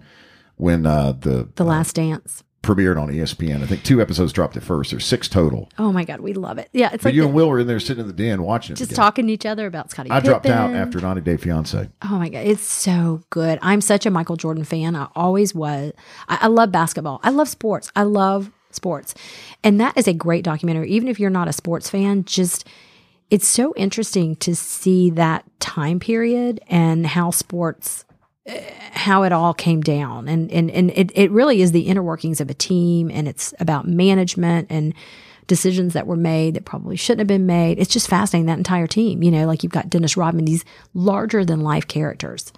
when 0.56 0.84
uh, 0.86 1.12
the 1.12 1.48
the 1.54 1.64
last 1.64 1.94
dance. 1.96 2.44
Premiered 2.64 3.00
on 3.00 3.08
ESPN. 3.08 3.62
I 3.62 3.66
think 3.66 3.82
two 3.84 4.00
episodes 4.00 4.32
dropped 4.32 4.56
at 4.56 4.62
first. 4.62 4.90
There's 4.90 5.04
six 5.04 5.28
total. 5.28 5.68
Oh 5.78 5.92
my 5.92 6.04
God, 6.04 6.20
we 6.20 6.32
love 6.32 6.58
it. 6.58 6.68
Yeah, 6.72 6.86
it's 6.92 7.02
But 7.02 7.10
like 7.10 7.14
you 7.14 7.22
the- 7.22 7.26
and 7.28 7.34
Will 7.36 7.48
were 7.48 7.60
in 7.60 7.66
there 7.66 7.78
sitting 7.78 8.00
in 8.02 8.06
the 8.08 8.12
den 8.12 8.42
watching 8.42 8.74
it. 8.74 8.78
just 8.78 8.94
talking 8.94 9.26
to 9.26 9.32
each 9.32 9.46
other 9.46 9.66
about 9.66 9.90
Scottie. 9.90 10.10
I 10.10 10.20
dropped 10.20 10.46
out 10.46 10.72
after 10.74 11.00
90 11.00 11.20
Day 11.20 11.36
Fiance. 11.36 11.88
Oh 12.02 12.18
my 12.18 12.28
God, 12.28 12.46
it's 12.46 12.62
so 12.62 13.22
good. 13.30 13.58
I'm 13.62 13.80
such 13.80 14.06
a 14.06 14.10
Michael 14.10 14.36
Jordan 14.36 14.64
fan. 14.64 14.96
I 14.96 15.08
always 15.14 15.54
was. 15.54 15.92
I, 16.28 16.38
I 16.42 16.46
love 16.48 16.72
basketball. 16.72 17.20
I 17.22 17.30
love 17.30 17.48
sports. 17.48 17.90
I 17.94 18.02
love 18.02 18.50
sports. 18.70 19.14
And 19.62 19.80
that 19.80 19.96
is 19.96 20.08
a 20.08 20.12
great 20.12 20.42
documentary. 20.44 20.90
Even 20.90 21.08
if 21.08 21.20
you're 21.20 21.30
not 21.30 21.46
a 21.48 21.52
sports 21.52 21.88
fan, 21.90 22.24
just 22.24 22.66
it's 23.30 23.46
so 23.46 23.72
interesting 23.76 24.36
to 24.36 24.54
see 24.54 25.10
that 25.10 25.44
time 25.60 25.98
period 26.00 26.60
and 26.68 27.06
how 27.06 27.30
sports 27.30 28.04
how 28.46 29.22
it 29.22 29.32
all 29.32 29.54
came 29.54 29.80
down. 29.80 30.28
And 30.28 30.50
and 30.52 30.70
and 30.70 30.90
it, 30.90 31.10
it 31.14 31.30
really 31.30 31.62
is 31.62 31.72
the 31.72 31.86
inner 31.86 32.02
workings 32.02 32.40
of 32.40 32.50
a 32.50 32.54
team 32.54 33.10
and 33.10 33.26
it's 33.26 33.54
about 33.58 33.88
management 33.88 34.68
and 34.70 34.94
decisions 35.46 35.92
that 35.92 36.06
were 36.06 36.16
made 36.16 36.54
that 36.54 36.64
probably 36.64 36.96
shouldn't 36.96 37.20
have 37.20 37.26
been 37.26 37.46
made. 37.46 37.78
It's 37.78 37.92
just 37.92 38.08
fascinating 38.08 38.46
that 38.46 38.58
entire 38.58 38.86
team 38.86 39.22
you 39.22 39.30
know 39.30 39.46
like 39.46 39.62
you've 39.62 39.72
got 39.72 39.90
dennis 39.90 40.16
rodman 40.16 40.44
these 40.44 40.64
larger 40.92 41.44
than 41.44 41.60
life 41.60 41.88
characters. 41.88 42.52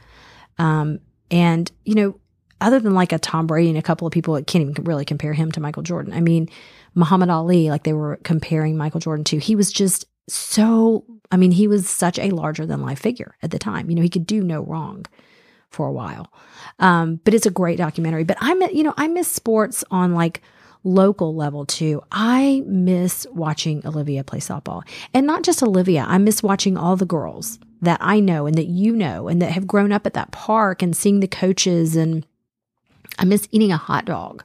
Um 0.58 0.98
and 1.30 1.70
you 1.84 1.94
know 1.94 2.18
other 2.60 2.80
than 2.80 2.94
like 2.94 3.12
a 3.12 3.18
tom 3.18 3.46
brady 3.46 3.68
and 3.68 3.78
a 3.78 3.82
couple 3.82 4.06
of 4.06 4.12
people 4.12 4.34
that 4.34 4.46
can't 4.46 4.68
even 4.68 4.84
really 4.84 5.04
compare 5.04 5.34
him 5.34 5.52
to 5.52 5.60
michael 5.60 5.84
jordan. 5.84 6.12
I 6.12 6.20
mean 6.20 6.48
muhammad 6.94 7.30
ali 7.30 7.70
like 7.70 7.84
they 7.84 7.92
were 7.92 8.18
comparing 8.24 8.76
michael 8.76 9.00
jordan 9.00 9.24
to. 9.24 9.38
He 9.38 9.54
was 9.54 9.70
just 9.72 10.04
so 10.28 11.04
i 11.30 11.36
mean 11.36 11.52
he 11.52 11.68
was 11.68 11.88
such 11.88 12.18
a 12.18 12.30
larger 12.30 12.66
than 12.66 12.82
life 12.82 12.98
figure 12.98 13.36
at 13.40 13.52
the 13.52 13.58
time. 13.58 13.88
You 13.88 13.94
know 13.94 14.02
he 14.02 14.08
could 14.08 14.26
do 14.26 14.42
no 14.42 14.62
wrong 14.62 15.06
for 15.70 15.86
a 15.86 15.92
while. 15.92 16.32
Um, 16.78 17.20
but 17.24 17.34
it's 17.34 17.46
a 17.46 17.50
great 17.50 17.78
documentary. 17.78 18.24
But 18.24 18.38
I 18.40 18.52
you 18.72 18.82
know, 18.82 18.94
I 18.96 19.08
miss 19.08 19.28
sports 19.28 19.84
on 19.90 20.14
like 20.14 20.42
local 20.86 21.34
level 21.34 21.66
too. 21.66 22.02
I 22.12 22.62
miss 22.64 23.26
watching 23.32 23.84
Olivia 23.84 24.24
play 24.24 24.38
softball. 24.38 24.82
And 25.12 25.26
not 25.26 25.42
just 25.42 25.62
Olivia, 25.62 26.04
I 26.08 26.18
miss 26.18 26.42
watching 26.42 26.76
all 26.76 26.96
the 26.96 27.04
girls 27.04 27.58
that 27.82 27.98
I 28.00 28.20
know 28.20 28.46
and 28.46 28.56
that 28.56 28.68
you 28.68 28.94
know 28.94 29.28
and 29.28 29.42
that 29.42 29.52
have 29.52 29.66
grown 29.66 29.92
up 29.92 30.06
at 30.06 30.14
that 30.14 30.30
park 30.30 30.82
and 30.82 30.96
seeing 30.96 31.20
the 31.20 31.28
coaches 31.28 31.96
and 31.96 32.24
I 33.18 33.24
miss 33.24 33.48
eating 33.50 33.72
a 33.72 33.76
hot 33.76 34.04
dog, 34.04 34.44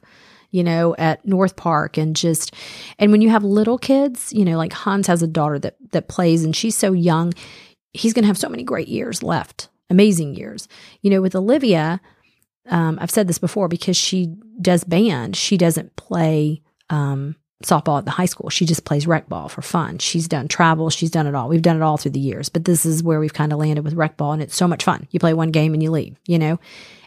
you 0.50 0.64
know, 0.64 0.94
at 0.96 1.24
North 1.24 1.56
Park 1.56 1.96
and 1.96 2.16
just 2.16 2.54
and 2.98 3.12
when 3.12 3.20
you 3.20 3.30
have 3.30 3.44
little 3.44 3.78
kids, 3.78 4.32
you 4.32 4.44
know, 4.44 4.56
like 4.56 4.72
Hans 4.72 5.06
has 5.06 5.22
a 5.22 5.28
daughter 5.28 5.58
that 5.60 5.76
that 5.92 6.08
plays 6.08 6.44
and 6.44 6.54
she's 6.54 6.76
so 6.76 6.92
young, 6.92 7.32
he's 7.92 8.12
going 8.12 8.24
to 8.24 8.28
have 8.28 8.38
so 8.38 8.48
many 8.48 8.64
great 8.64 8.88
years 8.88 9.22
left. 9.22 9.68
Amazing 9.92 10.34
years. 10.34 10.68
You 11.02 11.10
know, 11.10 11.20
with 11.20 11.36
Olivia, 11.36 12.00
um, 12.68 12.98
I've 13.00 13.10
said 13.10 13.28
this 13.28 13.38
before 13.38 13.68
because 13.68 13.96
she 13.96 14.34
does 14.60 14.84
band, 14.84 15.36
she 15.36 15.58
doesn't 15.58 15.94
play 15.96 16.62
um, 16.88 17.36
softball 17.62 17.98
at 17.98 18.06
the 18.06 18.10
high 18.10 18.26
school. 18.26 18.48
She 18.48 18.64
just 18.64 18.84
plays 18.84 19.06
rec 19.06 19.28
ball 19.28 19.50
for 19.50 19.60
fun. 19.60 19.98
She's 19.98 20.26
done 20.26 20.48
travel, 20.48 20.88
she's 20.88 21.10
done 21.10 21.26
it 21.26 21.34
all. 21.34 21.48
We've 21.48 21.60
done 21.60 21.76
it 21.76 21.82
all 21.82 21.98
through 21.98 22.12
the 22.12 22.20
years, 22.20 22.48
but 22.48 22.64
this 22.64 22.86
is 22.86 23.02
where 23.02 23.20
we've 23.20 23.34
kind 23.34 23.52
of 23.52 23.58
landed 23.58 23.84
with 23.84 23.94
rec 23.94 24.16
ball, 24.16 24.32
and 24.32 24.42
it's 24.42 24.56
so 24.56 24.66
much 24.66 24.84
fun. 24.84 25.06
You 25.10 25.20
play 25.20 25.34
one 25.34 25.50
game 25.50 25.74
and 25.74 25.82
you 25.82 25.90
leave, 25.90 26.18
you 26.26 26.38
know, 26.38 26.58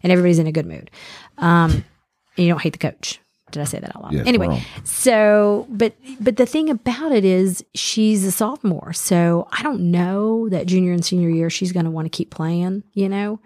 and 0.04 0.12
everybody's 0.12 0.40
in 0.40 0.48
a 0.48 0.52
good 0.52 0.68
mood. 0.68 0.92
Um, 1.40 1.84
and 2.38 2.46
you 2.46 2.50
don't 2.50 2.62
hate 2.62 2.74
the 2.74 2.80
coach. 2.80 3.20
Did 3.56 3.62
I 3.62 3.66
say 3.66 3.80
that 3.80 3.96
out 3.96 4.04
loud? 4.04 4.14
Yes, 4.14 4.28
anyway, 4.28 4.62
so 4.84 5.66
but 5.70 5.96
but 6.20 6.36
the 6.36 6.46
thing 6.46 6.70
about 6.70 7.14
it 7.14 7.24
is 7.24 7.64
she's 7.74 8.26
a 8.26 8.32
sophomore, 8.32 8.92
so 8.92 9.48
I 9.50 9.64
don't 9.64 9.92
know 9.92 10.50
that 10.50 10.66
junior 10.66 10.92
and 10.92 11.06
senior 11.06 11.30
year 11.30 11.50
she's 11.50 11.72
going 11.72 11.86
to 11.86 11.92
want 11.92 12.06
to 12.06 12.10
keep 12.10 12.32
playing. 12.32 12.84
You 12.92 13.08
know, 13.08 13.40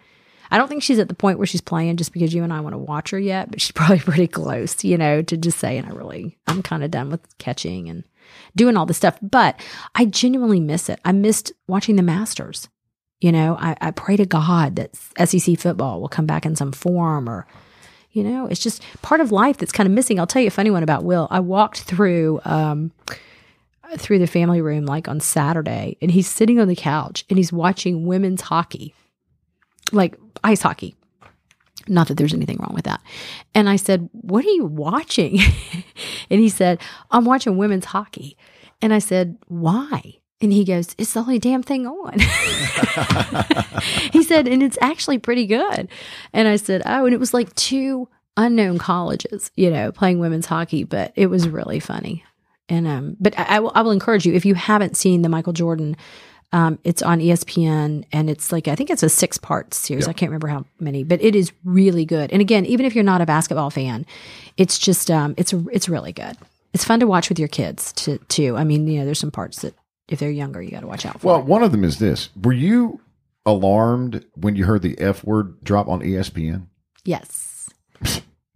I 0.50 0.58
don't 0.58 0.68
think 0.68 0.82
she's 0.82 0.98
at 0.98 1.10
the 1.10 1.14
point 1.14 1.38
where 1.38 1.46
she's 1.46 1.62
playing 1.62 1.98
just 1.98 2.12
because 2.12 2.34
you 2.34 2.44
and 2.44 2.52
I 2.52 2.62
want 2.62 2.74
to 2.74 2.80
watch 2.80 3.12
her 3.12 3.20
yet, 3.20 3.52
but 3.52 3.62
she's 3.62 3.72
probably 3.76 4.00
pretty 4.00 4.28
close. 4.28 4.84
You 4.84 4.98
know, 4.98 5.22
to 5.22 5.38
just 5.38 5.60
saying 5.60 5.86
I 5.86 5.90
really 5.90 6.40
I'm 6.48 6.64
kind 6.64 6.84
of 6.84 6.90
done 6.90 7.12
with 7.12 7.22
catching 7.38 7.88
and 7.88 8.04
doing 8.56 8.76
all 8.76 8.88
this 8.88 8.98
stuff, 8.98 9.20
but 9.22 9.60
I 9.94 10.06
genuinely 10.06 10.60
miss 10.60 10.90
it. 10.90 11.00
I 11.06 11.12
missed 11.12 11.52
watching 11.68 11.98
the 11.98 12.04
Masters. 12.04 12.68
You 13.22 13.32
know, 13.32 13.58
I, 13.60 13.76
I 13.80 13.92
pray 13.92 14.16
to 14.16 14.26
God 14.26 14.78
that 14.78 14.96
SEC 15.30 15.60
football 15.60 16.02
will 16.02 16.08
come 16.08 16.26
back 16.26 16.46
in 16.46 16.56
some 16.56 16.72
form 16.72 17.30
or 17.30 17.46
you 18.12 18.24
know, 18.24 18.48
it's 18.48 18.60
just 18.60 18.84
part 19.02 19.22
of 19.22 19.32
life 19.32 19.58
that's 19.58 19.72
kind 19.72 19.88
of 19.88 19.94
missing. 19.94 20.20
I'll 20.20 20.28
tell 20.28 20.42
you 20.42 20.48
a 20.48 20.52
funny 20.52 20.72
one 20.72 20.84
about 20.84 21.04
Will. 21.04 21.28
I 21.30 21.40
walked 21.40 21.82
through 21.82 22.42
um, 22.44 22.92
through 23.98 24.20
the 24.20 24.28
family 24.28 24.62
room 24.62 24.86
like 24.86 25.08
on 25.08 25.20
Saturday, 25.20 25.98
and 26.02 26.12
he's 26.12 26.28
sitting 26.28 26.60
on 26.60 26.68
the 26.68 26.76
couch 26.76 27.26
and 27.30 27.38
he's 27.38 27.54
watching 27.54 28.06
women's 28.06 28.42
hockey, 28.42 28.94
like 29.92 30.18
ice 30.44 30.62
hockey. 30.62 30.96
Not 31.88 32.08
that 32.08 32.16
there's 32.16 32.34
anything 32.34 32.58
wrong 32.58 32.74
with 32.76 32.86
that. 32.86 33.02
And 33.56 33.70
I 33.70 33.76
said, 33.76 34.10
"What 34.12 34.46
are 34.46 34.50
you 34.50 34.66
watching?" 34.66 35.40
and 36.30 36.40
he 36.40 36.50
said, 36.50 36.82
"I'm 37.12 37.26
watching 37.26 37.58
women's 37.58 37.86
hockey." 37.86 38.38
And 38.82 38.94
I 38.94 39.00
said, 39.00 39.38
"Why?" 39.48 40.19
And 40.42 40.54
he 40.54 40.64
goes, 40.64 40.96
It's 40.98 41.14
the 41.14 41.20
only 41.20 41.40
damn 41.40 41.64
thing 41.64 41.86
on. 41.86 42.14
he 44.12 44.24
said, 44.24 44.48
And 44.48 44.64
it's 44.64 44.78
actually 44.82 45.18
pretty 45.20 45.46
good. 45.46 45.90
And 46.34 46.48
I 46.48 46.56
said, 46.56 46.82
Oh, 46.86 47.06
and 47.06 47.14
it 47.14 47.20
was 47.20 47.34
like 47.34 47.54
two 47.56 48.08
unknown 48.38 48.78
colleges, 48.78 49.52
you 49.56 49.70
know, 49.70 49.92
playing 49.92 50.20
women's 50.20 50.46
hockey, 50.46 50.84
but 50.86 51.12
it 51.16 51.28
was 51.28 51.50
really 51.50 51.80
funny. 51.80 52.24
And, 52.70 52.88
um, 52.88 53.18
but 53.20 53.38
I, 53.38 53.44
I 53.58 53.60
will, 53.60 53.72
I 53.76 53.82
will 53.82 53.92
encourage 53.92 54.26
you 54.26 54.34
if 54.34 54.46
you 54.46 54.56
haven't 54.56 54.96
seen 54.96 55.24
the 55.24 55.30
Michael 55.30 55.54
Jordan 55.54 55.98
Um, 56.52 56.80
it's 56.84 57.02
on 57.04 57.20
ESPN 57.20 58.06
and 58.12 58.30
it's 58.30 58.52
like, 58.52 58.68
I 58.68 58.76
think 58.76 58.90
it's 58.90 59.04
a 59.04 59.10
six 59.10 59.38
part 59.38 59.74
series. 59.74 60.08
I 60.08 60.14
can't 60.14 60.30
remember 60.32 60.48
how 60.48 60.66
many, 60.80 61.04
but 61.04 61.22
it 61.22 61.36
is 61.36 61.52
really 61.64 62.06
good. 62.06 62.32
And 62.32 62.42
again, 62.42 62.66
even 62.66 62.86
if 62.86 62.96
you're 62.96 63.04
not 63.04 63.22
a 63.22 63.26
basketball 63.26 63.70
fan, 63.70 64.06
it's 64.58 64.80
just, 64.80 65.12
um, 65.12 65.36
it's, 65.38 65.54
it's 65.72 65.90
really 65.90 66.12
good. 66.14 66.38
It's 66.74 66.86
fun 66.86 67.00
to 67.02 67.08
watch 67.08 67.30
with 67.30 67.40
your 67.40 67.48
kids 67.50 67.92
to, 67.94 68.18
too. 68.30 68.56
I 68.56 68.64
mean, 68.64 68.88
you 68.88 69.00
know, 69.00 69.06
there's 69.06 69.20
some 69.20 69.32
parts 69.32 69.62
that 69.62 69.74
if 70.10 70.20
they're 70.20 70.30
younger, 70.32 70.62
you 70.62 70.72
got 70.72 70.82
to 70.82 70.88
watch 70.88 71.06
out 71.06 71.22
for. 71.22 71.28
Well, 71.28 71.42
one 71.44 71.64
of 71.64 71.72
them 71.72 71.84
is 71.84 72.00
this. 72.00 72.30
Were 72.42 72.54
you 72.54 73.00
alarmed 73.46 74.26
when 74.36 74.56
you 74.56 74.66
heard 74.66 74.82
the 74.82 74.98
F 75.00 75.24
word 75.24 75.64
drop 75.64 75.88
on 75.88 76.02
ESPN? 76.02 76.68
yes. 77.06 77.46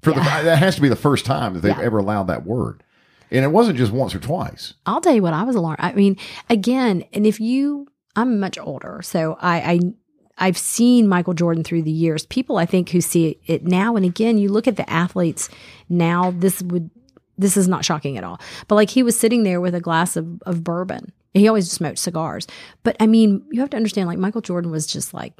For 0.01 0.11
the, 0.11 0.19
that 0.19 0.57
has 0.59 0.75
to 0.75 0.81
be 0.81 0.89
the 0.89 0.97
first 0.97 1.25
time 1.25 1.53
that 1.53 1.61
they've 1.61 1.77
Yeah. 1.77 1.81
ever 1.83 1.97
allowed 1.97 2.27
that 2.27 2.45
word. 2.45 2.83
And 3.31 3.45
it 3.45 3.47
wasn't 3.47 3.77
just 3.77 3.93
once 3.93 4.13
or 4.13 4.19
twice. 4.19 4.73
I'll 4.85 4.99
tell 4.99 5.15
you 5.15 5.21
what, 5.21 5.33
I 5.33 5.43
was 5.43 5.55
alarmed. 5.55 5.79
I 5.79 5.93
mean, 5.93 6.17
again, 6.49 7.05
and 7.13 7.25
if 7.25 7.39
you, 7.39 7.87
I'm 8.17 8.37
much 8.37 8.57
older, 8.59 8.99
so 9.01 9.37
I, 9.39 9.57
I, 9.71 9.79
I've 10.37 10.57
seen 10.57 11.07
Michael 11.07 11.33
Jordan 11.33 11.63
through 11.63 11.83
the 11.83 11.91
years. 11.91 12.25
People, 12.25 12.57
I 12.57 12.65
think, 12.65 12.89
who 12.89 12.99
see 12.99 13.39
it 13.45 13.63
now 13.65 13.95
and 13.95 14.05
again, 14.05 14.37
you 14.37 14.49
look 14.49 14.67
at 14.67 14.75
the 14.75 14.89
athletes 14.89 15.49
now. 15.87 16.31
This 16.31 16.61
would, 16.61 16.89
this 17.37 17.55
is 17.55 17.69
not 17.69 17.85
shocking 17.85 18.17
at 18.17 18.25
all. 18.25 18.41
But 18.67 18.75
like 18.75 18.89
he 18.89 19.03
was 19.03 19.17
sitting 19.17 19.43
there 19.43 19.61
with 19.61 19.73
a 19.73 19.79
glass 19.81 20.17
of, 20.17 20.41
of 20.41 20.65
bourbon. 20.65 21.13
He 21.33 21.47
always 21.47 21.71
smoked 21.71 21.99
cigars. 21.99 22.47
But 22.83 22.95
I 22.99 23.07
mean, 23.07 23.43
you 23.51 23.61
have 23.61 23.69
to 23.71 23.77
understand, 23.77 24.07
like 24.07 24.19
Michael 24.19 24.41
Jordan 24.41 24.71
was 24.71 24.85
just 24.85 25.13
like 25.13 25.33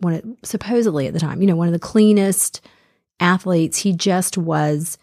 one 0.00 0.14
of, 0.14 0.24
supposedly 0.42 1.06
at 1.06 1.14
the 1.14 1.20
time, 1.20 1.40
you 1.40 1.46
know, 1.46 1.56
one 1.56 1.68
of 1.68 1.72
the 1.72 1.78
cleanest 1.78 2.60
athletes. 3.18 3.78
He 3.78 3.92
just 3.92 4.36
was 4.36 4.98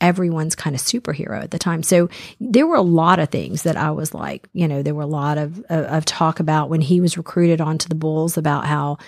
everyone's 0.00 0.54
kind 0.54 0.76
of 0.76 0.82
superhero 0.82 1.42
at 1.42 1.50
the 1.50 1.58
time. 1.58 1.82
So 1.82 2.08
there 2.38 2.66
were 2.66 2.76
a 2.76 2.82
lot 2.82 3.18
of 3.18 3.30
things 3.30 3.64
that 3.64 3.76
I 3.76 3.90
was 3.90 4.14
like, 4.14 4.48
you 4.52 4.68
know, 4.68 4.82
there 4.82 4.94
were 4.94 5.02
a 5.02 5.06
lot 5.06 5.38
of, 5.38 5.58
of, 5.70 5.84
of 5.86 6.04
talk 6.04 6.38
about 6.38 6.70
when 6.70 6.80
he 6.80 7.00
was 7.00 7.16
recruited 7.16 7.60
onto 7.60 7.88
the 7.88 7.96
Bulls 7.96 8.36
about 8.36 8.66
how, 8.66 8.98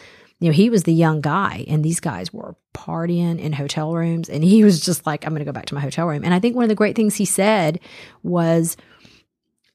you 0.40 0.48
know, 0.48 0.52
he 0.52 0.68
was 0.68 0.82
the 0.82 0.92
young 0.92 1.20
guy 1.20 1.64
and 1.68 1.84
these 1.84 2.00
guys 2.00 2.32
were 2.32 2.56
partying 2.74 3.38
in 3.38 3.52
hotel 3.52 3.94
rooms. 3.94 4.28
And 4.28 4.42
he 4.42 4.64
was 4.64 4.80
just 4.80 5.06
like, 5.06 5.24
I'm 5.24 5.30
going 5.30 5.40
to 5.40 5.44
go 5.44 5.52
back 5.52 5.66
to 5.66 5.74
my 5.74 5.80
hotel 5.80 6.08
room. 6.08 6.24
And 6.24 6.34
I 6.34 6.40
think 6.40 6.56
one 6.56 6.64
of 6.64 6.70
the 6.70 6.74
great 6.74 6.96
things 6.96 7.14
he 7.14 7.24
said 7.24 7.78
was, 8.24 8.76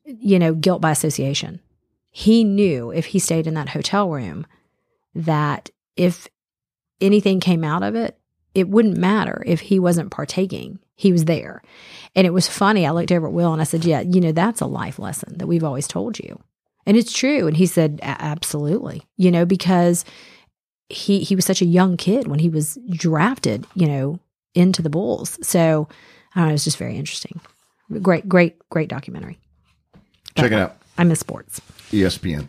you 0.06 0.40
know, 0.40 0.54
guilt 0.54 0.82
by 0.82 0.92
association. 0.92 1.60
He 2.12 2.44
knew 2.44 2.92
if 2.92 3.08
he 3.08 3.20
stayed 3.20 3.48
in 3.48 3.56
that 3.56 3.70
hotel 3.70 4.10
room 4.10 4.46
that 5.14 5.70
if 5.96 6.28
anything 7.02 7.40
came 7.40 7.64
out 7.64 7.84
of 7.84 7.96
it, 7.96 8.18
it 8.54 8.70
wouldn't 8.70 8.98
matter 8.98 9.44
if 9.46 9.60
he 9.60 9.80
wasn't 9.80 10.12
partaking. 10.12 10.80
He 10.96 11.12
was 11.12 11.26
there. 11.26 11.62
And 12.16 12.26
it 12.26 12.32
was 12.32 12.48
funny. 12.48 12.88
I 12.88 12.92
looked 12.92 13.12
over 13.12 13.28
at 13.28 13.34
Will 13.34 13.52
and 13.52 13.62
I 13.62 13.66
said, 13.66 13.84
Yeah, 13.84 14.00
you 14.00 14.22
know, 14.22 14.32
that's 14.32 14.62
a 14.62 14.66
life 14.66 14.98
lesson 14.98 15.38
that 15.38 15.48
we've 15.48 15.64
always 15.64 15.88
told 15.88 16.18
you. 16.20 16.40
And 16.86 16.96
it's 16.96 17.12
true. 17.12 17.48
And 17.48 17.58
he 17.58 17.66
said, 17.66 18.00
Absolutely. 18.02 19.04
You 19.18 19.32
know, 19.32 19.46
because 19.46 20.06
he 20.88 21.20
he 21.20 21.36
was 21.36 21.46
such 21.46 21.62
a 21.62 21.66
young 21.66 21.98
kid 21.98 22.28
when 22.28 22.40
he 22.40 22.50
was 22.50 22.78
drafted, 22.92 23.66
you 23.76 23.88
know, 23.88 24.20
into 24.54 24.82
the 24.82 24.90
Bulls. 24.90 25.38
So 25.46 25.90
I 26.34 26.40
don't 26.40 26.48
know, 26.48 26.52
it 26.52 26.54
was 26.54 26.64
just 26.64 26.78
very 26.78 26.96
interesting. 26.96 27.42
Great, 28.02 28.30
great, 28.30 28.58
great 28.70 28.90
documentary. 28.90 29.38
Check 30.36 30.52
it 30.52 30.60
out. 30.60 30.78
I 30.98 31.04
miss 31.04 31.20
sports. 31.20 31.62
ESPN. 31.92 32.48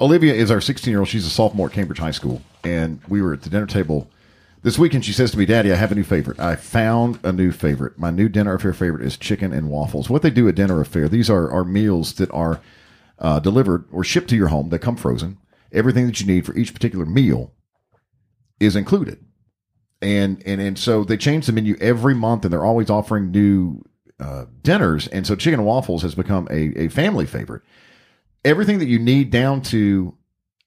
Olivia 0.00 0.34
is 0.34 0.50
our 0.50 0.60
16 0.60 0.90
year 0.90 1.00
old. 1.00 1.08
She's 1.08 1.26
a 1.26 1.30
sophomore 1.30 1.68
at 1.68 1.72
Cambridge 1.72 1.98
High 1.98 2.10
School. 2.10 2.42
And 2.64 3.00
we 3.08 3.22
were 3.22 3.32
at 3.32 3.42
the 3.42 3.50
dinner 3.50 3.66
table 3.66 4.10
this 4.62 4.78
weekend. 4.78 5.04
She 5.04 5.12
says 5.12 5.30
to 5.30 5.38
me, 5.38 5.46
Daddy, 5.46 5.72
I 5.72 5.76
have 5.76 5.92
a 5.92 5.94
new 5.94 6.04
favorite. 6.04 6.38
I 6.38 6.56
found 6.56 7.18
a 7.22 7.32
new 7.32 7.52
favorite. 7.52 7.98
My 7.98 8.10
new 8.10 8.28
Dinner 8.28 8.58
A'Fare 8.58 8.74
favorite 8.74 9.04
is 9.04 9.16
chicken 9.16 9.52
and 9.52 9.70
waffles. 9.70 10.10
What 10.10 10.22
they 10.22 10.30
do 10.30 10.48
at 10.48 10.56
Dinner 10.56 10.84
A'Fare, 10.84 11.08
these 11.08 11.30
are, 11.30 11.50
are 11.50 11.64
meals 11.64 12.14
that 12.14 12.30
are 12.32 12.60
uh, 13.18 13.40
delivered 13.40 13.84
or 13.90 14.04
shipped 14.04 14.28
to 14.30 14.36
your 14.36 14.48
home. 14.48 14.68
They 14.68 14.78
come 14.78 14.96
frozen. 14.96 15.38
Everything 15.72 16.06
that 16.06 16.20
you 16.20 16.26
need 16.26 16.44
for 16.44 16.56
each 16.56 16.74
particular 16.74 17.06
meal 17.06 17.52
is 18.60 18.76
included. 18.76 19.24
And, 20.02 20.42
and, 20.44 20.60
and 20.60 20.78
so 20.78 21.04
they 21.04 21.16
change 21.16 21.46
the 21.46 21.52
menu 21.52 21.76
every 21.80 22.14
month 22.14 22.44
and 22.44 22.52
they're 22.52 22.64
always 22.64 22.90
offering 22.90 23.30
new 23.30 23.82
uh, 24.20 24.46
dinners. 24.62 25.06
And 25.08 25.26
so 25.26 25.34
chicken 25.34 25.60
and 25.60 25.66
waffles 25.66 26.02
has 26.02 26.14
become 26.14 26.48
a, 26.50 26.84
a 26.84 26.88
family 26.88 27.26
favorite 27.26 27.62
everything 28.46 28.78
that 28.78 28.86
you 28.86 28.98
need 28.98 29.30
down 29.30 29.60
to 29.60 30.16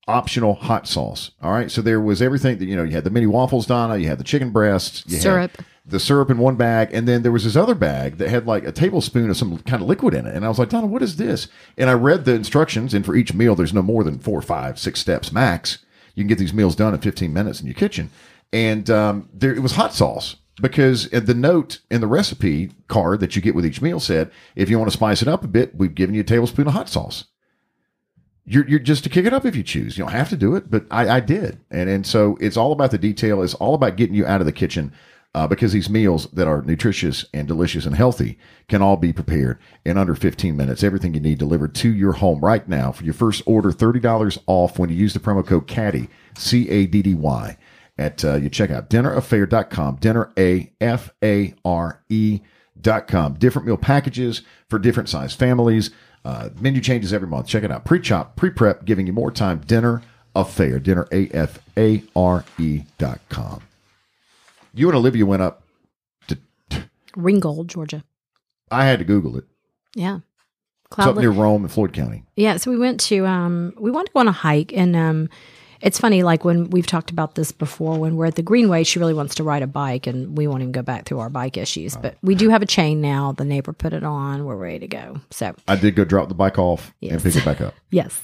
optional 0.08 0.56
hot 0.56 0.88
sauce. 0.88 1.32
All 1.42 1.52
right. 1.52 1.72
So 1.72 1.82
there 1.82 2.02
was 2.02 2.22
everything 2.22 2.58
that, 2.58 2.66
you 2.66 2.76
know, 2.76 2.84
you 2.84 2.92
had 2.92 3.04
the 3.04 3.10
mini 3.10 3.28
waffles, 3.28 3.66
Donna, 3.66 3.98
you 3.98 4.08
had 4.08 4.20
the 4.20 4.24
chicken 4.24 4.50
breasts, 4.52 5.04
you 5.08 5.16
had 5.16 5.22
Syrup. 5.22 5.58
the 5.86 6.00
syrup 6.00 6.30
in 6.30 6.40
one 6.40 6.56
bag. 6.56 6.90
And 6.92 7.08
then 7.08 7.22
there 7.22 7.32
was 7.32 7.46
this 7.46 7.56
other 7.56 7.76
bag 7.76 8.18
that 8.18 8.30
had 8.30 8.46
like 8.46 8.66
a 8.66 8.72
tablespoon 8.72 9.30
of 9.30 9.38
some 9.38 9.60
kind 9.60 9.82
of 9.82 9.88
liquid 9.88 10.14
in 10.14 10.26
it. 10.26 10.36
And 10.36 10.44
I 10.44 10.50
was 10.50 10.60
like, 10.60 10.70
Donna, 10.70 10.88
what 10.88 11.02
is 11.02 11.16
this? 11.16 11.48
And 11.78 11.90
I 11.90 11.94
read 11.94 12.26
the 12.26 12.34
instructions. 12.34 12.94
And 12.94 13.06
for 13.06 13.16
each 13.16 13.34
meal, 13.34 13.56
there's 13.56 13.74
no 13.74 13.82
more 13.82 14.04
than 14.04 14.20
four, 14.20 14.42
five, 14.42 14.78
six 14.78 15.00
steps 15.00 15.32
max. 15.32 15.80
You 16.16 16.24
can 16.24 16.28
get 16.28 16.40
these 16.40 16.54
meals 16.54 16.76
done 16.76 16.94
in 16.94 17.00
15 17.00 17.32
minutes 17.32 17.62
in 17.62 17.68
your 17.68 17.76
kitchen. 17.76 18.10
And 18.52 18.90
um, 18.90 19.30
there, 19.32 19.54
it 19.54 19.62
was 19.62 19.74
hot 19.74 19.94
sauce 19.94 20.36
because 20.62 21.10
the 21.10 21.34
note 21.34 21.80
in 21.90 22.02
the 22.02 22.08
recipe 22.08 22.72
card 22.88 23.20
that 23.20 23.36
you 23.36 23.42
get 23.42 23.56
with 23.56 23.66
each 23.66 23.82
meal 23.82 24.00
said, 24.00 24.32
if 24.56 24.70
you 24.70 24.78
want 24.78 24.92
to 24.92 24.98
spice 24.98 25.22
it 25.22 25.28
up 25.28 25.44
a 25.44 25.48
bit, 25.48 25.76
we've 25.76 25.96
given 25.96 26.16
you 26.16 26.22
a 26.22 26.26
tablespoon 26.26 26.68
of 26.68 26.74
hot 26.74 26.90
sauce 26.90 27.26
you're, 28.50 28.68
you're 28.68 28.80
just 28.80 29.04
to 29.04 29.10
kick 29.10 29.26
it 29.28 29.34
up 29.34 29.46
if 29.46 29.56
you 29.56 29.62
choose. 29.62 29.96
You 29.96 30.04
don't 30.04 30.12
have 30.12 30.30
to 30.30 30.38
do 30.38 30.56
it, 30.56 30.72
but 30.72 30.86
I, 30.90 31.18
I 31.18 31.20
did. 31.20 31.60
And, 31.70 31.88
and 31.88 32.06
so 32.06 32.36
it's 32.42 32.58
all 32.58 32.72
about 32.72 32.90
the 32.90 32.98
detail. 32.98 33.44
It's 33.44 33.54
all 33.54 33.76
about 33.76 33.96
getting 33.96 34.16
you 34.16 34.26
out 34.26 34.42
of 34.42 34.48
the 34.48 34.52
kitchen 34.52 34.92
uh, 35.36 35.48
because 35.48 35.72
these 35.72 35.88
meals 35.88 36.26
that 36.32 36.48
are 36.48 36.64
nutritious 36.64 37.26
and 37.32 37.48
delicious 37.48 37.86
and 37.86 37.96
healthy 37.96 38.40
can 38.68 38.82
all 38.82 38.98
be 38.98 39.14
prepared 39.14 39.60
in 39.86 40.00
under 40.00 40.16
15 40.16 40.58
minutes. 40.58 40.84
Everything 40.84 41.14
you 41.14 41.20
need 41.20 41.38
delivered 41.38 41.76
to 41.76 41.94
your 41.94 42.14
home 42.14 42.40
right 42.40 42.68
now. 42.68 42.92
For 42.92 43.04
your 43.04 43.14
first 43.14 43.44
order, 43.46 43.72
$30 43.72 44.40
off 44.48 44.80
when 44.80 44.90
you 44.90 44.96
use 44.96 45.14
the 45.14 45.20
promo 45.20 45.46
code 45.46 45.68
CADDY, 45.68 46.10
C 46.36 46.68
A 46.70 46.88
D 46.88 47.04
D 47.04 47.14
Y, 47.14 47.56
at 48.00 48.24
uh, 48.24 48.36
you 48.36 48.50
check 48.50 48.72
out 48.72 48.90
dinnerafare.com, 48.90 49.98
dinner 49.98 50.32
A 50.38 50.72
F 50.80 51.12
A 51.24 51.54
R 51.66 52.02
E 52.10 52.40
dot 52.80 53.08
com. 53.08 53.34
Different 53.34 53.68
meal 53.68 53.78
packages 53.78 54.42
for 54.70 54.80
different 54.80 55.10
size 55.10 55.34
families. 55.34 55.92
Uh, 56.26 56.50
menu 56.60 56.82
changes 56.82 57.14
every 57.14 57.28
month. 57.28 57.48
Check 57.48 57.64
it 57.64 57.72
out. 57.72 57.86
Pre-chop, 57.86 58.36
pre-prep, 58.36 58.86
giving 58.86 59.08
you 59.08 59.14
more 59.14 59.32
time. 59.32 59.60
Dinner 59.60 60.02
A'Fare. 60.36 60.82
Dinner 60.82 61.08
A 61.12 61.28
F 61.30 61.60
A 61.78 62.04
R 62.16 62.46
E 62.58 62.84
dot 62.98 63.20
com. 63.30 63.62
You 64.74 64.88
and 64.88 64.98
Olivia 64.98 65.26
went 65.26 65.42
up 65.42 65.64
to. 66.28 66.38
Ringgold, 67.16 67.68
Georgia. 67.68 68.04
I 68.72 68.86
had 68.86 69.00
to 69.00 69.06
Google 69.06 69.38
it. 69.38 69.46
Yeah. 69.96 70.20
It's 70.92 71.00
up 71.00 71.18
near 71.18 71.30
Rome 71.32 71.64
in 71.64 71.70
Floyd 71.70 71.94
County. 71.94 72.24
Yeah, 72.36 72.58
so 72.58 72.72
we 72.72 72.78
went 72.78 73.00
to 73.02 73.26
um 73.28 73.74
we 73.78 73.92
wanted 73.92 74.08
to 74.08 74.14
go 74.14 74.20
on 74.22 74.28
a 74.28 74.32
hike 74.32 74.74
and 74.74 74.96
um 74.96 75.30
it's 75.82 76.00
funny 76.00 76.24
like 76.24 76.44
when 76.44 76.70
we've 76.70 76.88
talked 76.88 77.12
about 77.12 77.36
this 77.36 77.52
before 77.52 77.98
when 78.00 78.16
we're 78.16 78.26
at 78.26 78.36
the 78.36 78.42
Greenway 78.42 78.84
she 78.84 79.00
really 79.00 79.14
wants 79.14 79.36
to 79.36 79.44
ride 79.44 79.62
a 79.62 79.68
bike 79.68 80.08
and 80.08 80.38
we 80.38 80.48
won't 80.48 80.62
even 80.62 80.72
go 80.72 80.82
back 80.82 81.06
through 81.06 81.20
our 81.20 81.30
bike 81.30 81.58
issues. 81.58 81.96
But 81.96 82.18
we 82.22 82.36
do 82.36 82.50
have 82.50 82.62
a 82.62 82.66
chain 82.66 83.02
now. 83.02 83.32
The 83.32 83.46
neighbor 83.46 83.74
put 83.74 83.94
it 83.94 84.04
on. 84.04 84.46
We're 84.46 84.56
ready 84.56 84.80
to 84.80 84.88
go. 84.88 85.22
So 85.32 85.56
I 85.68 85.76
did 85.76 85.96
go 85.96 86.06
drop 86.06 86.30
the 86.30 86.36
bike 86.36 86.58
off 86.58 86.94
and 87.02 87.22
pick 87.22 87.36
it 87.36 87.46
back 87.46 87.62
up, 87.62 87.74
yes. 87.92 88.22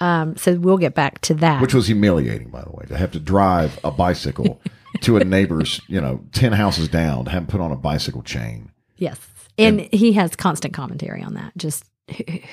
Um 0.00 0.36
so 0.36 0.54
we'll 0.54 0.78
get 0.78 0.94
back 0.94 1.20
to 1.22 1.34
that. 1.34 1.60
Which 1.62 1.74
was 1.74 1.86
humiliating, 1.86 2.50
by 2.50 2.62
the 2.62 2.70
way, 2.70 2.84
to 2.88 2.96
have 2.96 3.12
to 3.12 3.20
drive 3.20 3.78
a 3.84 3.90
bicycle 3.90 4.60
to 5.02 5.16
a 5.16 5.24
neighbor's, 5.24 5.80
you 5.88 6.00
know, 6.00 6.24
10 6.32 6.52
houses 6.52 6.88
down 6.88 7.24
to 7.26 7.30
have 7.30 7.42
him 7.42 7.46
put 7.46 7.60
on 7.60 7.72
a 7.72 7.76
bicycle 7.76 8.22
chain. 8.22 8.70
yes. 8.96 9.18
And 9.58 9.88
he 9.90 10.12
has 10.12 10.36
constant 10.36 10.74
commentary 10.74 11.22
on 11.22 11.32
that. 11.34 11.56
Just 11.56 11.84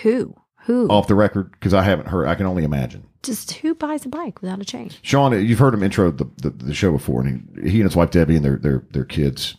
who 0.02 0.34
who 0.62 0.88
Off 0.88 1.08
the 1.08 1.16
record, 1.16 1.52
because 1.52 1.74
I 1.74 1.82
haven't 1.84 2.08
heard, 2.08 2.28
I 2.28 2.36
can 2.36 2.46
only 2.46 2.64
imagine. 2.64 3.06
Just 3.24 3.54
who 3.54 3.74
buys 3.74 4.06
a 4.06 4.10
bike 4.10 4.42
without 4.42 4.62
a 4.62 4.66
chain 4.66 4.92
Sean, 5.02 5.34
you've 5.46 5.60
heard 5.60 5.74
him 5.74 5.84
intro 5.84 6.12
the, 6.12 6.30
the, 6.38 6.50
the 6.50 6.74
show 6.74 6.92
before, 6.92 7.22
and 7.22 7.50
he, 7.64 7.72
he 7.72 7.78
and 7.78 7.90
his 7.90 7.96
wife 7.96 8.12
Debbie 8.12 8.36
and 8.36 8.46
their 8.46 8.58
their 8.58 8.84
their 8.92 9.06
kids, 9.06 9.56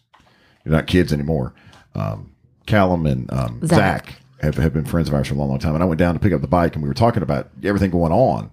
they're 0.65 0.73
not 0.73 0.87
kids 0.87 1.13
anymore. 1.13 1.55
Um, 1.95 2.33
Callum 2.67 3.07
and 3.07 3.31
um, 3.33 3.61
Zach. 3.67 4.07
Zach, 4.07 4.21
have, 4.45 4.57
have 4.57 4.73
been 4.73 4.85
friends 4.85 5.09
of 5.09 5.15
ours 5.15 5.29
for 5.29 5.35
a 5.35 5.37
long, 5.37 5.49
long 5.49 5.59
time. 5.59 5.75
And 5.75 5.83
I 5.83 5.87
went 5.87 5.99
down 5.99 6.15
to 6.15 6.21
pick 6.21 6.33
up 6.33 6.41
the 6.41 6.47
bike, 6.47 6.75
and 6.75 6.83
we 6.83 6.89
were 6.89 6.95
talking 6.95 7.23
about 7.23 7.51
everything 7.63 7.91
going 7.91 8.13
on 8.13 8.51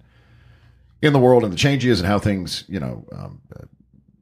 in 1.00 1.12
the 1.12 1.18
world 1.18 1.44
and 1.44 1.52
the 1.52 1.56
changes 1.56 2.00
and 2.00 2.06
how 2.06 2.18
things, 2.18 2.64
you 2.68 2.80
know, 2.80 3.04
um, 3.12 3.40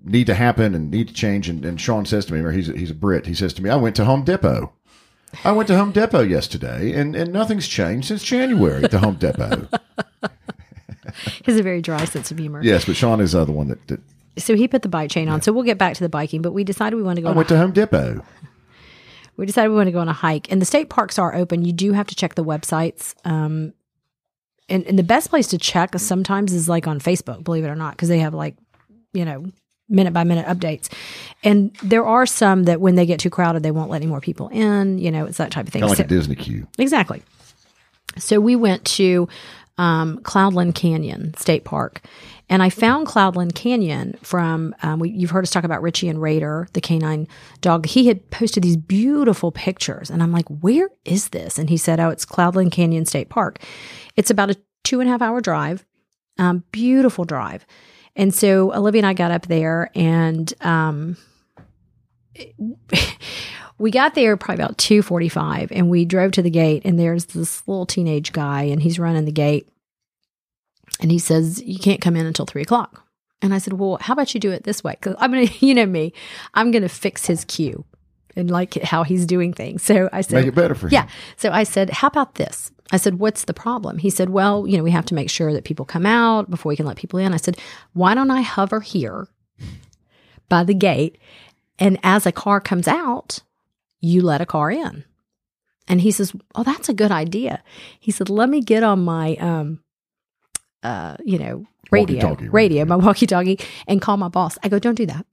need 0.03 0.27
to 0.27 0.35
happen 0.35 0.75
and 0.75 0.91
need 0.91 1.09
to 1.09 1.15
change. 1.15 1.49
And, 1.49 1.65
and 1.65 1.81
Sean 1.81 2.07
says 2.07 2.27
to 2.27 2.35
me, 2.35 2.41
or 2.41 2.53
he's 2.53 2.69
a, 2.69 2.77
he's 2.77 2.91
a 2.91 2.95
Brit, 2.95 3.27
he 3.27 3.35
says 3.35 3.53
to 3.55 3.63
me, 3.63 3.71
I 3.71 3.77
went 3.77 3.97
to 3.97 4.05
Home 4.05 4.25
Depot. 4.25 4.73
I 5.45 5.53
went 5.53 5.69
to 5.69 5.77
Home 5.77 5.93
Depot 5.93 6.23
yesterday, 6.23 6.93
and, 6.93 7.15
and 7.15 7.33
nothing's 7.33 7.69
changed 7.69 8.09
since 8.09 8.25
January 8.25 8.83
at 8.85 8.91
the 8.91 8.99
Home 8.99 9.17
Depot. 9.17 9.69
he 11.25 11.43
has 11.51 11.59
a 11.59 11.63
very 11.63 11.81
dry 11.83 12.05
sense 12.05 12.31
of 12.31 12.39
humor. 12.39 12.63
Yes, 12.63 12.85
but 12.85 12.97
Sean 12.97 13.21
is 13.21 13.35
uh, 13.35 13.45
the 13.45 13.53
one 13.53 13.69
that, 13.69 13.87
that 13.89 14.01
so 14.39 14.55
he 14.55 14.69
put 14.69 14.83
the 14.83 14.89
bike 14.89 15.11
chain 15.11 15.29
on. 15.29 15.43
So 15.43 15.53
we'll 15.53 15.65
get 15.65 15.79
back 15.79 15.95
to 15.95 16.03
the 16.03 16.09
biking 16.09 16.43
but 16.43 16.53
we 16.53 16.65
decided 16.65 16.97
we 16.97 17.03
want 17.03 17.17
to 17.17 17.23
go 17.23 17.29
I 17.29 17.31
on 17.31 17.37
a 17.37 17.39
went 17.39 17.49
to 17.51 17.59
Home 17.59 17.73
Depot. 17.73 18.25
we 19.37 19.47
decided 19.47 19.71
we 19.71 19.77
want 19.77 19.89
to 19.89 19.93
go 19.93 19.99
on 20.01 20.09
a 20.09 20.13
hike. 20.13 20.51
And 20.51 20.61
the 20.61 20.67
state 20.67 20.89
parks 20.89 21.19
are 21.19 21.35
open. 21.35 21.65
You 21.65 21.73
do 21.73 21.93
have 21.93 22.07
to 22.09 22.15
check 22.15 22.35
the 22.35 22.45
websites. 22.45 23.15
Um 23.25 23.73
and, 24.69 24.85
and 24.87 24.97
the 24.99 25.03
best 25.03 25.31
place 25.31 25.49
to 25.49 25.59
check 25.59 25.99
sometimes 25.99 26.53
is 26.53 26.69
like 26.69 26.87
on 26.87 27.01
facebook 27.01 27.43
believe 27.43 27.65
it 27.65 27.69
or 27.69 27.75
not 27.75 27.93
because 27.97 28.09
they 28.09 28.21
have 28.21 28.35
like 28.35 28.55
you 29.13 29.25
know 29.25 29.47
minute 29.89 30.13
by 30.13 30.23
minute 30.23 30.47
updates. 30.47 30.89
And 31.43 31.75
there 31.83 32.07
are 32.07 32.25
some 32.25 32.63
that 32.65 32.81
when 32.81 32.95
they 32.95 33.05
get 33.07 33.19
too 33.19 33.31
crowded 33.31 33.65
they 33.65 33.73
won't 33.73 33.91
let 33.91 33.97
any 33.97 34.07
more 34.07 34.21
people 34.21 34.49
in 34.49 34.99
you 34.99 35.11
know 35.11 35.27
it's 35.27 35.39
that 35.39 35.51
type 35.51 35.67
of 35.67 35.73
thing. 35.73 35.81
Kind 35.83 35.93
of 35.93 35.99
like 35.99 36.09
So- 36.09 36.15
a 36.15 36.19
Disney 36.19 36.37
queue. 36.37 36.69
Exactly. 36.79 37.23
So 38.19 38.41
we 38.41 38.57
went 38.57 38.85
to 38.97 39.29
um, 39.81 40.19
Cloudland 40.19 40.75
Canyon 40.75 41.33
State 41.39 41.65
Park. 41.65 42.03
And 42.51 42.63
I 42.63 42.69
found 42.69 43.07
Cloudland 43.07 43.55
Canyon 43.55 44.19
from, 44.23 44.75
um, 44.83 45.01
we, 45.01 45.09
you've 45.09 45.31
heard 45.31 45.45
us 45.45 45.51
talk 45.51 45.65
about 45.65 45.81
Richie 45.81 46.11
and 46.11 46.21
Raider, 46.21 46.69
the 46.75 46.83
canine 46.83 47.27
dog. 47.63 47.87
He 47.87 48.07
had 48.07 48.29
posted 48.31 48.63
these 48.63 48.77
beautiful 48.77 49.51
pictures. 49.51 50.11
And 50.11 50.23
I'm 50.23 50.33
like, 50.33 50.47
where 50.49 50.91
is 51.07 51.31
this? 51.31 51.59
And 51.59 51.71
he 51.71 51.79
said, 51.79 51.99
oh, 51.99 52.11
it's 52.11 52.27
Cloudland 52.27 52.73
Canyon 52.73 53.07
State 53.07 53.31
Park. 53.31 53.59
It's 54.17 54.31
about 54.31 54.51
a 54.51 54.57
two 54.85 55.01
and 55.01 55.09
a 55.09 55.13
half 55.13 55.23
hour 55.23 55.41
drive, 55.41 55.87
um, 56.39 56.63
beautiful 56.73 57.25
drive. 57.25 57.65
And 58.15 58.35
so 58.35 58.75
Olivia 58.75 58.99
and 58.99 59.07
I 59.07 59.15
got 59.15 59.31
up 59.31 59.47
there 59.47 59.91
and, 59.95 60.53
um, 60.61 61.17
we 63.81 63.91
got 63.91 64.15
there 64.15 64.37
probably 64.37 64.63
about 64.63 64.77
2.45 64.79 65.69
and 65.73 65.89
we 65.91 66.05
drove 66.05 66.33
to 66.33 66.43
the 66.43 66.51
gate 66.51 66.83
and 66.85 66.99
there's 66.99 67.25
this 67.27 67.67
little 67.67 67.87
teenage 67.87 68.33
guy 68.33 68.63
and 68.63 68.83
he's 68.83 68.99
running 68.99 69.25
the 69.25 69.33
gate 69.33 69.69
and 71.01 71.11
he 71.11 71.19
says 71.19 71.63
you 71.63 71.79
can't 71.79 72.01
come 72.01 72.15
in 72.15 72.27
until 72.27 72.47
3 72.47 72.63
o'clock 72.63 73.05
and 73.43 73.55
i 73.55 73.59
said 73.59 73.73
well 73.75 73.99
how 74.01 74.13
about 74.13 74.35
you 74.35 74.41
do 74.41 74.51
it 74.53 74.65
this 74.65 74.85
way 74.85 74.93
because 74.93 75.17
i'm 75.19 75.33
gonna 75.33 75.47
you 75.61 75.75
know 75.75 75.87
me 75.87 76.13
i'm 76.55 76.71
gonna 76.71 76.89
fix 76.89 77.27
his 77.27 77.45
queue 77.47 77.85
and 78.37 78.51
like 78.51 78.75
how 78.83 79.03
he's 79.03 79.27
doing 79.27 79.53
things 79.53 79.83
so 79.83 80.09
i 80.13 80.21
said 80.21 80.37
Make 80.37 80.47
it 80.47 80.55
better 80.55 80.75
for 80.75 80.87
him. 80.87 80.93
yeah. 80.93 81.09
So 81.37 81.51
I 81.51 81.65
said, 81.65 81.91
How 81.91 82.07
about 82.09 82.37
this? 82.37 82.71
I 82.93 82.97
said, 82.97 83.19
What's 83.19 83.45
the 83.45 83.55
problem? 83.55 83.99
He 83.99 84.11
said, 84.11 84.29
Well, 84.31 84.67
you 84.69 84.77
know, 84.77 84.85
we 84.85 84.93
have 84.93 85.07
to 85.07 85.15
make 85.15 85.31
sure 85.31 85.53
that 85.53 85.65
people 85.65 85.85
come 85.85 86.07
out 86.07 86.49
before 86.49 86.71
we 86.71 86.77
can 86.77 86.87
let 86.87 86.97
people 86.97 87.19
in. 87.19 87.35
I 87.35 87.39
said, 87.39 87.59
Why 87.93 88.15
don't 88.15 88.31
I 88.31 88.43
hover 88.43 88.81
here 88.81 89.27
by 90.49 90.63
the 90.65 90.75
gate? 90.75 91.19
And 91.79 91.99
as 92.05 92.25
a 92.27 92.33
car 92.33 92.61
comes 92.61 92.87
out, 92.87 93.41
you 94.01 94.23
let 94.23 94.41
a 94.41 94.47
car 94.47 94.71
in. 94.71 95.05
And 95.89 96.01
he 96.01 96.11
says, 96.11 96.33
Oh, 96.55 96.63
that's 96.63 96.89
a 96.89 96.95
good 96.95 97.11
idea. 97.11 97.63
He 97.99 98.11
said, 98.11 98.31
Let 98.31 98.49
me 98.49 98.61
get 98.61 98.83
on 98.83 99.01
my, 99.05 99.37
um, 99.37 99.83
uh, 100.83 101.17
you 101.25 101.39
know, 101.39 101.65
radio, 101.91 102.17
Walkie-talkie, 102.17 102.49
radio, 102.49 102.85
my 102.85 102.97
walkie 102.97 103.27
talkie, 103.27 103.59
and 103.87 104.01
call 104.01 104.17
my 104.17 104.29
boss. 104.29 104.57
I 104.63 104.69
go, 104.69 104.79
Don't 104.79 104.95
do 104.95 105.07
that. 105.07 105.27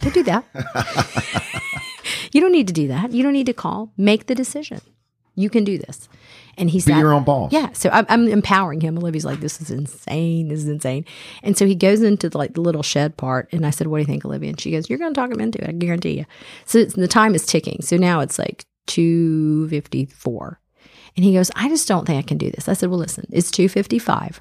Don't 0.00 0.14
do 0.14 0.22
that. 0.24 0.44
you 2.32 2.40
don't 2.40 2.52
need 2.52 2.68
to 2.68 2.72
do 2.72 2.88
that. 2.88 3.12
You 3.12 3.22
don't 3.22 3.32
need 3.32 3.46
to 3.46 3.52
call. 3.52 3.92
Make 3.96 4.26
the 4.26 4.34
decision. 4.34 4.80
You 5.34 5.50
can 5.50 5.64
do 5.64 5.78
this. 5.78 6.08
And 6.56 6.70
he 6.70 6.78
said, 6.78 6.94
Be 6.94 7.00
your 7.00 7.12
own 7.12 7.24
boss. 7.24 7.52
yeah. 7.52 7.72
So 7.72 7.90
I'm, 7.90 8.06
I'm 8.08 8.28
empowering 8.28 8.80
him. 8.80 8.96
Olivia's 8.96 9.24
like, 9.24 9.40
this 9.40 9.60
is 9.60 9.70
insane. 9.70 10.48
This 10.48 10.60
is 10.60 10.68
insane. 10.68 11.04
And 11.42 11.58
so 11.58 11.66
he 11.66 11.74
goes 11.74 12.00
into 12.02 12.28
the, 12.30 12.38
like 12.38 12.54
the 12.54 12.60
little 12.60 12.84
shed 12.84 13.16
part. 13.16 13.48
And 13.52 13.66
I 13.66 13.70
said, 13.70 13.88
what 13.88 13.96
do 13.98 14.02
you 14.02 14.06
think, 14.06 14.24
Olivia? 14.24 14.50
And 14.50 14.60
she 14.60 14.70
goes, 14.70 14.88
you're 14.88 14.98
going 15.00 15.12
to 15.12 15.20
talk 15.20 15.32
him 15.32 15.40
into 15.40 15.60
it. 15.60 15.68
I 15.68 15.72
guarantee 15.72 16.18
you. 16.18 16.26
So 16.64 16.78
it's, 16.78 16.94
the 16.94 17.08
time 17.08 17.34
is 17.34 17.44
ticking. 17.44 17.82
So 17.82 17.96
now 17.96 18.20
it's 18.20 18.38
like 18.38 18.64
254. 18.86 20.60
And 21.16 21.24
he 21.24 21.32
goes, 21.34 21.50
I 21.56 21.68
just 21.68 21.88
don't 21.88 22.06
think 22.06 22.18
I 22.18 22.26
can 22.26 22.38
do 22.38 22.50
this. 22.50 22.68
I 22.68 22.72
said, 22.72 22.88
well, 22.90 22.98
listen, 22.98 23.26
it's 23.30 23.50
255. 23.50 24.40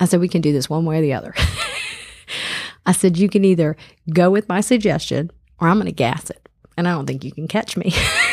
I 0.00 0.04
said, 0.04 0.20
we 0.20 0.28
can 0.28 0.42
do 0.42 0.52
this 0.52 0.68
one 0.68 0.84
way 0.84 0.98
or 0.98 1.02
the 1.02 1.14
other. 1.14 1.34
I 2.86 2.92
said, 2.92 3.16
you 3.16 3.28
can 3.28 3.44
either 3.44 3.76
go 4.12 4.30
with 4.30 4.48
my 4.48 4.60
suggestion 4.60 5.30
or 5.58 5.68
I'm 5.68 5.76
going 5.76 5.86
to 5.86 5.92
gas 5.92 6.28
it. 6.30 6.48
And 6.76 6.86
I 6.86 6.92
don't 6.92 7.06
think 7.06 7.24
you 7.24 7.32
can 7.32 7.48
catch 7.48 7.76
me. 7.76 7.94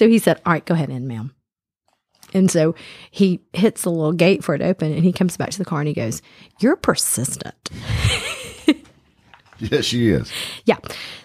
so 0.00 0.08
he 0.08 0.18
said, 0.18 0.40
all 0.46 0.54
right, 0.54 0.64
go 0.64 0.72
ahead 0.72 0.88
in, 0.88 1.06
ma'am. 1.06 1.34
And 2.32 2.50
so 2.50 2.74
he 3.10 3.40
hits 3.52 3.82
the 3.82 3.90
little 3.90 4.14
gate 4.14 4.42
for 4.42 4.54
it 4.54 4.62
open 4.62 4.94
and 4.94 5.04
he 5.04 5.12
comes 5.12 5.36
back 5.36 5.50
to 5.50 5.58
the 5.58 5.64
car 5.66 5.80
and 5.80 5.88
he 5.88 5.92
goes, 5.92 6.22
You're 6.58 6.76
persistent. 6.76 7.54
Yes, 9.58 9.84
she 9.84 10.08
is. 10.08 10.32
Yeah. 10.64 10.78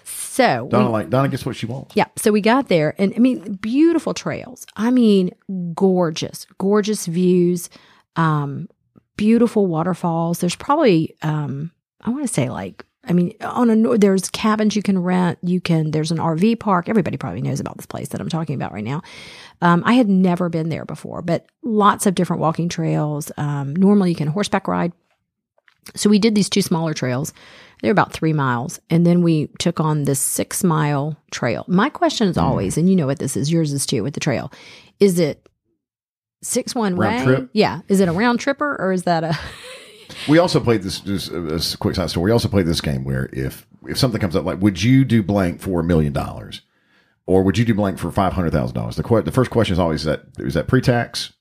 So 0.04 0.68
Donna 0.70 0.90
like 0.90 1.08
Donna 1.08 1.30
gets 1.30 1.46
what 1.46 1.56
she 1.56 1.64
wants. 1.64 1.96
yeah. 1.96 2.04
So 2.18 2.30
we 2.30 2.42
got 2.42 2.68
there 2.68 2.94
and 2.98 3.14
I 3.16 3.18
mean, 3.18 3.54
beautiful 3.54 4.12
trails. 4.12 4.66
I 4.76 4.90
mean, 4.90 5.30
gorgeous, 5.74 6.46
gorgeous 6.58 7.06
views, 7.06 7.70
um, 8.16 8.68
beautiful 9.16 9.66
waterfalls. 9.66 10.40
There's 10.40 10.54
probably, 10.54 11.16
um, 11.22 11.70
I 12.02 12.10
want 12.10 12.26
to 12.26 12.28
say 12.28 12.50
like, 12.50 12.84
I 13.08 13.12
mean, 13.12 13.34
on 13.40 13.70
a, 13.70 13.98
there's 13.98 14.28
cabins 14.30 14.74
you 14.74 14.82
can 14.82 14.98
rent. 15.00 15.38
You 15.42 15.60
can, 15.60 15.92
there's 15.92 16.10
an 16.10 16.18
RV 16.18 16.58
park. 16.58 16.88
Everybody 16.88 17.16
probably 17.16 17.40
knows 17.40 17.60
about 17.60 17.76
this 17.76 17.86
place 17.86 18.08
that 18.08 18.20
I'm 18.20 18.28
talking 18.28 18.54
about 18.56 18.72
right 18.72 18.84
now. 18.84 19.02
Um, 19.62 19.82
I 19.86 19.94
had 19.94 20.08
never 20.08 20.48
been 20.48 20.68
there 20.68 20.84
before, 20.84 21.22
but 21.22 21.46
lots 21.62 22.06
of 22.06 22.14
different 22.14 22.42
walking 22.42 22.68
trails. 22.68 23.30
Um, 23.36 23.74
normally 23.76 24.10
you 24.10 24.16
can 24.16 24.28
horseback 24.28 24.66
ride. 24.68 24.92
So 25.94 26.10
we 26.10 26.18
did 26.18 26.34
these 26.34 26.50
two 26.50 26.62
smaller 26.62 26.94
trails. 26.94 27.32
They're 27.80 27.92
about 27.92 28.12
three 28.12 28.32
miles. 28.32 28.80
And 28.90 29.06
then 29.06 29.22
we 29.22 29.48
took 29.58 29.78
on 29.78 30.02
this 30.02 30.18
six 30.18 30.64
mile 30.64 31.16
trail. 31.30 31.64
My 31.68 31.88
question 31.90 32.26
is 32.28 32.36
always, 32.36 32.76
and 32.76 32.90
you 32.90 32.96
know 32.96 33.06
what 33.06 33.20
this 33.20 33.36
is, 33.36 33.52
yours 33.52 33.72
is 33.72 33.86
too 33.86 34.02
with 34.02 34.14
the 34.14 34.20
trail. 34.20 34.50
Is 34.98 35.20
it 35.20 35.48
six 36.42 36.74
one 36.74 36.96
Round 36.96 37.18
way? 37.18 37.24
trip? 37.36 37.50
Yeah. 37.52 37.82
Is 37.88 38.00
it 38.00 38.08
a 38.08 38.12
round 38.12 38.40
tripper 38.40 38.76
or 38.80 38.92
is 38.92 39.04
that 39.04 39.22
a 39.24 39.38
We 40.28 40.38
also 40.38 40.60
played 40.60 40.82
this. 40.82 41.00
Just 41.00 41.30
a, 41.30 41.54
a 41.56 41.60
quick 41.78 41.94
side 41.94 42.10
story. 42.10 42.24
We 42.24 42.32
also 42.32 42.48
played 42.48 42.66
this 42.66 42.80
game 42.80 43.04
where 43.04 43.28
if 43.32 43.66
if 43.88 43.98
something 43.98 44.20
comes 44.20 44.36
up 44.36 44.44
like, 44.44 44.60
would 44.60 44.82
you 44.82 45.04
do 45.04 45.22
blank 45.22 45.60
for 45.60 45.80
a 45.80 45.84
million 45.84 46.12
dollars, 46.12 46.62
or 47.26 47.42
would 47.42 47.58
you 47.58 47.64
do 47.64 47.74
blank 47.74 47.98
for 47.98 48.10
five 48.10 48.32
hundred 48.32 48.52
thousand 48.52 48.74
dollars? 48.74 48.96
The 48.96 49.02
que- 49.02 49.22
the 49.22 49.32
first 49.32 49.50
question 49.50 49.72
is 49.72 49.78
always 49.78 50.00
is 50.00 50.06
that 50.06 50.22
is 50.38 50.54
that 50.54 50.68
pre 50.68 50.80
tax? 50.80 51.32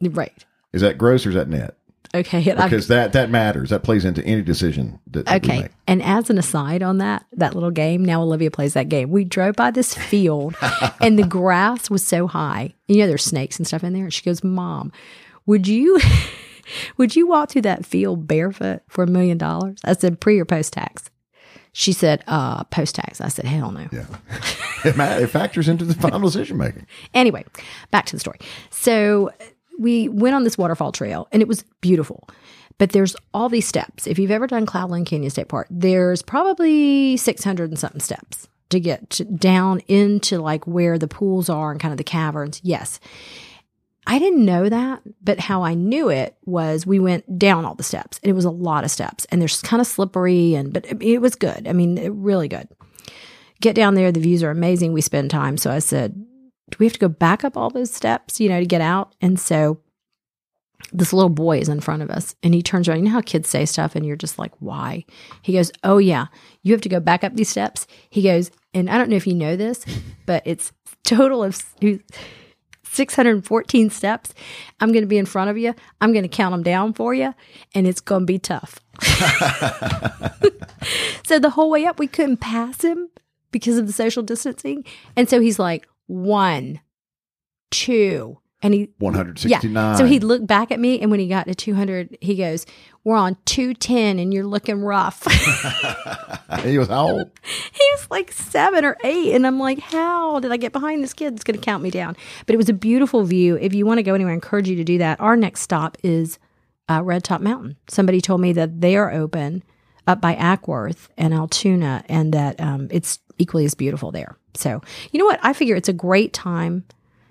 right? 0.00 0.44
Is 0.72 0.82
that 0.82 0.98
gross 0.98 1.24
or 1.24 1.30
is 1.30 1.34
that 1.36 1.48
net? 1.48 1.76
Okay. 2.14 2.42
Because 2.54 2.88
that 2.88 3.12
that 3.12 3.30
matters. 3.30 3.70
That 3.70 3.82
plays 3.82 4.04
into 4.04 4.24
any 4.24 4.42
decision 4.42 5.00
that, 5.08 5.26
that 5.26 5.44
Okay. 5.44 5.68
And 5.86 6.02
as 6.02 6.30
an 6.30 6.38
aside 6.38 6.82
on 6.82 6.98
that, 6.98 7.24
that 7.32 7.54
little 7.54 7.70
game, 7.70 8.04
now 8.04 8.22
Olivia 8.22 8.50
plays 8.50 8.74
that 8.74 8.88
game. 8.88 9.10
We 9.10 9.24
drove 9.24 9.56
by 9.56 9.70
this 9.70 9.94
field 9.94 10.54
and 11.00 11.18
the 11.18 11.26
grass 11.26 11.90
was 11.90 12.06
so 12.06 12.26
high. 12.26 12.74
You 12.88 12.98
know, 12.98 13.06
there's 13.06 13.24
snakes 13.24 13.58
and 13.58 13.66
stuff 13.66 13.84
in 13.84 13.92
there. 13.92 14.04
And 14.04 14.14
she 14.14 14.22
goes, 14.22 14.44
Mom, 14.44 14.92
would 15.46 15.66
you 15.66 16.00
would 16.96 17.16
you 17.16 17.26
walk 17.26 17.50
through 17.50 17.62
that 17.62 17.86
field 17.86 18.26
barefoot 18.26 18.82
for 18.88 19.04
a 19.04 19.06
million 19.06 19.38
dollars? 19.38 19.78
I 19.84 19.94
said, 19.94 20.20
pre 20.20 20.38
or 20.38 20.44
post 20.44 20.72
tax? 20.72 21.10
She 21.72 21.92
said, 21.92 22.22
uh, 22.28 22.64
post 22.64 22.94
tax. 22.94 23.20
I 23.20 23.28
said, 23.28 23.46
hell 23.46 23.72
no. 23.72 23.88
Yeah, 23.90 24.06
it, 24.84 25.22
it 25.22 25.26
factors 25.28 25.68
into 25.68 25.84
the 25.84 25.94
final 25.94 26.20
decision 26.20 26.56
making. 26.56 26.86
Anyway, 27.14 27.44
back 27.90 28.06
to 28.06 28.16
the 28.16 28.20
story. 28.20 28.38
So 28.70 29.32
we 29.78 30.08
went 30.08 30.36
on 30.36 30.44
this 30.44 30.56
waterfall 30.56 30.92
trail 30.92 31.26
and 31.32 31.42
it 31.42 31.48
was 31.48 31.64
beautiful. 31.80 32.28
But 32.78 32.90
there's 32.90 33.16
all 33.32 33.48
these 33.48 33.66
steps. 33.66 34.06
If 34.06 34.18
you've 34.18 34.30
ever 34.30 34.46
done 34.46 34.66
Cloudland 34.66 35.06
Canyon 35.06 35.30
State 35.30 35.48
Park, 35.48 35.68
there's 35.70 36.22
probably 36.22 37.16
600 37.16 37.70
and 37.70 37.78
something 37.78 38.00
steps 38.00 38.48
to 38.70 38.80
get 38.80 39.10
to, 39.10 39.24
down 39.24 39.80
into 39.86 40.40
like 40.40 40.66
where 40.66 40.98
the 40.98 41.08
pools 41.08 41.48
are 41.48 41.70
and 41.70 41.80
kind 41.80 41.92
of 41.92 41.98
the 41.98 42.04
caverns. 42.04 42.60
Yes. 42.64 42.98
I 44.06 44.18
didn't 44.18 44.44
know 44.44 44.68
that, 44.68 45.02
but 45.22 45.40
how 45.40 45.62
I 45.62 45.74
knew 45.74 46.10
it 46.10 46.36
was 46.44 46.86
we 46.86 46.98
went 46.98 47.38
down 47.38 47.64
all 47.64 47.74
the 47.74 47.82
steps. 47.82 48.20
And 48.22 48.30
it 48.30 48.34
was 48.34 48.44
a 48.44 48.50
lot 48.50 48.84
of 48.84 48.90
steps 48.90 49.24
and 49.26 49.40
there's 49.40 49.62
kind 49.62 49.80
of 49.80 49.86
slippery 49.86 50.54
and 50.54 50.72
but 50.72 50.84
it 51.02 51.18
was 51.18 51.34
good. 51.34 51.66
I 51.66 51.72
mean, 51.72 52.22
really 52.22 52.48
good. 52.48 52.68
Get 53.60 53.74
down 53.74 53.94
there, 53.94 54.12
the 54.12 54.20
views 54.20 54.42
are 54.42 54.50
amazing. 54.50 54.92
We 54.92 55.00
spend 55.00 55.30
time. 55.30 55.56
So 55.56 55.70
I 55.70 55.78
said, 55.78 56.14
do 56.70 56.76
we 56.78 56.86
have 56.86 56.92
to 56.94 56.98
go 56.98 57.08
back 57.08 57.44
up 57.44 57.56
all 57.56 57.70
those 57.70 57.92
steps, 57.92 58.40
you 58.40 58.48
know, 58.48 58.60
to 58.60 58.66
get 58.66 58.80
out? 58.80 59.14
And 59.20 59.38
so 59.40 59.80
this 60.92 61.12
little 61.12 61.30
boy 61.30 61.58
is 61.58 61.68
in 61.68 61.80
front 61.80 62.02
of 62.02 62.10
us 62.10 62.34
and 62.42 62.52
he 62.52 62.62
turns 62.62 62.88
around. 62.88 62.98
You 62.98 63.04
know 63.04 63.10
how 63.10 63.20
kids 63.20 63.48
say 63.48 63.64
stuff 63.64 63.96
and 63.96 64.04
you're 64.04 64.16
just 64.16 64.38
like, 64.38 64.52
why? 64.60 65.04
He 65.42 65.54
goes, 65.54 65.72
Oh, 65.82 65.98
yeah, 65.98 66.26
you 66.62 66.72
have 66.72 66.82
to 66.82 66.88
go 66.88 67.00
back 67.00 67.24
up 67.24 67.34
these 67.36 67.48
steps. 67.48 67.86
He 68.10 68.22
goes, 68.22 68.50
and 68.74 68.90
I 68.90 68.98
don't 68.98 69.08
know 69.08 69.16
if 69.16 69.26
you 69.26 69.34
know 69.34 69.56
this, 69.56 69.84
but 70.26 70.42
it's 70.44 70.72
total 71.04 71.42
of 71.42 71.60
614 72.94 73.90
steps. 73.90 74.32
I'm 74.80 74.92
going 74.92 75.02
to 75.02 75.08
be 75.08 75.18
in 75.18 75.26
front 75.26 75.50
of 75.50 75.58
you. 75.58 75.74
I'm 76.00 76.12
going 76.12 76.22
to 76.22 76.28
count 76.28 76.52
them 76.52 76.62
down 76.62 76.92
for 76.92 77.14
you 77.14 77.34
and 77.74 77.86
it's 77.86 78.00
going 78.00 78.22
to 78.22 78.26
be 78.26 78.38
tough. 78.38 78.80
so 81.26 81.38
the 81.38 81.50
whole 81.50 81.70
way 81.70 81.84
up, 81.86 81.98
we 81.98 82.06
couldn't 82.06 82.38
pass 82.38 82.82
him 82.82 83.08
because 83.50 83.78
of 83.78 83.86
the 83.86 83.92
social 83.92 84.22
distancing. 84.22 84.84
And 85.16 85.28
so 85.28 85.40
he's 85.40 85.58
like, 85.58 85.88
one, 86.06 86.80
two, 87.70 88.38
and 88.64 88.72
he 88.72 88.88
One 88.98 89.14
hundred 89.14 89.38
sixty 89.38 89.68
nine. 89.68 89.96
so 89.96 90.06
he 90.06 90.18
looked 90.18 90.46
back 90.46 90.72
at 90.72 90.80
me, 90.80 90.98
and 91.00 91.10
when 91.10 91.20
he 91.20 91.28
got 91.28 91.46
to 91.46 91.54
200, 91.54 92.16
he 92.20 92.34
goes, 92.34 92.64
We're 93.04 93.16
on 93.16 93.36
210 93.44 94.18
and 94.18 94.32
you're 94.32 94.46
looking 94.46 94.80
rough. 94.80 95.22
he 96.64 96.78
was 96.78 96.88
how 96.88 97.08
old? 97.08 97.30
he 97.72 97.84
was 97.92 98.06
like 98.10 98.32
seven 98.32 98.84
or 98.84 98.96
eight. 99.04 99.34
And 99.34 99.46
I'm 99.46 99.60
like, 99.60 99.78
How 99.78 100.40
did 100.40 100.50
I 100.50 100.56
get 100.56 100.72
behind 100.72 101.04
this 101.04 101.12
kid 101.12 101.34
that's 101.34 101.44
going 101.44 101.58
to 101.58 101.64
count 101.64 101.82
me 101.82 101.90
down? 101.90 102.16
But 102.46 102.54
it 102.54 102.56
was 102.56 102.70
a 102.70 102.72
beautiful 102.74 103.22
view. 103.24 103.56
If 103.56 103.74
you 103.74 103.84
want 103.84 103.98
to 103.98 104.02
go 104.02 104.14
anywhere, 104.14 104.32
I 104.32 104.34
encourage 104.34 104.68
you 104.68 104.76
to 104.76 104.84
do 104.84 104.98
that. 104.98 105.20
Our 105.20 105.36
next 105.36 105.60
stop 105.60 105.98
is 106.02 106.38
uh, 106.88 107.02
Red 107.04 107.22
Top 107.22 107.42
Mountain. 107.42 107.76
Somebody 107.88 108.20
told 108.22 108.40
me 108.40 108.54
that 108.54 108.80
they 108.80 108.96
are 108.96 109.12
open 109.12 109.62
up 110.06 110.20
by 110.22 110.34
Acworth 110.36 111.08
and 111.18 111.34
Allatoona 111.34 112.02
and 112.08 112.32
that 112.32 112.60
um, 112.60 112.88
it's 112.90 113.18
equally 113.38 113.66
as 113.66 113.74
beautiful 113.74 114.10
there. 114.10 114.36
So, 114.54 114.80
you 115.12 115.18
know 115.18 115.26
what? 115.26 115.40
I 115.42 115.52
figure 115.52 115.76
it's 115.76 115.88
a 115.88 115.94
great 115.94 116.32
time 116.32 116.84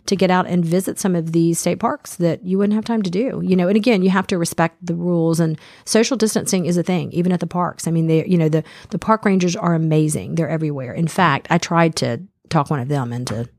to 0.06 0.16
get 0.16 0.30
out 0.30 0.48
and 0.48 0.66
visit 0.66 1.00
some 1.00 1.16
of 1.16 1.32
these 1.32 1.60
state 1.60 1.80
parks 1.80 2.16
that 2.18 2.44
you 2.44 2.58
wouldn't 2.58 2.76
have 2.76 2.86
time 2.86 3.02
to 3.02 3.10
do. 3.10 3.42
You 3.44 3.56
know, 3.56 3.68
and 3.68 3.78
again, 3.78 4.02
you 4.02 4.10
have 4.10 4.28
to 4.28 4.38
respect 4.38 4.86
the 4.86 4.96
rules 4.96 5.40
and 5.40 5.58
social 5.86 6.18
distancing 6.18 6.66
is 6.66 6.78
a 6.78 6.84
thing, 6.84 7.12
even 7.14 7.32
at 7.32 7.40
the 7.40 7.48
parks. 7.48 7.88
I 7.88 7.92
mean, 7.92 8.08
they, 8.08 8.26
you 8.26 8.38
know, 8.38 8.50
the 8.50 8.64
the 8.90 9.00
park 9.00 9.26
rangers 9.26 9.56
are 9.56 9.74
amazing. 9.74 10.36
They're 10.36 10.50
everywhere. 10.50 10.94
In 10.94 11.08
fact, 11.08 11.48
I 11.50 11.58
tried 11.58 11.96
to 11.98 12.22
talk 12.50 12.70
one 12.70 12.80
of 12.80 12.90
them 12.90 13.14
into 13.14 13.50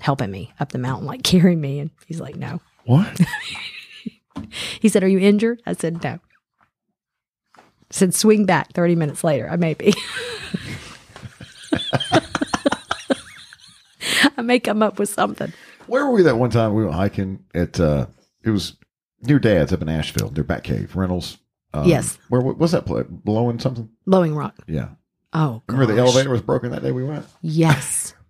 helping 0.00 0.30
me 0.30 0.52
up 0.60 0.72
the 0.72 0.78
mountain, 0.78 1.06
like 1.06 1.22
carrying 1.24 1.60
me, 1.60 1.80
and 1.80 1.90
he's 2.06 2.20
like, 2.20 2.36
no. 2.36 2.60
What? 2.84 3.20
He 4.80 4.90
said, 4.90 5.02
Are 5.02 5.08
you 5.08 5.18
injured? 5.18 5.62
I 5.66 5.72
said, 5.72 6.04
No. 6.04 6.18
said, 7.90 8.14
Swing 8.14 8.44
back 8.44 8.72
30 8.74 8.94
minutes 8.94 9.24
later. 9.24 9.48
I 9.50 9.56
may 9.56 9.74
be. 9.74 9.92
I 14.36 14.42
may 14.42 14.58
come 14.60 14.82
up 14.82 14.98
with 14.98 15.08
something. 15.08 15.52
Where 15.86 16.04
were 16.06 16.12
we 16.12 16.22
that 16.22 16.36
one 16.38 16.50
time 16.50 16.74
we 16.74 16.82
went 16.84 16.94
hiking 16.96 17.44
at? 17.54 17.78
uh 17.80 18.06
It 18.44 18.50
was 18.50 18.76
near 19.22 19.38
Dad's 19.38 19.72
up 19.72 19.82
in 19.82 19.88
Asheville, 19.88 20.30
near 20.30 20.44
Bat 20.44 20.64
Cave 20.64 20.96
Reynolds. 20.96 21.38
Um, 21.74 21.86
Yes. 21.88 22.18
Where 22.28 22.40
what 22.40 22.58
was 22.58 22.72
that 22.72 22.86
place? 22.86 23.06
Blowing 23.08 23.58
something? 23.58 23.88
Blowing 24.06 24.34
rock. 24.34 24.54
Yeah. 24.66 24.88
Oh, 25.32 25.62
Remember 25.68 25.92
the 25.92 26.00
elevator 26.00 26.30
was 26.30 26.40
broken 26.42 26.70
that 26.70 26.82
day 26.82 26.92
we 26.92 27.04
went? 27.04 27.26
Yes. 27.42 28.14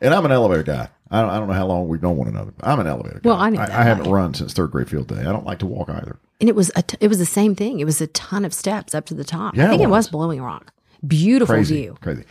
And 0.00 0.12
I'm 0.12 0.24
an 0.26 0.32
elevator 0.32 0.64
guy. 0.64 0.88
I 1.10 1.22
don't, 1.22 1.30
I 1.30 1.38
don't 1.38 1.48
know 1.48 1.54
how 1.54 1.66
long 1.66 1.88
we've 1.88 2.02
known 2.02 2.16
one 2.16 2.28
another. 2.28 2.52
I'm 2.60 2.78
an 2.78 2.86
elevator 2.86 3.20
guy. 3.22 3.28
Well, 3.30 3.38
I 3.38 3.48
I, 3.50 3.80
I 3.80 3.82
haven't 3.84 4.10
run 4.10 4.34
since 4.34 4.52
third 4.52 4.70
grade 4.72 4.90
field 4.90 5.06
day. 5.06 5.20
I 5.20 5.32
don't 5.32 5.46
like 5.46 5.60
to 5.60 5.66
walk 5.66 5.88
either. 5.88 6.18
And 6.40 6.48
it 6.50 6.54
was 6.54 6.70
a 6.76 6.82
t- 6.82 6.98
it 7.00 7.08
was 7.08 7.18
the 7.18 7.24
same 7.24 7.54
thing. 7.54 7.80
It 7.80 7.84
was 7.86 8.00
a 8.02 8.08
ton 8.08 8.44
of 8.44 8.52
steps 8.52 8.94
up 8.94 9.06
to 9.06 9.14
the 9.14 9.24
top. 9.24 9.56
Yeah, 9.56 9.66
I 9.66 9.68
think 9.68 9.80
it 9.80 9.84
it 9.84 9.88
was 9.88 10.06
was. 10.06 10.10
Blowing 10.10 10.42
Rock. 10.42 10.72
Beautiful 11.06 11.54
Crazy. 11.54 11.74
view. 11.82 11.96
Crazy. 12.02 12.24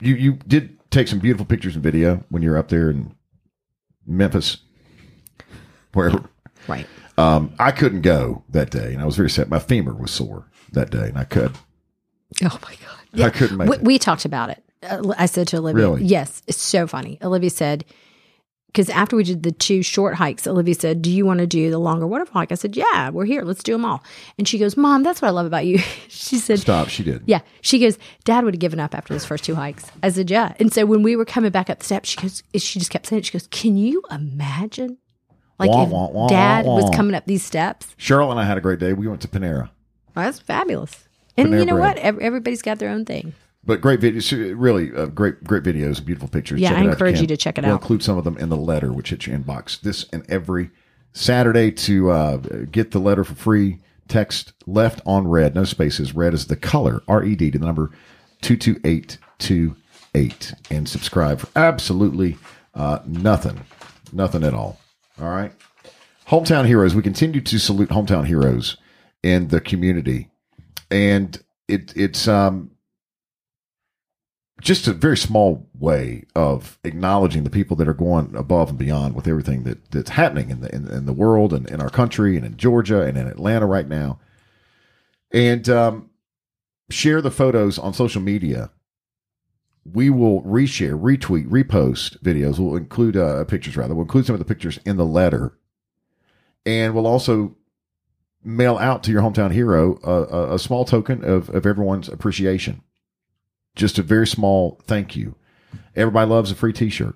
You 0.00 0.14
you 0.14 0.32
did 0.46 0.77
take 0.90 1.08
some 1.08 1.18
beautiful 1.18 1.46
pictures 1.46 1.74
and 1.74 1.82
video 1.82 2.24
when 2.30 2.42
you're 2.42 2.56
up 2.58 2.68
there 2.68 2.90
in 2.90 3.14
Memphis. 4.06 4.58
Where 5.94 6.12
Right. 6.66 6.86
um, 7.16 7.52
I 7.58 7.70
couldn't 7.72 8.02
go 8.02 8.44
that 8.50 8.70
day, 8.70 8.92
and 8.92 9.00
I 9.00 9.06
was 9.06 9.16
very 9.16 9.30
sad. 9.30 9.48
My 9.48 9.58
femur 9.58 9.94
was 9.94 10.10
sore 10.10 10.50
that 10.72 10.90
day, 10.90 11.08
and 11.08 11.16
I 11.18 11.24
could 11.24 11.52
Oh 12.42 12.58
my 12.62 12.74
god. 13.14 13.24
I 13.26 13.30
couldn't 13.30 13.56
make 13.56 13.68
we, 13.70 13.76
it. 13.76 13.82
we 13.82 13.98
talked 13.98 14.24
about 14.26 14.50
it. 14.50 14.62
Uh, 14.82 15.14
I 15.18 15.24
said 15.26 15.48
to 15.48 15.56
Olivia, 15.56 15.88
Really? 15.88 16.04
"Yes, 16.04 16.42
it's 16.46 16.60
so 16.60 16.86
funny." 16.86 17.18
Olivia 17.22 17.48
said, 17.50 17.84
"Because 18.68 18.88
after 18.90 19.16
we 19.16 19.24
did 19.24 19.42
the 19.42 19.50
two 19.52 19.82
short 19.82 20.14
hikes, 20.14 20.46
Olivia 20.46 20.74
said, 20.74 21.02
"Do 21.02 21.10
you 21.10 21.26
want 21.26 21.40
to 21.40 21.46
do 21.46 21.70
the 21.70 21.78
longer 21.78 22.06
waterfall 22.06 22.40
hike?" 22.40 22.52
I 22.52 22.54
said, 22.54 22.76
"Yeah, 22.76 23.10
we're 23.10 23.24
here. 23.24 23.42
Let's 23.42 23.62
do 23.62 23.72
them 23.72 23.84
all." 23.84 24.02
And 24.38 24.46
she 24.46 24.58
goes, 24.58 24.76
"Mom, 24.76 25.02
that's 25.02 25.20
what 25.20 25.28
I 25.28 25.32
love 25.32 25.46
about 25.46 25.66
you." 25.66 25.78
she 26.08 26.36
said, 26.38 26.60
Stop. 26.60 26.88
She 26.88 27.02
did. 27.02 27.22
"Yeah." 27.26 27.40
She 27.60 27.78
goes, 27.78 27.98
"Dad 28.24 28.44
would 28.44 28.54
have 28.54 28.60
given 28.60 28.78
up 28.80 28.94
after 28.94 29.12
those 29.14 29.24
first 29.24 29.44
two 29.44 29.54
hikes." 29.54 29.84
I 30.02 30.10
said, 30.10 30.30
"Yeah." 30.30 30.54
And 30.60 30.72
so 30.72 30.86
when 30.86 31.02
we 31.02 31.16
were 31.16 31.24
coming 31.24 31.50
back 31.50 31.68
up 31.70 31.80
the 31.80 31.84
steps, 31.84 32.08
she 32.10 32.20
goes, 32.20 32.42
she 32.56 32.78
just 32.78 32.90
kept 32.90 33.06
saying, 33.06 33.20
it. 33.20 33.26
"She 33.26 33.32
goes, 33.32 33.48
can 33.48 33.76
you 33.76 34.02
imagine?" 34.10 34.98
Like 35.58 35.70
Wah, 35.70 35.82
if 35.84 35.88
wah, 35.90 36.08
wah, 36.10 36.28
dad 36.28 36.66
was 36.66 36.88
coming 36.94 37.16
up 37.16 37.26
these 37.26 37.44
steps. 37.44 37.94
Cheryl 37.98 38.30
and 38.30 38.38
I 38.38 38.44
had 38.44 38.58
a 38.58 38.60
great 38.60 38.78
day. 38.78 38.92
We 38.92 39.08
went 39.08 39.20
to 39.22 39.28
Panera. 39.28 39.70
Well, 40.14 40.24
that's 40.26 40.38
fabulous. 40.38 41.08
And 41.36 41.48
Panera 41.48 41.58
you 41.60 41.66
know 41.66 41.74
Bread. 41.74 41.96
what? 41.96 41.98
Ev- 42.04 42.18
Everybody's 42.20 42.62
got 42.62 42.78
their 42.78 42.90
own 42.90 43.04
thing. 43.04 43.34
But 43.64 43.80
great 43.80 44.00
videos, 44.00 44.54
really 44.56 44.94
uh, 44.94 45.06
great, 45.06 45.44
great 45.44 45.62
videos, 45.62 46.02
beautiful 46.02 46.28
pictures. 46.28 46.60
Yeah, 46.60 46.70
Check 46.70 46.78
I 46.78 46.82
encourage 46.84 47.14
can. 47.16 47.24
you 47.24 47.28
to 47.28 47.36
check 47.36 47.58
it 47.58 47.64
we'll 47.64 47.74
out. 47.74 47.80
include 47.82 48.02
some 48.02 48.16
of 48.16 48.24
them 48.24 48.38
in 48.38 48.48
the 48.48 48.56
letter, 48.56 48.92
which 48.92 49.10
hits 49.10 49.26
your 49.26 49.38
inbox 49.38 49.80
this 49.80 50.06
and 50.12 50.24
every 50.30 50.70
Saturday. 51.12 51.70
To 51.72 52.10
uh, 52.10 52.36
get 52.70 52.92
the 52.92 52.98
letter 53.00 53.24
for 53.24 53.34
free, 53.34 53.80
text 54.06 54.52
left 54.66 55.02
on 55.04 55.28
red, 55.28 55.54
no 55.54 55.64
spaces. 55.64 56.14
Red 56.14 56.32
is 56.34 56.46
the 56.46 56.56
color, 56.56 57.02
R 57.08 57.24
E 57.24 57.34
D 57.34 57.50
to 57.50 57.58
the 57.58 57.66
number 57.66 57.90
two 58.40 58.56
two 58.56 58.80
eight 58.84 59.18
two 59.38 59.76
eight, 60.14 60.54
and 60.70 60.88
subscribe 60.88 61.40
for 61.40 61.48
absolutely 61.56 62.38
uh, 62.74 63.00
nothing, 63.06 63.60
nothing 64.12 64.44
at 64.44 64.54
all. 64.54 64.78
All 65.20 65.28
right. 65.28 65.52
Hometown 66.28 66.64
heroes. 66.66 66.94
We 66.94 67.02
continue 67.02 67.40
to 67.40 67.58
salute 67.58 67.90
hometown 67.90 68.26
heroes 68.26 68.76
in 69.22 69.48
the 69.48 69.60
community, 69.60 70.30
and 70.90 71.42
it 71.66 71.92
it's 71.96 72.28
um 72.28 72.70
just 74.60 74.88
a 74.88 74.92
very 74.92 75.16
small 75.16 75.68
way 75.78 76.24
of 76.34 76.78
acknowledging 76.82 77.44
the 77.44 77.50
people 77.50 77.76
that 77.76 77.88
are 77.88 77.94
going 77.94 78.34
above 78.34 78.70
and 78.70 78.78
beyond 78.78 79.14
with 79.14 79.28
everything 79.28 79.62
that 79.62 79.90
that's 79.90 80.10
happening 80.10 80.50
in 80.50 80.60
the 80.60 80.74
in, 80.74 80.88
in 80.88 81.06
the 81.06 81.12
world 81.12 81.52
and 81.52 81.68
in 81.70 81.80
our 81.80 81.90
country 81.90 82.36
and 82.36 82.44
in 82.44 82.56
Georgia 82.56 83.02
and 83.02 83.16
in 83.16 83.26
Atlanta 83.26 83.66
right 83.66 83.88
now. 83.88 84.18
And 85.30 85.68
um, 85.68 86.10
share 86.90 87.20
the 87.20 87.30
photos 87.30 87.78
on 87.78 87.94
social 87.94 88.22
media. 88.22 88.70
We 89.84 90.10
will 90.10 90.42
reshare, 90.42 91.00
retweet, 91.00 91.48
repost 91.48 92.20
videos. 92.20 92.58
We'll 92.58 92.76
include 92.76 93.16
uh, 93.16 93.44
pictures 93.44 93.76
rather. 93.76 93.94
We'll 93.94 94.04
include 94.04 94.26
some 94.26 94.34
of 94.34 94.38
the 94.40 94.44
pictures 94.44 94.78
in 94.84 94.96
the 94.96 95.06
letter, 95.06 95.56
and 96.66 96.94
we'll 96.94 97.06
also 97.06 97.56
mail 98.44 98.76
out 98.78 99.02
to 99.04 99.12
your 99.12 99.22
hometown 99.22 99.52
hero 99.52 99.98
a, 100.02 100.10
a, 100.10 100.54
a 100.54 100.58
small 100.58 100.84
token 100.84 101.24
of, 101.24 101.48
of 101.50 101.66
everyone's 101.66 102.08
appreciation. 102.08 102.82
Just 103.78 103.98
a 103.98 104.02
very 104.02 104.26
small 104.26 104.80
thank 104.84 105.14
you. 105.14 105.36
Everybody 105.94 106.28
loves 106.28 106.50
a 106.50 106.56
free 106.56 106.72
T-shirt, 106.72 107.14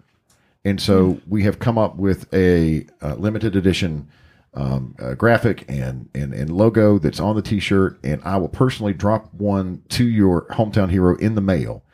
and 0.65 0.81
so 0.81 1.21
we 1.27 1.43
have 1.43 1.59
come 1.59 1.77
up 1.77 1.97
with 1.97 2.33
a, 2.33 2.87
uh 3.03 3.15
limited 3.17 3.57
edition 3.57 4.09
um, 4.55 4.95
uh, 5.01 5.15
graphic 5.15 5.65
and, 5.69 6.09
and 6.15 6.33
and 6.33 6.51
logo 6.51 6.99
that's 6.99 7.19
on 7.21 7.35
the 7.37 7.43
T-shirt, 7.43 7.99
and 8.05 8.23
I 8.23 8.37
will 8.37 8.49
personally 8.49 8.93
drop 8.93 9.35
one 9.35 9.83
to 9.91 10.07
your 10.07 10.47
hometown 10.53 10.91
hero 10.91 11.17
in 11.17 11.35
the 11.35 11.41
mail. 11.41 11.85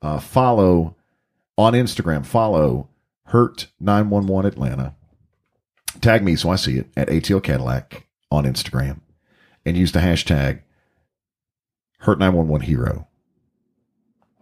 Uh, 0.00 0.20
follow 0.20 0.96
on 1.58 1.72
Instagram. 1.72 2.24
Follow 2.24 2.88
Hurt 3.26 3.66
Nine 3.80 4.10
One 4.10 4.26
One 4.26 4.46
Atlanta. 4.46 4.94
Tag 6.00 6.22
me 6.22 6.36
so 6.36 6.50
I 6.50 6.56
see 6.56 6.78
it 6.78 6.88
at 6.96 7.08
ATL 7.08 7.42
Cadillac 7.42 8.06
on 8.30 8.44
Instagram, 8.44 9.00
and 9.66 9.76
use 9.76 9.90
the 9.90 10.00
hashtag 10.00 10.60
Hurt 12.00 12.20
Nine 12.20 12.34
One 12.34 12.46
One 12.46 12.60
Hero. 12.60 13.08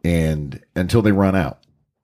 And 0.05 0.61
until 0.75 1.03
they 1.03 1.13
run 1.13 1.37
out, 1.37 1.59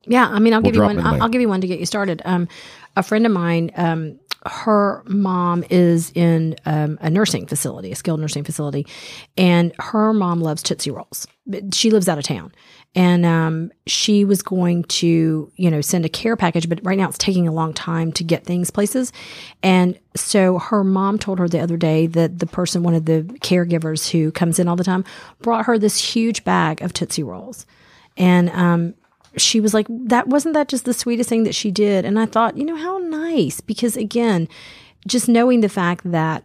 Yeah, 0.06 0.28
I 0.28 0.38
mean, 0.38 0.54
I'll 0.54 0.60
We'll 0.62 0.70
give 0.72 0.76
you 0.76 0.82
one. 0.82 0.96
them 0.96 0.98
in 0.98 1.04
the 1.04 1.16
I'll. 1.16 1.22
I'll 1.24 1.28
give 1.28 1.40
you 1.40 1.48
one 1.48 1.60
to 1.60 1.66
get 1.66 1.80
you 1.80 1.86
started. 1.86 2.22
Um, 2.24 2.48
a 2.96 3.02
friend 3.02 3.26
of 3.26 3.32
mine, 3.32 3.70
um, 3.76 4.18
her 4.46 5.02
mom 5.06 5.64
is 5.68 6.12
in 6.14 6.56
um, 6.64 6.96
a 7.00 7.10
nursing 7.10 7.46
facility, 7.46 7.90
a 7.92 7.96
skilled 7.96 8.20
nursing 8.20 8.44
facility, 8.44 8.86
and 9.36 9.72
her 9.78 10.12
mom 10.12 10.40
loves 10.40 10.62
Tootsie 10.62 10.90
Rolls. 10.92 11.26
She 11.72 11.90
lives 11.90 12.08
out 12.08 12.18
of 12.18 12.24
town, 12.24 12.52
and 12.94 13.26
um, 13.26 13.72
she 13.86 14.24
was 14.24 14.40
going 14.42 14.84
to, 14.84 15.50
you 15.56 15.70
know, 15.70 15.80
send 15.80 16.04
a 16.04 16.08
care 16.08 16.36
package, 16.36 16.68
but 16.68 16.78
right 16.84 16.96
now 16.96 17.08
it's 17.08 17.18
taking 17.18 17.48
a 17.48 17.52
long 17.52 17.72
time 17.74 18.12
to 18.12 18.24
get 18.24 18.44
things 18.44 18.70
places, 18.70 19.12
and 19.62 19.98
so 20.16 20.58
her 20.58 20.82
mom 20.84 21.18
told 21.18 21.38
her 21.40 21.48
the 21.48 21.60
other 21.60 21.76
day 21.76 22.06
that 22.06 22.38
the 22.38 22.46
person, 22.46 22.82
one 22.84 22.94
of 22.94 23.04
the 23.06 23.22
caregivers 23.40 24.08
who 24.10 24.30
comes 24.32 24.58
in 24.58 24.68
all 24.68 24.76
the 24.76 24.84
time, 24.84 25.04
brought 25.42 25.66
her 25.66 25.78
this 25.78 26.14
huge 26.14 26.44
bag 26.44 26.80
of 26.80 26.92
Tootsie 26.92 27.22
Rolls, 27.24 27.66
and 28.18 28.50
um, 28.50 28.94
she 29.36 29.60
was 29.60 29.72
like, 29.72 29.86
that 29.88 30.28
wasn't 30.28 30.54
that 30.54 30.68
just 30.68 30.84
the 30.84 30.92
sweetest 30.92 31.28
thing 31.28 31.44
that 31.44 31.54
she 31.54 31.70
did? 31.70 32.04
And 32.04 32.18
I 32.18 32.26
thought, 32.26 32.58
you 32.58 32.64
know, 32.64 32.76
how 32.76 32.98
nice. 32.98 33.60
Because 33.60 33.96
again, 33.96 34.48
just 35.06 35.28
knowing 35.28 35.60
the 35.60 35.68
fact 35.68 36.10
that 36.10 36.44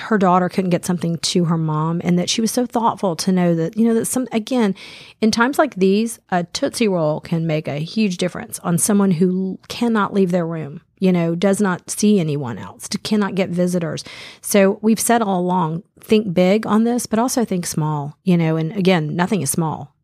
her 0.00 0.18
daughter 0.18 0.48
couldn't 0.48 0.70
get 0.70 0.84
something 0.84 1.16
to 1.18 1.44
her 1.44 1.56
mom 1.56 2.00
and 2.02 2.18
that 2.18 2.28
she 2.28 2.40
was 2.40 2.50
so 2.50 2.66
thoughtful 2.66 3.14
to 3.14 3.30
know 3.30 3.54
that, 3.54 3.76
you 3.76 3.84
know, 3.84 3.94
that 3.94 4.06
some, 4.06 4.26
again, 4.32 4.74
in 5.20 5.30
times 5.30 5.58
like 5.58 5.76
these, 5.76 6.18
a 6.30 6.42
Tootsie 6.42 6.88
Roll 6.88 7.20
can 7.20 7.46
make 7.46 7.68
a 7.68 7.78
huge 7.78 8.16
difference 8.16 8.58
on 8.60 8.78
someone 8.78 9.12
who 9.12 9.60
cannot 9.68 10.12
leave 10.12 10.32
their 10.32 10.44
room, 10.44 10.80
you 10.98 11.12
know, 11.12 11.36
does 11.36 11.60
not 11.60 11.88
see 11.88 12.18
anyone 12.18 12.58
else, 12.58 12.88
cannot 13.04 13.36
get 13.36 13.50
visitors. 13.50 14.02
So 14.40 14.80
we've 14.82 14.98
said 14.98 15.22
all 15.22 15.38
along, 15.38 15.84
think 16.00 16.34
big 16.34 16.66
on 16.66 16.82
this, 16.82 17.06
but 17.06 17.20
also 17.20 17.44
think 17.44 17.64
small, 17.64 18.18
you 18.24 18.36
know, 18.36 18.56
and 18.56 18.72
again, 18.76 19.14
nothing 19.14 19.40
is 19.40 19.50
small 19.50 19.95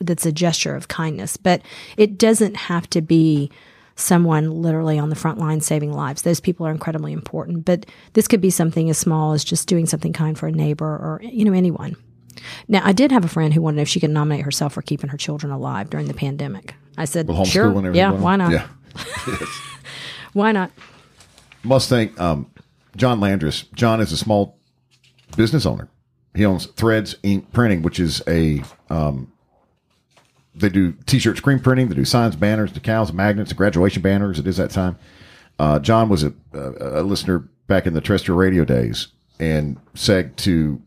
that's 0.00 0.26
a 0.26 0.32
gesture 0.32 0.74
of 0.74 0.88
kindness, 0.88 1.36
but 1.36 1.62
it 1.96 2.18
doesn't 2.18 2.56
have 2.56 2.88
to 2.90 3.00
be 3.00 3.50
someone 3.94 4.50
literally 4.50 4.98
on 4.98 5.08
the 5.08 5.16
front 5.16 5.38
line 5.38 5.60
saving 5.60 5.92
lives. 5.92 6.22
Those 6.22 6.40
people 6.40 6.66
are 6.66 6.70
incredibly 6.70 7.12
important, 7.12 7.64
but 7.64 7.86
this 8.12 8.28
could 8.28 8.42
be 8.42 8.50
something 8.50 8.90
as 8.90 8.98
small 8.98 9.32
as 9.32 9.42
just 9.42 9.68
doing 9.68 9.86
something 9.86 10.12
kind 10.12 10.38
for 10.38 10.46
a 10.48 10.52
neighbor 10.52 10.86
or 10.86 11.20
you 11.22 11.44
know 11.44 11.54
anyone. 11.54 11.96
Now, 12.68 12.82
I 12.84 12.92
did 12.92 13.10
have 13.12 13.24
a 13.24 13.28
friend 13.28 13.54
who 13.54 13.62
wanted 13.62 13.80
if 13.80 13.88
she 13.88 13.98
could 13.98 14.10
nominate 14.10 14.44
herself 14.44 14.74
for 14.74 14.82
keeping 14.82 15.08
her 15.08 15.16
children 15.16 15.50
alive 15.50 15.88
during 15.88 16.06
the 16.06 16.14
pandemic. 16.14 16.74
I 16.98 17.06
said, 17.06 17.26
homeschool 17.28 17.46
sure, 17.46 17.94
yeah, 17.94 18.10
why 18.10 18.36
not? 18.36 18.52
Yeah. 18.52 18.68
Why 20.32 20.52
not? 20.52 20.70
Must 21.62 21.88
thank 21.88 22.20
um, 22.20 22.50
John 22.94 23.20
Landris. 23.20 23.72
John 23.72 24.02
is 24.02 24.12
a 24.12 24.18
small 24.18 24.58
business 25.34 25.64
owner. 25.64 25.88
He 26.34 26.44
owns 26.44 26.66
Threads 26.66 27.16
Ink 27.22 27.50
Printing, 27.52 27.80
which 27.80 27.98
is 27.98 28.22
a 28.28 28.62
um, 28.90 29.32
they 30.56 30.68
do 30.68 30.92
t-shirt 31.06 31.36
screen 31.36 31.60
printing. 31.60 31.88
They 31.88 31.94
do 31.94 32.04
signs, 32.04 32.34
banners, 32.36 32.72
decals, 32.72 33.12
magnets, 33.12 33.52
graduation 33.52 34.02
banners. 34.02 34.38
It 34.38 34.46
is 34.46 34.56
that 34.56 34.70
time. 34.70 34.98
Uh, 35.58 35.78
John 35.78 36.08
was 36.08 36.22
a, 36.22 36.32
a, 36.52 37.00
a 37.00 37.02
listener 37.02 37.48
back 37.66 37.86
in 37.86 37.94
the 37.94 38.00
terrestrial 38.00 38.38
radio 38.38 38.64
days 38.64 39.08
and 39.38 39.78
seg 39.94 40.36
to 40.36 40.80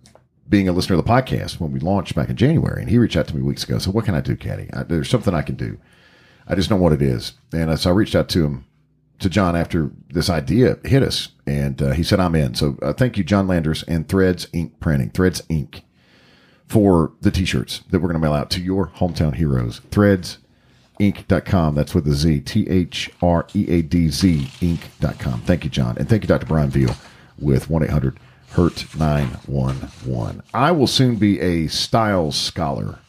being 0.47 0.67
a 0.67 0.71
listener 0.71 0.97
of 0.97 1.05
the 1.05 1.09
podcast 1.09 1.59
when 1.59 1.71
we 1.71 1.79
launched 1.79 2.15
back 2.15 2.29
in 2.29 2.35
January. 2.35 2.81
And 2.81 2.89
he 2.89 2.97
reached 2.97 3.15
out 3.15 3.27
to 3.27 3.35
me 3.35 3.41
weeks 3.41 3.63
ago. 3.63 3.77
So 3.77 3.91
what 3.91 4.05
can 4.05 4.15
I 4.15 4.21
do, 4.21 4.35
Caddy? 4.35 4.69
There's 4.87 5.09
something 5.09 5.33
I 5.33 5.43
can 5.43 5.55
do. 5.55 5.77
I 6.47 6.55
just 6.55 6.71
know 6.71 6.75
what 6.75 6.93
it 6.93 7.01
is. 7.01 7.33
And 7.53 7.79
so 7.79 7.91
I 7.91 7.93
reached 7.93 8.15
out 8.15 8.29
to 8.29 8.45
him, 8.45 8.65
to 9.19 9.29
John 9.29 9.55
after 9.55 9.91
this 10.09 10.29
idea 10.29 10.79
hit 10.83 11.03
us. 11.03 11.29
And 11.45 11.81
uh, 11.81 11.91
he 11.91 12.03
said, 12.03 12.19
I'm 12.19 12.35
in. 12.35 12.55
So 12.55 12.77
uh, 12.81 12.93
thank 12.93 13.17
you, 13.17 13.23
John 13.23 13.47
Landers 13.47 13.83
and 13.83 14.07
Threads 14.07 14.47
Ink 14.53 14.79
Printing, 14.79 15.11
Threads 15.11 15.43
Ink, 15.49 15.83
for 16.69 17.11
the 17.21 17.31
t 17.31 17.43
shirts 17.43 17.79
that 17.89 17.99
we're 17.99 18.07
going 18.07 18.21
to 18.21 18.25
mail 18.25 18.33
out 18.33 18.49
to 18.51 18.61
your 18.61 18.87
hometown 18.87 19.35
heroes. 19.35 19.81
Threadzinc.com. 19.91 21.75
That's 21.75 21.93
with 21.93 22.07
a 22.07 22.13
Z, 22.13 22.41
T 22.41 22.69
H 22.69 23.09
R 23.21 23.45
E 23.53 23.65
A 23.69 23.81
D 23.81 24.09
Z, 24.09 24.47
Inc.com. 24.61 25.41
Thank 25.41 25.63
you, 25.65 25.69
John. 25.69 25.97
And 25.97 26.07
thank 26.07 26.23
you, 26.23 26.27
Dr. 26.27 26.45
Brian 26.45 26.69
Veal, 26.69 26.95
with 27.37 27.69
1 27.69 27.83
800 27.83 28.19
Hurt 28.51 28.95
911. 28.97 30.41
I 30.53 30.71
will 30.71 30.87
soon 30.87 31.17
be 31.17 31.39
a 31.39 31.67
Styles 31.67 32.35
scholar. 32.35 32.99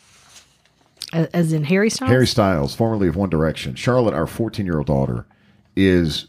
As 1.12 1.52
in 1.52 1.64
Harry 1.64 1.90
Styles? 1.90 2.10
Harry 2.10 2.26
Styles, 2.26 2.74
formerly 2.74 3.08
of 3.08 3.16
One 3.16 3.30
Direction. 3.30 3.74
Charlotte, 3.74 4.14
our 4.14 4.26
14 4.26 4.64
year 4.64 4.78
old 4.78 4.86
daughter, 4.86 5.26
is 5.74 6.26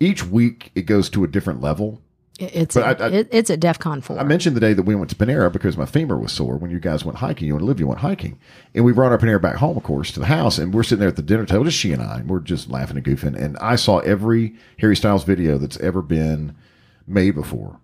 each 0.00 0.24
week 0.24 0.70
it 0.74 0.82
goes 0.82 1.08
to 1.10 1.24
a 1.24 1.28
different 1.28 1.60
level. 1.60 2.00
It- 2.38 2.50
It's, 2.54 2.74
But 2.74 3.00
a, 3.00 3.04
I- 3.04 3.06
I- 3.06 3.10
it, 3.12 3.28
it's 3.30 3.50
at 3.50 3.60
DEF 3.60 3.78
CON 3.78 4.00
4. 4.00 4.18
I 4.18 4.24
mentioned 4.24 4.56
the 4.56 4.60
day 4.60 4.72
that 4.72 4.82
we 4.82 4.94
went 4.94 5.08
to 5.10 5.16
Panera 5.16 5.52
because 5.52 5.76
my 5.76 5.86
femur 5.86 6.16
was 6.18 6.32
sore 6.32 6.56
when 6.56 6.70
you 6.70 6.80
guys 6.80 7.04
went 7.04 7.18
hiking. 7.18 7.46
You 7.48 7.54
and 7.54 7.62
Olivia 7.62 7.86
went 7.86 8.00
hiking. 8.00 8.38
And 8.74 8.84
we 8.84 8.92
brought 8.92 9.12
our 9.12 9.18
Panera 9.18 9.40
back 9.40 9.56
home, 9.56 9.76
of 9.76 9.82
course, 9.84 10.10
to 10.12 10.20
the 10.20 10.26
house. 10.26 10.58
And 10.58 10.74
we're 10.74 10.82
sitting 10.82 10.98
there 11.00 11.08
at 11.08 11.16
the 11.16 11.22
dinner 11.22 11.46
table, 11.46 11.64
just 11.64 11.78
she 11.78 11.92
and 11.92 12.02
I. 12.02 12.18
And 12.20 12.28
we're 12.28 12.40
just 12.40 12.68
laughing 12.70 12.96
and 12.96 13.06
goofing. 13.06 13.40
And 13.40 13.56
I 13.58 13.76
saw 13.76 13.98
every 14.00 14.54
Harry 14.80 14.96
Styles 14.96 15.22
video 15.24 15.58
that's 15.58 15.78
ever 15.78 16.02
been 16.02 16.56
made 17.06 17.36
before. 17.36 17.78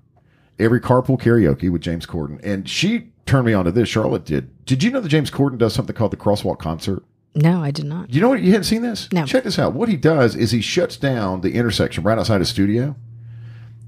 Every 0.58 0.80
carpool 0.80 1.20
karaoke 1.20 1.70
with 1.70 1.82
James 1.82 2.04
Corden. 2.04 2.40
And 2.44 2.68
she 2.68 3.12
turned 3.26 3.46
me 3.46 3.52
on 3.54 3.64
to 3.66 3.70
this. 3.72 3.88
Charlotte 3.88 4.24
did. 4.24 4.50
Did 4.66 4.82
you 4.82 4.90
know 4.90 5.00
that 5.00 5.08
James 5.08 5.30
Corden 5.30 5.58
does 5.58 5.72
something 5.74 5.94
called 5.94 6.10
the 6.10 6.16
Crosswalk 6.16 6.58
Concert? 6.58 7.02
no, 7.36 7.62
I 7.62 7.70
did 7.70 7.84
not. 7.84 8.12
You 8.12 8.20
know 8.20 8.28
what? 8.30 8.40
You 8.42 8.50
hadn't 8.50 8.64
seen 8.64 8.82
this? 8.82 9.08
No. 9.12 9.24
Check 9.24 9.44
this 9.44 9.56
out. 9.60 9.72
What 9.72 9.88
he 9.88 9.96
does 9.96 10.34
is 10.34 10.50
he 10.50 10.60
shuts 10.60 10.96
down 10.96 11.42
the 11.42 11.52
intersection 11.54 12.02
right 12.02 12.18
outside 12.18 12.40
his 12.40 12.48
studio, 12.48 12.96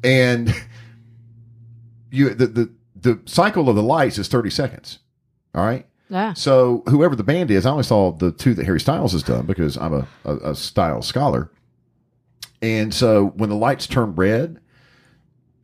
and 0.03 0.55
you 2.11 2.30
the 2.30 2.46
the 2.46 2.70
the 2.94 3.20
cycle 3.24 3.68
of 3.68 3.76
the 3.76 3.82
lights 3.82 4.18
is 4.18 4.28
thirty 4.28 4.50
seconds. 4.50 4.98
All 5.55 5.64
right. 5.64 5.86
Yeah. 6.09 6.34
So 6.34 6.82
whoever 6.88 7.16
the 7.16 7.24
band 7.24 7.50
is, 7.50 7.64
I 7.64 7.70
only 7.70 7.84
saw 7.84 8.12
the 8.12 8.32
two 8.32 8.53
that 8.55 8.66
Harry 8.66 8.80
Styles 8.80 9.12
has 9.12 9.22
done 9.22 9.46
because 9.46 9.78
I'm 9.78 9.94
a, 9.94 10.07
a, 10.24 10.36
a 10.50 10.55
style 10.55 11.00
scholar. 11.00 11.50
And 12.61 12.92
so 12.92 13.28
when 13.36 13.48
the 13.48 13.57
lights 13.57 13.86
turn 13.86 14.14
red, 14.14 14.61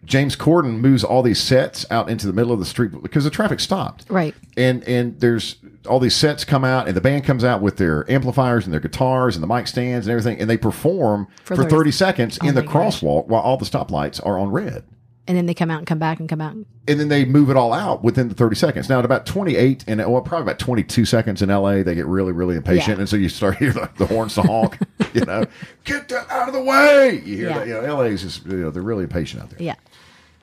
James 0.04 0.36
Corden 0.36 0.78
moves 0.80 1.04
all 1.04 1.22
these 1.22 1.38
sets 1.40 1.84
out 1.90 2.08
into 2.08 2.26
the 2.26 2.32
middle 2.32 2.52
of 2.52 2.58
the 2.58 2.64
street 2.64 2.92
because 3.02 3.24
the 3.24 3.30
traffic 3.30 3.60
stopped 3.60 4.04
Right. 4.08 4.34
and 4.56 4.82
and 4.84 5.18
there's 5.20 5.56
all 5.86 5.98
these 6.00 6.14
sets 6.16 6.44
come 6.44 6.64
out 6.64 6.86
and 6.88 6.96
the 6.96 7.00
band 7.00 7.24
comes 7.24 7.44
out 7.44 7.60
with 7.60 7.76
their 7.76 8.10
amplifiers 8.10 8.64
and 8.64 8.72
their 8.72 8.80
guitars 8.80 9.36
and 9.36 9.42
the 9.42 9.46
mic 9.46 9.66
stands 9.66 10.06
and 10.06 10.12
everything 10.12 10.40
and 10.40 10.48
they 10.48 10.56
perform 10.56 11.26
for, 11.44 11.56
For 11.56 11.62
30, 11.64 11.70
30 11.74 11.90
seconds 11.90 12.38
Oh 12.42 12.48
in 12.48 12.54
the 12.54 12.62
my 12.62 12.72
gosh. 12.72 13.00
crosswalk 13.00 13.26
while 13.26 13.42
all 13.42 13.56
the 13.56 13.64
stoplights 13.66 14.24
are 14.24 14.38
on 14.38 14.50
red 14.50 14.84
And 15.28 15.36
then 15.36 15.46
they 15.46 15.54
come 15.54 15.70
out 15.70 15.78
and 15.78 15.86
come 15.86 15.98
back 15.98 16.18
and 16.20 16.28
come 16.28 16.40
out. 16.40 16.54
and 16.54 16.66
then 16.98 17.08
they 17.08 17.24
move 17.26 17.50
it 17.50 17.56
all 17.56 17.72
out 17.74 18.02
within 18.02 18.28
the 18.28 18.34
30 18.34 18.56
seconds 18.56 18.88
now 18.88 18.98
at 18.98 19.04
about 19.04 19.26
28 19.26 19.84
and 19.86 20.00
well 20.10 20.22
probably 20.22 20.42
about 20.44 20.58
22 20.58 21.04
seconds 21.04 21.42
in 21.42 21.50
la 21.50 21.82
they 21.82 21.94
get 21.94 22.06
really 22.06 22.32
really 22.32 22.56
impatient 22.56 22.96
Yeah. 22.96 23.00
and 23.00 23.08
so 23.08 23.16
you 23.16 23.28
start 23.28 23.56
hearing 23.58 23.74
the, 23.74 23.90
the 23.98 24.06
horns 24.06 24.34
to 24.36 24.42
honk 24.42 24.78
you 25.12 25.24
know 25.26 25.44
get 25.84 26.08
that 26.08 26.30
out 26.30 26.48
of 26.48 26.54
the 26.54 26.62
way 26.62 27.22
you 27.24 27.36
hear 27.36 27.48
Yeah. 27.50 27.58
that 27.58 27.68
you 27.68 27.74
know 27.74 27.94
la 27.96 28.00
is 28.02 28.22
just 28.22 28.46
you 28.46 28.56
know 28.56 28.70
they're 28.70 28.82
really 28.82 29.04
impatient 29.04 29.42
out 29.42 29.50
there 29.50 29.62
Yeah. 29.62 29.74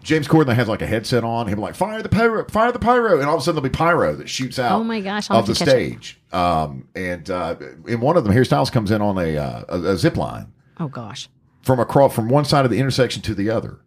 James 0.04 0.28
Corden 0.28 0.54
has 0.54 0.68
like 0.68 0.84
a 0.84 0.86
headset 0.86 1.24
on. 1.24 1.48
He'll 1.48 1.56
be 1.56 1.64
like, 1.64 1.74
fire 1.74 2.00
the 2.04 2.10
pyro, 2.10 2.46
fire 2.48 2.72
the 2.72 2.78
pyro. 2.78 3.18
And 3.20 3.28
all 3.28 3.38
of 3.38 3.42
a 3.42 3.44
sudden 3.44 3.56
there'll 3.56 3.72
be 3.72 3.76
pyro 3.76 4.14
that 4.18 4.30
shoots 4.30 4.60
out 4.60 4.80
Oh 4.80 4.84
my 4.84 5.02
gosh, 5.02 5.32
I'll 5.32 5.40
of 5.40 5.48
the 5.48 5.56
to 5.56 5.60
catch 5.66 5.68
it. 5.68 5.72
stage. 5.72 6.20
Um, 6.32 6.88
and 6.94 7.28
uh, 7.28 7.56
in 7.88 8.02
one 8.02 8.16
of 8.16 8.24
them, 8.24 8.32
Harry 8.32 8.46
Styles 8.46 8.70
comes 8.70 8.92
in 8.92 9.02
on 9.02 9.18
a, 9.18 9.36
uh, 9.36 9.64
a, 9.68 9.82
a 9.94 9.98
zip 9.98 10.16
line 10.16 10.54
Oh 10.80 10.90
gosh. 10.90 11.28
from 11.64 11.80
across 11.80 12.14
from 12.14 12.30
one 12.30 12.46
side 12.46 12.66
of 12.66 12.70
the 12.72 12.78
intersection 12.78 13.24
to 13.24 13.34
the 13.34 13.50
other. 13.50 13.80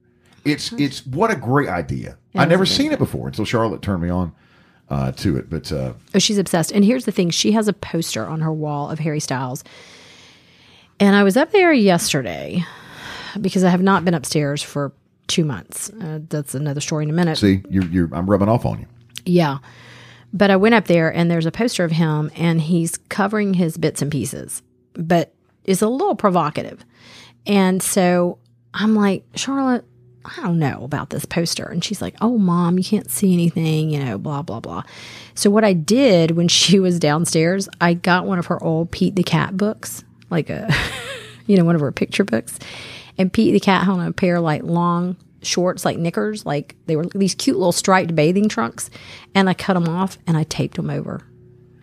It's 0.44 0.72
it's 0.72 1.04
what 1.06 1.30
a 1.30 1.36
great 1.36 1.68
idea. 1.68 2.16
It 2.34 2.38
I 2.38 2.44
never 2.44 2.66
seen 2.66 2.92
it 2.92 2.98
before 2.98 3.28
until 3.28 3.44
Charlotte 3.44 3.82
turned 3.82 4.02
me 4.02 4.08
on 4.08 4.32
uh, 4.90 5.12
to 5.12 5.36
it. 5.36 5.50
But 5.50 5.70
uh, 5.72 5.92
Oh, 6.14 6.18
she's 6.18 6.38
obsessed. 6.38 6.72
And 6.72 6.84
here's 6.84 7.04
the 7.04 7.12
thing: 7.12 7.30
she 7.30 7.52
has 7.52 7.68
a 7.68 7.72
poster 7.72 8.26
on 8.26 8.40
her 8.40 8.52
wall 8.52 8.90
of 8.90 8.98
Harry 9.00 9.20
Styles. 9.20 9.64
And 11.00 11.14
I 11.14 11.22
was 11.22 11.36
up 11.36 11.52
there 11.52 11.72
yesterday 11.72 12.64
because 13.40 13.62
I 13.62 13.70
have 13.70 13.82
not 13.82 14.04
been 14.04 14.14
upstairs 14.14 14.62
for 14.62 14.92
two 15.28 15.44
months. 15.44 15.90
Uh, 15.90 16.20
that's 16.28 16.54
another 16.54 16.80
story 16.80 17.04
in 17.04 17.10
a 17.10 17.12
minute. 17.12 17.38
see, 17.38 17.62
you're, 17.68 17.84
you're 17.84 18.08
I'm 18.12 18.28
rubbing 18.28 18.48
off 18.48 18.64
on 18.66 18.80
you. 18.80 18.86
Yeah. 19.24 19.58
But 20.32 20.50
I 20.50 20.56
went 20.56 20.74
up 20.74 20.86
there 20.86 21.12
and 21.14 21.30
there's 21.30 21.46
a 21.46 21.52
poster 21.52 21.84
of 21.84 21.92
him 21.92 22.30
and 22.36 22.60
he's 22.60 22.96
covering 23.08 23.54
his 23.54 23.76
bits 23.76 24.02
and 24.02 24.10
pieces, 24.10 24.62
but 24.94 25.32
it's 25.64 25.82
a 25.82 25.88
little 25.88 26.16
provocative. 26.16 26.84
And 27.46 27.82
so 27.82 28.38
I'm 28.74 28.94
like, 28.94 29.24
Charlotte, 29.36 29.84
I 30.24 30.42
don't 30.42 30.58
know 30.58 30.82
about 30.82 31.10
this 31.10 31.24
poster. 31.24 31.66
And 31.66 31.82
she's 31.82 32.02
like, 32.02 32.14
Oh, 32.20 32.38
mom, 32.38 32.78
you 32.78 32.84
can't 32.84 33.10
see 33.10 33.32
anything, 33.32 33.90
you 33.90 34.04
know, 34.04 34.18
blah, 34.18 34.42
blah, 34.42 34.60
blah. 34.60 34.82
So 35.34 35.50
what 35.50 35.64
I 35.64 35.72
did 35.72 36.32
when 36.32 36.48
she 36.48 36.80
was 36.80 36.98
downstairs, 36.98 37.68
I 37.80 37.94
got 37.94 38.26
one 38.26 38.38
of 38.38 38.46
her 38.46 38.62
old 38.62 38.90
Pete 38.90 39.16
the 39.16 39.22
Cat 39.22 39.56
books, 39.56 40.04
like 40.30 40.50
a, 40.50 40.72
you 41.46 41.56
know, 41.56 41.64
one 41.64 41.74
of 41.74 41.80
her 41.80 41.92
picture 41.92 42.24
books. 42.24 42.58
And 43.16 43.32
Pete 43.32 43.52
the 43.52 43.60
Cat 43.60 43.84
had 43.84 43.92
on 43.92 44.06
a 44.06 44.12
pair 44.12 44.36
of 44.36 44.42
like 44.42 44.62
long 44.62 45.16
shorts, 45.42 45.84
like 45.84 45.98
knickers, 45.98 46.44
like 46.44 46.76
they 46.86 46.96
were 46.96 47.06
these 47.14 47.34
cute 47.34 47.56
little 47.56 47.72
striped 47.72 48.14
bathing 48.14 48.48
trunks. 48.48 48.90
And 49.34 49.48
I 49.48 49.54
cut 49.54 49.74
them 49.74 49.88
off 49.88 50.18
and 50.26 50.36
I 50.36 50.44
taped 50.44 50.76
them 50.76 50.90
over 50.90 51.22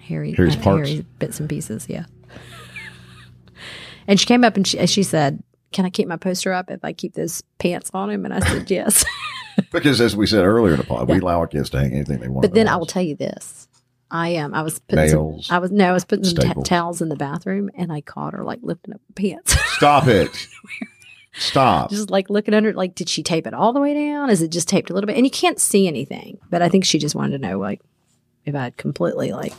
Harry, 0.07 0.33
Harry's 0.33 0.55
uh, 0.55 0.61
parts. 0.61 0.89
Harry's 0.89 1.01
bits 1.19 1.39
and 1.39 1.49
pieces. 1.49 1.87
Yeah. 1.89 2.05
and 4.07 4.19
she 4.19 4.25
came 4.25 4.43
up 4.43 4.55
and 4.55 4.67
she, 4.67 4.85
she 4.87 5.03
said, 5.03 5.41
Can 5.75 5.83
I 5.85 5.89
keep 5.89 6.07
my 6.07 6.15
poster 6.15 6.53
up 6.53 6.71
if 6.71 6.85
I 6.85 6.93
keep 6.93 7.15
those 7.15 7.43
pants 7.59 7.91
on 7.93 8.09
him? 8.09 8.23
And 8.23 8.33
I 8.33 8.39
said, 8.39 8.71
Yes. 8.71 9.03
Because 9.71 9.99
as 10.01 10.15
we 10.17 10.25
said 10.25 10.43
earlier 10.43 10.73
in 10.73 10.79
the 10.79 10.85
pod, 10.85 11.07
we 11.09 11.17
allow 11.19 11.39
our 11.39 11.47
kids 11.47 11.69
to 11.71 11.79
hang 11.79 11.93
anything 11.93 12.19
they 12.19 12.27
want. 12.27 12.41
but 12.41 12.53
then 12.53 12.67
I 12.67 12.75
will 12.77 12.85
tell 12.85 13.01
you 13.01 13.15
this. 13.15 13.67
I 14.11 14.37
um 14.37 14.53
I 14.53 14.61
was 14.61 14.79
putting 14.79 15.09
some, 15.09 15.19
Nails, 15.19 15.51
I 15.51 15.57
was 15.59 15.71
no 15.71 15.89
I 15.89 15.91
was 15.93 16.05
putting 16.05 16.23
some 16.25 16.35
ta- 16.37 16.61
towels 16.61 17.01
in 17.01 17.09
the 17.09 17.15
bathroom 17.17 17.69
and 17.75 17.91
I 17.91 17.99
caught 18.01 18.33
her 18.33 18.43
like 18.43 18.59
lifting 18.61 18.93
up 18.93 19.01
the 19.07 19.13
pants 19.13 19.55
Stop 19.75 20.07
it. 20.07 20.29
Stop. 21.33 21.89
just 21.89 22.09
like 22.09 22.29
looking 22.29 22.53
under 22.53 22.69
it, 22.69 22.75
like 22.77 22.95
did 22.95 23.09
she 23.09 23.21
tape 23.23 23.45
it 23.47 23.53
all 23.53 23.73
the 23.73 23.79
way 23.81 23.93
down 23.93 24.29
is 24.29 24.41
it 24.41 24.51
just 24.51 24.67
taped 24.69 24.89
a 24.89 24.93
little 24.93 25.07
bit 25.07 25.17
and 25.17 25.25
you 25.25 25.31
can't 25.31 25.59
see 25.59 25.87
anything 25.87 26.37
but 26.49 26.61
I 26.61 26.69
think 26.69 26.85
she 26.85 26.97
just 26.99 27.15
wanted 27.15 27.41
to 27.41 27.47
know 27.47 27.57
like 27.59 27.81
if 28.45 28.55
I 28.55 28.63
had 28.65 28.77
completely 28.77 29.31
like 29.33 29.53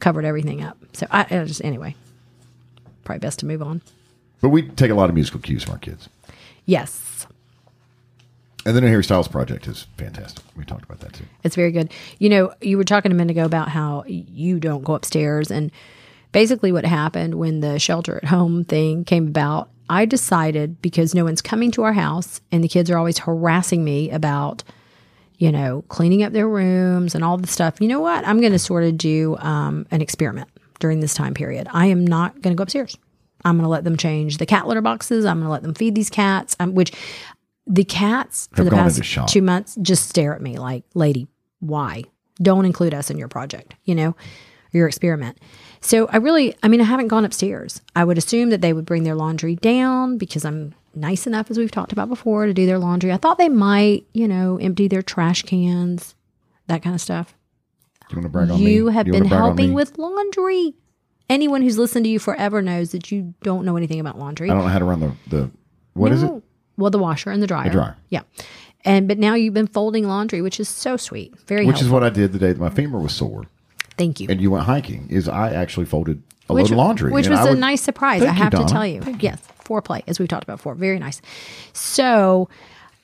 covered 0.00 0.24
everything 0.24 0.62
up 0.62 0.78
so 0.92 1.06
I, 1.10 1.22
I 1.30 1.44
just 1.44 1.64
anyway 1.64 1.94
probably 3.04 3.20
best 3.20 3.38
to 3.40 3.46
move 3.46 3.62
on 3.62 3.82
But 4.46 4.50
we 4.50 4.62
take 4.62 4.92
a 4.92 4.94
lot 4.94 5.08
of 5.08 5.16
musical 5.16 5.40
cues 5.40 5.64
from 5.64 5.72
our 5.72 5.78
kids. 5.80 6.08
yes 6.66 7.26
And 8.64 8.76
the 8.76 8.80
new 8.80 8.86
Harry 8.86 9.02
Styles 9.02 9.26
project 9.26 9.66
is 9.66 9.88
fantastic. 9.96 10.44
We 10.54 10.64
talked 10.64 10.84
about 10.84 11.00
that 11.00 11.14
too. 11.14 11.24
It's 11.42 11.56
very 11.56 11.72
good. 11.72 11.92
You 12.20 12.28
know, 12.28 12.54
you 12.60 12.76
were 12.76 12.84
talking 12.84 13.10
a 13.10 13.14
minute 13.16 13.32
ago 13.32 13.44
about 13.44 13.70
how 13.70 14.04
you 14.06 14.60
don't 14.60 14.84
go 14.84 14.94
upstairs. 14.94 15.50
And 15.50 15.72
basically, 16.30 16.70
what 16.70 16.84
happened 16.84 17.34
when 17.34 17.58
the 17.58 17.80
shelter 17.80 18.18
at 18.18 18.26
home 18.26 18.62
thing 18.62 19.04
came 19.04 19.26
about, 19.26 19.68
I 19.90 20.04
decided 20.04 20.80
because 20.80 21.12
no 21.12 21.24
one's 21.24 21.42
coming 21.42 21.72
to 21.72 21.82
our 21.82 21.94
house 21.94 22.40
and 22.52 22.62
the 22.62 22.68
kids 22.68 22.88
are 22.88 22.98
always 22.98 23.18
harassing 23.18 23.82
me 23.82 24.12
about, 24.12 24.62
you 25.38 25.50
know, 25.50 25.82
cleaning 25.88 26.22
up 26.22 26.32
their 26.32 26.48
rooms 26.48 27.16
and 27.16 27.24
all 27.24 27.36
the 27.36 27.48
stuff. 27.48 27.80
You 27.80 27.88
know 27.88 27.98
what? 27.98 28.24
I'm 28.24 28.38
going 28.38 28.52
to 28.52 28.60
sort 28.60 28.84
of 28.84 28.96
do 28.96 29.36
um, 29.38 29.88
an 29.90 30.02
experiment 30.02 30.48
during 30.78 31.00
this 31.00 31.14
time 31.14 31.34
period. 31.34 31.66
I 31.72 31.86
am 31.86 32.06
not 32.06 32.40
going 32.42 32.54
to 32.54 32.56
go 32.56 32.62
upstairs. 32.62 32.96
I'm 33.44 33.56
going 33.56 33.64
to 33.64 33.68
let 33.68 33.84
them 33.84 33.96
change 33.96 34.38
the 34.38 34.46
cat 34.46 34.66
litter 34.66 34.80
boxes. 34.80 35.24
I'm 35.24 35.38
going 35.38 35.46
to 35.46 35.52
let 35.52 35.62
them 35.62 35.74
feed 35.74 35.94
these 35.94 36.10
cats, 36.10 36.56
um, 36.58 36.74
which 36.74 36.92
the 37.66 37.84
cats 37.84 38.48
for 38.52 38.64
Have 38.64 38.66
the 38.66 38.70
past 38.70 39.28
two 39.32 39.42
months 39.42 39.76
just 39.82 40.08
stare 40.08 40.34
at 40.34 40.40
me 40.40 40.58
like, 40.58 40.84
lady, 40.94 41.28
why? 41.60 42.04
Don't 42.40 42.64
include 42.64 42.94
us 42.94 43.10
in 43.10 43.18
your 43.18 43.28
project, 43.28 43.74
you 43.84 43.94
know, 43.94 44.14
your 44.72 44.86
experiment. 44.86 45.38
So 45.80 46.06
I 46.08 46.16
really, 46.18 46.54
I 46.62 46.68
mean, 46.68 46.80
I 46.80 46.84
haven't 46.84 47.08
gone 47.08 47.24
upstairs. 47.24 47.80
I 47.94 48.04
would 48.04 48.18
assume 48.18 48.50
that 48.50 48.60
they 48.60 48.72
would 48.72 48.84
bring 48.84 49.04
their 49.04 49.14
laundry 49.14 49.56
down 49.56 50.18
because 50.18 50.44
I'm 50.44 50.74
nice 50.94 51.26
enough, 51.26 51.50
as 51.50 51.58
we've 51.58 51.70
talked 51.70 51.92
about 51.92 52.08
before, 52.08 52.46
to 52.46 52.54
do 52.54 52.66
their 52.66 52.78
laundry. 52.78 53.12
I 53.12 53.16
thought 53.16 53.38
they 53.38 53.48
might, 53.48 54.06
you 54.12 54.28
know, 54.28 54.58
empty 54.58 54.88
their 54.88 55.02
trash 55.02 55.42
cans, 55.42 56.14
that 56.66 56.82
kind 56.82 56.94
of 56.94 57.00
stuff. 57.00 57.34
You 58.10 58.16
want 58.16 58.24
to 58.26 58.28
brag 58.30 58.50
on 58.50 58.62
me? 58.62 58.72
You 58.72 58.88
have 58.88 59.06
You 59.06 59.12
been 59.12 59.24
helping 59.24 59.72
with 59.72 59.98
laundry. 59.98 60.74
Anyone 61.28 61.62
who's 61.62 61.76
listened 61.78 62.04
to 62.04 62.10
you 62.10 62.18
forever 62.18 62.62
knows 62.62 62.92
that 62.92 63.10
you 63.10 63.34
don't 63.42 63.64
know 63.64 63.76
anything 63.76 63.98
about 64.00 64.18
laundry. 64.18 64.48
I 64.50 64.54
don't 64.54 64.62
know 64.62 64.68
how 64.68 64.78
to 64.78 64.84
run 64.84 65.00
the 65.00 65.12
the. 65.28 65.50
What 65.94 66.12
is 66.12 66.22
it? 66.22 66.30
Well, 66.76 66.90
the 66.90 66.98
washer 66.98 67.30
and 67.30 67.42
the 67.42 67.46
dryer. 67.46 67.70
dryer. 67.70 67.96
Yeah. 68.10 68.22
And 68.84 69.08
but 69.08 69.18
now 69.18 69.34
you've 69.34 69.54
been 69.54 69.66
folding 69.66 70.06
laundry, 70.06 70.42
which 70.42 70.60
is 70.60 70.68
so 70.68 70.96
sweet. 70.96 71.36
Very 71.40 71.66
Which 71.66 71.80
is 71.82 71.88
what 71.88 72.04
I 72.04 72.10
did 72.10 72.32
the 72.32 72.38
day 72.38 72.48
that 72.52 72.58
my 72.60 72.70
femur 72.70 72.98
was 73.00 73.12
sore, 73.14 73.44
Thank 73.98 74.20
you. 74.20 74.28
and 74.30 74.40
you 74.40 74.50
went 74.50 74.66
hiking. 74.66 75.08
Is 75.10 75.28
I 75.28 75.50
actually 75.52 75.86
folded 75.86 76.22
a 76.48 76.54
which, 76.54 76.64
load 76.66 76.70
of 76.72 76.76
laundry, 76.76 77.10
which 77.10 77.28
was 77.28 77.40
I 77.40 77.46
a 77.46 77.50
would- 77.50 77.58
nice 77.58 77.80
surprise. 77.82 78.20
Thank 78.20 78.32
I 78.34 78.36
you, 78.36 78.42
have 78.44 78.52
to 78.52 78.72
tell 78.72 78.86
you. 78.86 79.02
Yes, 79.18 79.42
foreplay, 79.64 80.02
as 80.06 80.20
we've 80.20 80.28
talked 80.28 80.44
about 80.44 80.58
before. 80.58 80.74
Very 80.76 81.00
nice. 81.00 81.20
So 81.72 82.48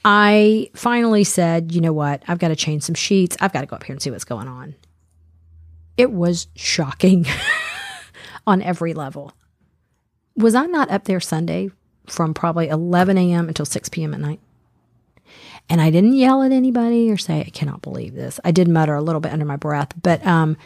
I 0.04 0.70
finally 0.74 1.24
said, 1.24 1.72
you 1.72 1.80
know 1.80 1.92
what? 1.92 2.22
I've 2.28 2.38
got 2.38 2.48
to 2.48 2.56
change 2.56 2.82
some 2.84 2.94
sheets. 2.94 3.36
I've 3.40 3.52
got 3.52 3.62
to 3.62 3.66
go 3.66 3.74
up 3.74 3.82
here 3.82 3.94
and 3.94 4.00
see 4.02 4.10
what's 4.12 4.24
going 4.24 4.46
on. 4.46 4.74
It 5.96 6.12
was 6.12 6.46
shocking 6.54 7.26
on 8.46 8.62
every 8.62 8.94
level. 8.94 9.32
Was 10.36 10.54
I 10.54 10.66
not 10.66 10.90
up 10.90 11.04
there 11.04 11.20
Sunday 11.20 11.70
from 12.06 12.34
probably 12.34 12.68
11 12.68 13.18
a.m. 13.18 13.48
until 13.48 13.66
6 13.66 13.88
p.m. 13.90 14.14
at 14.14 14.20
night? 14.20 14.40
And 15.68 15.80
I 15.80 15.90
didn't 15.90 16.14
yell 16.14 16.42
at 16.42 16.52
anybody 16.52 17.10
or 17.10 17.16
say, 17.16 17.40
I 17.40 17.50
cannot 17.50 17.82
believe 17.82 18.14
this. 18.14 18.40
I 18.44 18.50
did 18.50 18.68
mutter 18.68 18.94
a 18.94 19.02
little 19.02 19.20
bit 19.20 19.32
under 19.32 19.44
my 19.44 19.56
breath, 19.56 19.92
but 20.02 20.24
um, 20.26 20.56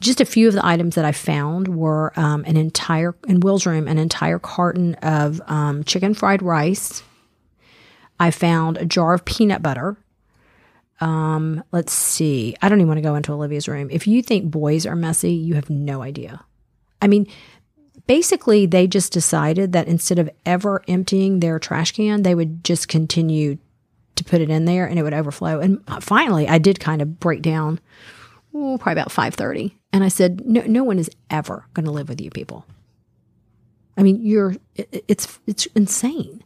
just 0.00 0.20
a 0.20 0.24
few 0.24 0.48
of 0.48 0.54
the 0.54 0.64
items 0.64 0.94
that 0.94 1.04
I 1.04 1.12
found 1.12 1.68
were 1.68 2.12
um, 2.16 2.44
an 2.46 2.56
entire, 2.56 3.14
in 3.28 3.40
Will's 3.40 3.66
room, 3.66 3.86
an 3.86 3.98
entire 3.98 4.38
carton 4.38 4.94
of 4.96 5.40
um, 5.46 5.84
chicken 5.84 6.14
fried 6.14 6.42
rice, 6.42 7.02
I 8.18 8.30
found 8.30 8.76
a 8.76 8.84
jar 8.84 9.14
of 9.14 9.24
peanut 9.24 9.62
butter. 9.62 9.96
Um, 11.00 11.62
let's 11.72 11.92
see. 11.92 12.56
I 12.62 12.68
don't 12.68 12.78
even 12.78 12.88
want 12.88 12.98
to 12.98 13.02
go 13.02 13.16
into 13.16 13.32
Olivia's 13.32 13.68
room. 13.68 13.88
If 13.90 14.06
you 14.06 14.22
think 14.22 14.50
boys 14.50 14.86
are 14.86 14.96
messy, 14.96 15.32
you 15.32 15.54
have 15.54 15.68
no 15.68 16.02
idea. 16.02 16.44
I 17.00 17.06
mean, 17.06 17.26
basically, 18.06 18.66
they 18.66 18.86
just 18.86 19.12
decided 19.12 19.72
that 19.72 19.88
instead 19.88 20.18
of 20.18 20.30
ever 20.44 20.82
emptying 20.88 21.40
their 21.40 21.58
trash 21.58 21.92
can, 21.92 22.22
they 22.22 22.34
would 22.34 22.64
just 22.64 22.88
continue 22.88 23.58
to 24.16 24.24
put 24.24 24.40
it 24.40 24.50
in 24.50 24.64
there 24.64 24.86
and 24.86 24.98
it 24.98 25.02
would 25.02 25.14
overflow. 25.14 25.60
And 25.60 25.82
uh, 25.88 26.00
finally, 26.00 26.48
I 26.48 26.58
did 26.58 26.80
kind 26.80 27.02
of 27.02 27.18
break 27.18 27.42
down, 27.42 27.80
oh, 28.54 28.78
probably 28.78 29.00
about 29.00 29.12
five 29.12 29.34
thirty, 29.34 29.76
and 29.92 30.04
I 30.04 30.08
said, 30.08 30.46
"No, 30.46 30.62
no 30.62 30.84
one 30.84 30.98
is 30.98 31.10
ever 31.30 31.66
going 31.74 31.86
to 31.86 31.92
live 31.92 32.08
with 32.08 32.20
you 32.20 32.30
people. 32.30 32.64
I 33.96 34.02
mean, 34.02 34.20
you're 34.24 34.56
it, 34.76 35.04
it's 35.08 35.38
it's 35.46 35.66
insane." 35.74 36.42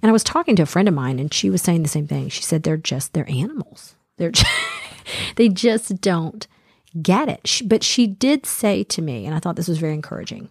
And 0.00 0.08
I 0.08 0.12
was 0.12 0.22
talking 0.22 0.54
to 0.56 0.62
a 0.62 0.66
friend 0.66 0.86
of 0.88 0.94
mine, 0.94 1.18
and 1.18 1.32
she 1.32 1.50
was 1.50 1.62
saying 1.62 1.82
the 1.82 1.88
same 1.88 2.06
thing. 2.06 2.28
She 2.28 2.42
said 2.42 2.62
they're 2.62 2.76
just 2.76 3.12
they're 3.12 3.28
animals. 3.28 3.96
They're 4.16 4.30
just, 4.30 4.50
they 5.36 5.48
just 5.48 6.00
don't 6.00 6.46
get 7.02 7.28
it. 7.28 7.46
She, 7.46 7.64
but 7.64 7.82
she 7.82 8.06
did 8.06 8.46
say 8.46 8.84
to 8.84 9.02
me, 9.02 9.26
and 9.26 9.34
I 9.34 9.38
thought 9.38 9.56
this 9.56 9.68
was 9.68 9.78
very 9.78 9.94
encouraging. 9.94 10.48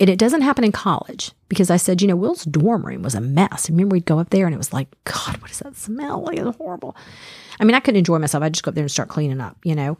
And 0.00 0.10
it 0.10 0.18
doesn't 0.18 0.42
happen 0.42 0.64
in 0.64 0.72
college 0.72 1.30
because 1.48 1.70
I 1.70 1.76
said, 1.76 2.02
you 2.02 2.08
know, 2.08 2.16
Will's 2.16 2.44
dorm 2.44 2.84
room 2.84 3.02
was 3.02 3.14
a 3.14 3.20
mess. 3.20 3.70
Remember, 3.70 3.94
we'd 3.94 4.04
go 4.04 4.18
up 4.18 4.30
there 4.30 4.46
and 4.46 4.54
it 4.54 4.58
was 4.58 4.72
like, 4.72 4.88
God, 5.04 5.36
what 5.40 5.52
is 5.52 5.60
that 5.60 5.76
smell? 5.76 6.24
Like, 6.24 6.38
it's 6.38 6.56
horrible. 6.56 6.96
I 7.60 7.64
mean, 7.64 7.74
I 7.74 7.80
couldn't 7.80 8.00
enjoy 8.00 8.18
myself. 8.18 8.42
I'd 8.42 8.54
just 8.54 8.64
go 8.64 8.70
up 8.70 8.74
there 8.74 8.82
and 8.82 8.90
start 8.90 9.08
cleaning 9.08 9.40
up, 9.40 9.56
you 9.62 9.76
know. 9.76 9.96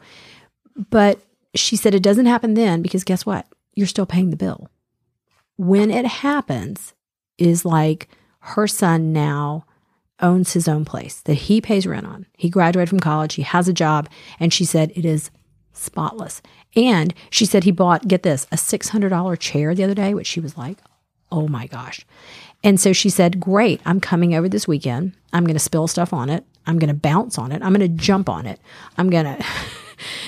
But 0.89 1.19
she 1.55 1.77
said 1.77 1.95
it 1.95 2.03
doesn't 2.03 2.25
happen 2.25 2.55
then 2.55 2.81
because 2.81 3.05
guess 3.05 3.25
what? 3.25 3.47
You're 3.73 3.87
still 3.87 4.05
paying 4.05 4.31
the 4.31 4.35
bill. 4.35 4.69
When 5.55 5.89
it 5.89 6.05
happens, 6.05 6.93
is 7.37 7.65
like 7.65 8.07
her 8.39 8.67
son 8.67 9.11
now 9.11 9.65
owns 10.21 10.53
his 10.53 10.67
own 10.67 10.85
place 10.85 11.21
that 11.21 11.33
he 11.33 11.59
pays 11.59 11.85
rent 11.85 12.05
on. 12.05 12.25
He 12.37 12.49
graduated 12.49 12.89
from 12.89 12.99
college, 12.99 13.35
he 13.35 13.41
has 13.41 13.67
a 13.67 13.73
job, 13.73 14.09
and 14.39 14.53
she 14.53 14.65
said 14.65 14.91
it 14.95 15.05
is 15.05 15.29
spotless. 15.77 16.41
And 16.75 17.13
she 17.29 17.45
said 17.45 17.63
he 17.63 17.71
bought, 17.71 18.07
get 18.07 18.23
this, 18.23 18.45
a 18.51 18.55
$600 18.55 19.39
chair 19.39 19.73
the 19.75 19.83
other 19.83 19.93
day, 19.93 20.13
which 20.13 20.27
she 20.27 20.39
was 20.39 20.57
like, 20.57 20.79
oh 21.31 21.47
my 21.47 21.67
gosh. 21.67 22.05
And 22.63 22.79
so 22.79 22.93
she 22.93 23.09
said, 23.09 23.39
Great, 23.39 23.79
I'm 23.85 23.99
coming 23.99 24.33
over 24.33 24.49
this 24.49 24.67
weekend. 24.67 25.13
I'm 25.31 25.43
going 25.45 25.55
to 25.55 25.59
spill 25.59 25.87
stuff 25.87 26.13
on 26.13 26.29
it. 26.29 26.43
I'm 26.65 26.79
going 26.79 26.87
to 26.87 26.95
bounce 26.95 27.37
on 27.37 27.51
it. 27.51 27.61
I'm 27.61 27.73
going 27.73 27.87
to 27.91 28.03
jump 28.03 28.27
on 28.27 28.47
it. 28.47 28.59
I'm 28.97 29.09
going 29.11 29.25
to, 29.37 29.45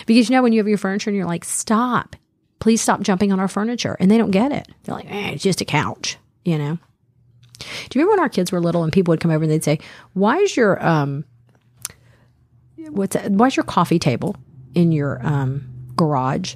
because 0.06 0.30
you 0.30 0.36
know, 0.36 0.44
when 0.44 0.54
you 0.54 0.60
have 0.60 0.68
your 0.68 0.78
furniture 0.78 1.10
and 1.10 1.18
you're 1.18 1.26
like, 1.26 1.44
Stop, 1.44 2.16
please 2.60 2.80
stop 2.80 3.02
jumping 3.02 3.32
on 3.32 3.40
our 3.40 3.48
furniture. 3.48 3.98
And 4.00 4.12
they 4.12 4.18
don't 4.18 4.32
get 4.32 4.52
it. 4.52 4.68
They're 4.84 4.96
like, 4.96 5.12
eh, 5.12 5.32
It's 5.32 5.44
just 5.44 5.62
a 5.62 5.66
couch, 5.66 6.18
you 6.46 6.58
know? 6.58 6.78
Do 7.60 7.66
you 7.98 8.02
remember 8.02 8.12
when 8.12 8.20
our 8.20 8.30
kids 8.30 8.52
were 8.52 8.62
little 8.62 8.84
and 8.84 8.94
people 8.94 9.14
would 9.14 9.20
come 9.20 9.32
over 9.32 9.44
and 9.44 9.52
they'd 9.52 9.64
say, 9.64 9.80
"Why 10.14 10.38
is 10.38 10.56
your 10.56 10.86
um, 10.86 11.26
what's 12.90 13.16
that? 13.16 13.32
why 13.32 13.48
is 13.48 13.56
your 13.56 13.64
coffee 13.64 13.98
table 13.98 14.36
in 14.78 14.92
your 14.92 15.26
um, 15.26 15.68
garage?" 15.96 16.56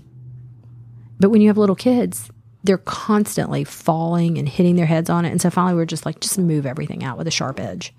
But 1.19 1.29
when 1.29 1.41
you 1.41 1.49
have 1.49 1.57
little 1.57 1.75
kids, 1.75 2.29
they're 2.63 2.77
constantly 2.77 3.63
falling 3.63 4.37
and 4.37 4.47
hitting 4.47 4.75
their 4.75 4.85
heads 4.85 5.09
on 5.09 5.25
it, 5.25 5.31
and 5.31 5.41
so 5.41 5.49
finally 5.49 5.75
we 5.75 5.81
are 5.81 5.85
just 5.85 6.05
like, 6.05 6.19
just 6.19 6.37
move 6.37 6.65
everything 6.65 7.03
out 7.03 7.17
with 7.17 7.27
a 7.27 7.31
sharp 7.31 7.59
edge, 7.59 7.93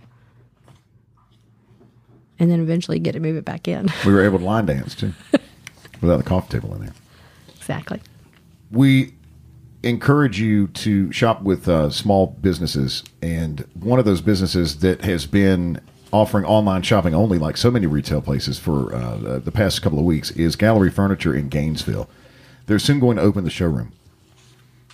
and 2.38 2.50
then 2.50 2.60
eventually 2.60 2.98
get 2.98 3.12
to 3.12 3.20
move 3.20 3.36
it 3.36 3.44
back 3.44 3.68
in. 3.68 3.90
We 4.06 4.12
were 4.12 4.24
able 4.24 4.38
to 4.38 4.44
line 4.44 4.66
dance 4.66 4.94
too, 4.94 5.12
without 6.00 6.18
the 6.18 6.22
coffee 6.22 6.58
table 6.58 6.74
in 6.74 6.80
there. 6.82 6.94
exactly. 7.56 8.00
we 8.70 9.14
encourage 9.82 10.40
you 10.40 10.68
to 10.68 11.10
shop 11.10 11.42
with 11.42 11.68
uh, 11.68 11.90
small 11.90 12.28
businesses, 12.40 13.02
and 13.20 13.66
one 13.74 13.98
of 13.98 14.04
those 14.04 14.20
businesses 14.20 14.78
that 14.78 15.02
has 15.02 15.26
been 15.26 15.80
offering 16.12 16.44
online 16.44 16.82
shopping 16.82 17.14
only, 17.14 17.38
like 17.38 17.56
so 17.56 17.70
many 17.70 17.86
retail 17.86 18.20
places 18.20 18.58
for 18.58 18.94
uh, 18.94 19.38
the 19.38 19.50
past 19.50 19.82
couple 19.82 19.98
of 19.98 20.04
weeks, 20.04 20.30
is 20.32 20.56
Gallery 20.56 20.90
Furniture 20.90 21.34
in 21.34 21.48
Gainesville. 21.48 22.08
They're 22.66 22.78
soon 22.78 23.00
going 23.00 23.16
to 23.16 23.22
open 23.22 23.44
the 23.44 23.50
showroom. 23.50 23.92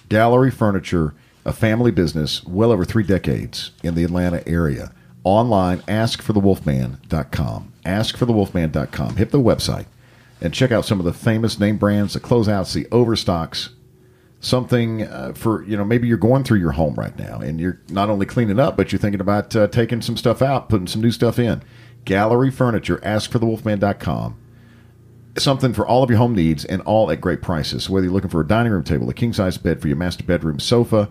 Gallery 0.09 0.51
Furniture, 0.51 1.15
a 1.45 1.53
family 1.53 1.91
business, 1.91 2.45
well 2.45 2.73
over 2.73 2.85
three 2.85 3.05
decades 3.05 3.73
in 3.83 3.95
the 3.95 4.05
Atlanta 4.05 4.47
area. 4.49 4.93
Online, 5.25 5.81
askforthewolfman.com. 5.81 7.73
Askforthewolfman.com. 7.85 9.17
Hit 9.17 9.31
the 9.31 9.41
website 9.41 9.87
and 10.41 10.55
check 10.55 10.71
out 10.71 10.85
some 10.85 11.01
of 11.01 11.05
the 11.05 11.13
famous 11.13 11.59
name 11.59 11.77
brands, 11.77 12.15
the 12.15 12.21
closeouts, 12.21 12.73
the 12.73 12.87
overstocks, 12.93 13.71
something 14.41 15.03
uh, 15.03 15.33
for 15.35 15.65
you 15.65 15.77
know 15.77 15.85
maybe 15.85 16.07
you're 16.07 16.17
going 16.17 16.45
through 16.45 16.59
your 16.59 16.73
home 16.73 16.95
right 16.95 17.19
now 17.19 17.41
and 17.41 17.61
you're 17.61 17.81
not 17.89 18.09
only 18.09 18.25
cleaning 18.25 18.61
up 18.61 18.77
but 18.77 18.93
you're 18.93 18.99
thinking 18.99 19.21
about 19.21 19.55
uh, 19.57 19.67
taking 19.67 20.01
some 20.01 20.17
stuff 20.17 20.41
out 20.41 20.69
putting 20.69 20.87
some 20.87 21.03
new 21.03 21.11
stuff 21.11 21.39
in. 21.39 21.63
Gallery 22.05 22.51
furniture 22.51 23.01
ask 23.03 23.31
for 23.31 23.39
the 23.39 23.47
wolfman.com 23.47 24.39
something 25.37 25.73
for 25.73 25.87
all 25.87 26.03
of 26.03 26.11
your 26.11 26.19
home 26.19 26.35
needs 26.35 26.65
and 26.65 26.83
all 26.83 27.11
at 27.11 27.21
great 27.21 27.43
prices. 27.43 27.89
Whether 27.89 28.07
you're 28.07 28.15
looking 28.15 28.31
for 28.31 28.41
a 28.41 28.47
dining 28.47 28.73
room 28.73 28.85
table 28.85 29.09
a 29.11 29.15
king 29.15 29.33
size 29.33 29.59
bed 29.59 29.81
for 29.81 29.89
your 29.89 29.97
master 29.97 30.25
bedroom 30.25 30.59
sofa 30.61 31.09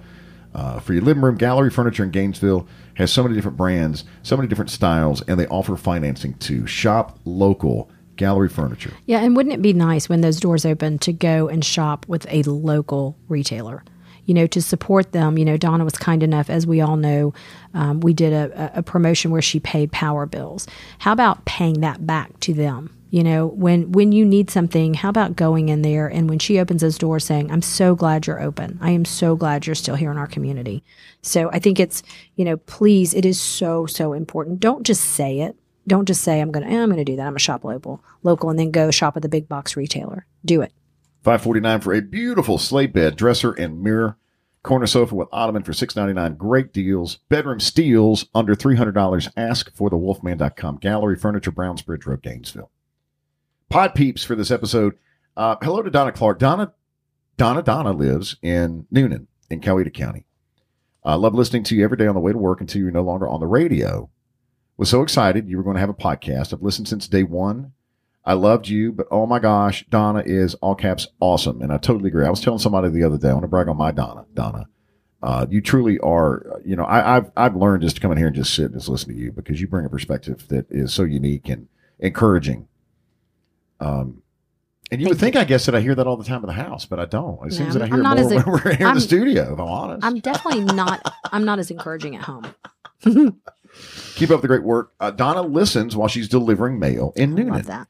uh, 0.54 0.80
for 0.80 0.94
your 0.94 1.04
living 1.04 1.24
room 1.24 1.36
gallery 1.36 1.70
furniture 1.70 2.04
in 2.04 2.12
gainesville 2.12 2.68
has 2.96 3.12
so 3.12 3.22
many 3.24 3.36
different 3.36 3.58
brands 3.58 4.06
so 4.24 4.36
many 4.36 4.48
different 4.48 4.72
styles 4.72 5.22
and 5.24 5.40
they 5.40 5.48
offer 5.48 5.76
financing 5.76 6.34
too 6.36 6.66
shop 6.66 7.20
local 7.26 7.90
Gallery 8.18 8.50
Furniture. 8.50 8.94
Yeah, 9.06 9.20
and 9.20 9.36
wouldn't 9.36 9.54
it 9.54 9.62
be 9.62 9.74
nice 9.74 10.10
when 10.10 10.22
those 10.22 10.40
doors 10.40 10.66
open 10.66 11.00
to 11.00 11.14
go 11.14 11.48
and 11.48 11.64
shop 11.64 12.06
with 12.08 12.26
a 12.30 12.44
local 12.44 13.18
retailer? 13.30 13.84
You 14.26 14.34
know, 14.34 14.48
to 14.48 14.62
support 14.62 15.14
them. 15.14 15.38
You 15.38 15.46
know, 15.46 15.56
Donna 15.56 15.86
was 15.86 15.94
kind 15.94 16.22
enough, 16.22 16.50
as 16.50 16.68
we 16.68 16.82
all 16.82 16.98
know, 16.98 17.34
um, 17.74 18.02
we 18.02 18.14
did 18.14 18.34
a, 18.34 18.80
a 18.80 18.84
promotion 18.84 19.32
where 19.32 19.42
she 19.42 19.60
paid 19.62 19.92
power 19.94 20.26
bills. 20.26 20.68
How 21.00 21.14
about 21.14 21.46
paying 21.46 21.80
that 21.82 22.06
back 22.06 22.38
to 22.42 22.54
them? 22.54 22.94
You 23.10 23.24
know, 23.24 23.48
when 23.48 23.94
when 23.94 24.12
you 24.12 24.26
need 24.26 24.50
something, 24.50 24.94
how 24.94 25.08
about 25.08 25.38
going 25.38 25.70
in 25.70 25.82
there 25.82 26.08
and 26.08 26.30
when 26.30 26.40
she 26.40 26.60
opens 26.60 26.82
those 26.82 26.98
doors, 26.98 27.24
saying, 27.24 27.50
"I'm 27.50 27.62
so 27.62 27.96
glad 27.96 28.28
you're 28.28 28.42
open. 28.42 28.78
I 28.82 28.92
am 28.92 29.06
so 29.06 29.38
glad 29.38 29.66
you're 29.66 29.76
still 29.76 29.96
here 29.96 30.12
in 30.12 30.18
our 30.18 30.28
community." 30.28 30.84
So 31.22 31.50
I 31.52 31.60
think 31.60 31.80
it's, 31.80 32.04
you 32.36 32.44
know, 32.44 32.58
please, 32.58 33.14
it 33.14 33.26
is 33.26 33.40
so 33.40 33.86
so 33.86 34.12
important. 34.12 34.60
Don't 34.60 34.86
just 34.86 35.02
say 35.02 35.40
it 35.40 35.56
don't 35.88 36.08
just 36.08 36.22
say 36.22 36.42
I'm 36.42 36.52
going 36.52 36.68
to 36.68 36.76
I'm 36.76 36.90
going 36.90 36.98
to 36.98 37.04
do 37.04 37.16
that. 37.16 37.28
I'm 37.28 37.36
a 37.36 37.40
shop 37.40 37.64
local, 37.64 38.04
local, 38.24 38.50
and 38.50 38.60
then 38.60 38.72
go 38.72 38.92
shop 38.92 39.16
at 39.16 39.24
the 39.24 39.30
big 39.30 39.48
box 39.48 39.76
retailer. 39.76 40.26
Do 40.46 40.62
it. 40.62 40.74
Five 41.24 41.42
forty 41.42 41.60
nine 41.60 41.82
for 41.82 41.94
a 41.94 42.02
beautiful 42.02 42.58
slate 42.58 42.94
bed, 42.94 43.16
dresser, 43.16 43.52
and 43.52 43.82
mirror. 43.82 44.18
Corner 44.64 44.88
sofa 44.88 45.16
with 45.16 45.30
ottoman 45.32 45.64
for 45.64 45.74
six 45.74 45.96
ninety 45.96 46.14
nine. 46.14 46.36
Great 46.36 46.74
deals. 46.74 47.18
Bedroom 47.30 47.60
steals 47.60 48.26
under 48.36 48.54
three 48.54 48.76
hundred 48.76 48.94
dollars. 48.94 49.30
Ask 49.38 49.74
for 49.74 49.90
the 49.90 49.98
Wolfman.com. 49.98 50.78
Gallery 50.78 51.16
Furniture, 51.16 51.52
Brownsbridge 51.52 52.06
Road, 52.06 52.22
Gainesville. 52.22 52.72
Pod 53.70 53.96
peeps 53.96 54.24
for 54.24 54.36
this 54.36 54.52
episode. 54.52 54.98
Uh, 55.36 55.56
hello 55.62 55.82
to 55.82 55.90
Donna 55.90 56.12
Clark. 56.12 56.40
Donna 56.40 56.74
Donna 57.38 57.62
Donna 57.62 57.94
lives 57.94 58.38
in 58.42 58.86
Newnan 58.94 59.28
in 59.50 59.62
Coweta 59.62 59.94
County. 59.94 60.26
I 61.04 61.16
love 61.16 61.34
listening 61.36 61.64
to 61.64 61.76
you 61.76 61.84
every 61.86 61.98
day 61.98 62.08
on 62.08 62.16
the 62.16 62.22
way 62.22 62.34
to 62.34 62.38
work 62.38 62.60
until 62.60 62.82
you're 62.82 62.92
no 62.92 63.04
longer 63.04 63.28
on 63.28 63.40
the 63.40 63.48
radio 63.48 64.10
was 64.78 64.90
so 64.90 65.02
excited 65.02 65.50
you 65.50 65.58
were 65.58 65.64
going 65.64 65.76
to 65.76 65.80
have 65.80 65.90
a 65.90 65.94
podcast. 65.94 66.54
I've 66.54 66.62
listened 66.62 66.88
since 66.88 67.08
day 67.08 67.24
one. 67.24 67.74
I 68.24 68.34
loved 68.34 68.68
you, 68.68 68.92
but 68.92 69.08
oh 69.10 69.26
my 69.26 69.40
gosh, 69.40 69.86
Donna 69.90 70.22
is 70.26 70.54
all 70.56 70.76
caps 70.76 71.08
awesome. 71.20 71.62
And 71.62 71.72
I 71.72 71.78
totally 71.78 72.10
agree. 72.10 72.26
I 72.26 72.30
was 72.30 72.42
telling 72.42 72.60
somebody 72.60 72.90
the 72.90 73.04
other 73.04 73.18
day, 73.18 73.30
I 73.30 73.34
want 73.34 73.44
to 73.44 73.48
brag 73.48 73.70
on 73.70 73.78
my 73.78 73.92
Donna. 73.92 74.26
Donna, 74.34 74.68
uh, 75.24 75.46
you 75.50 75.62
truly 75.62 75.98
are, 76.00 76.62
you 76.66 76.76
know, 76.76 76.86
I, 76.86 77.16
have 77.16 77.32
I've 77.38 77.56
learned 77.56 77.84
just 77.84 77.96
to 77.96 78.02
come 78.02 78.12
in 78.12 78.18
here 78.18 78.28
and 78.28 78.36
just 78.36 78.54
sit 78.54 78.66
and 78.66 78.74
just 78.74 78.90
listen 78.90 79.14
to 79.14 79.20
you 79.20 79.32
because 79.32 79.62
you 79.62 79.68
bring 79.68 79.86
a 79.86 79.90
perspective 79.90 80.46
that 80.50 80.68
is 80.70 80.94
so 80.94 81.04
unique 81.04 81.48
and 81.48 81.70
encouraging. 82.00 82.68
Um, 83.80 84.22
and 84.92 85.02
you 85.02 85.06
Thank 85.06 85.10
would 85.10 85.20
think, 85.20 85.36
you. 85.36 85.42
I 85.42 85.44
guess, 85.46 85.66
that 85.66 85.76
I 85.76 85.82
hear 85.82 85.96
that 85.96 86.06
all 86.06 86.18
the 86.18 86.24
time 86.24 86.42
in 86.42 86.48
the 86.48 86.54
house, 86.54 86.86
but 86.86 87.00
I 87.00 87.06
don't. 87.06 87.40
It 87.44 87.44
no, 87.46 87.50
seems 87.50 87.74
that 87.74 87.84
I 87.84 87.88
hear 87.88 88.00
it 88.00 88.04
more 88.04 88.16
when 88.16 88.46
we're 88.46 88.76
here 88.76 88.88
I'm, 88.88 88.92
in 88.92 88.96
the 88.96 89.02
studio, 89.02 89.54
if 89.54 89.60
I'm 89.60 89.68
honest. 89.68 90.06
I'm 90.06 90.20
definitely 90.20 90.64
not, 90.76 91.14
I'm 91.32 91.46
not 91.46 91.60
as 91.60 91.72
encouraging 91.72 92.16
at 92.16 92.24
home. 92.24 92.54
Keep 94.16 94.32
up 94.32 94.42
the 94.42 94.48
great 94.48 94.64
work. 94.64 94.94
Uh, 95.00 95.12
Donna 95.12 95.42
listens 95.42 95.96
while 95.96 96.08
she's 96.08 96.28
delivering 96.28 96.80
mail 96.80 97.14
in 97.16 97.36
Newnan. 97.36 97.52
Love 97.52 97.66
that. 97.66 97.88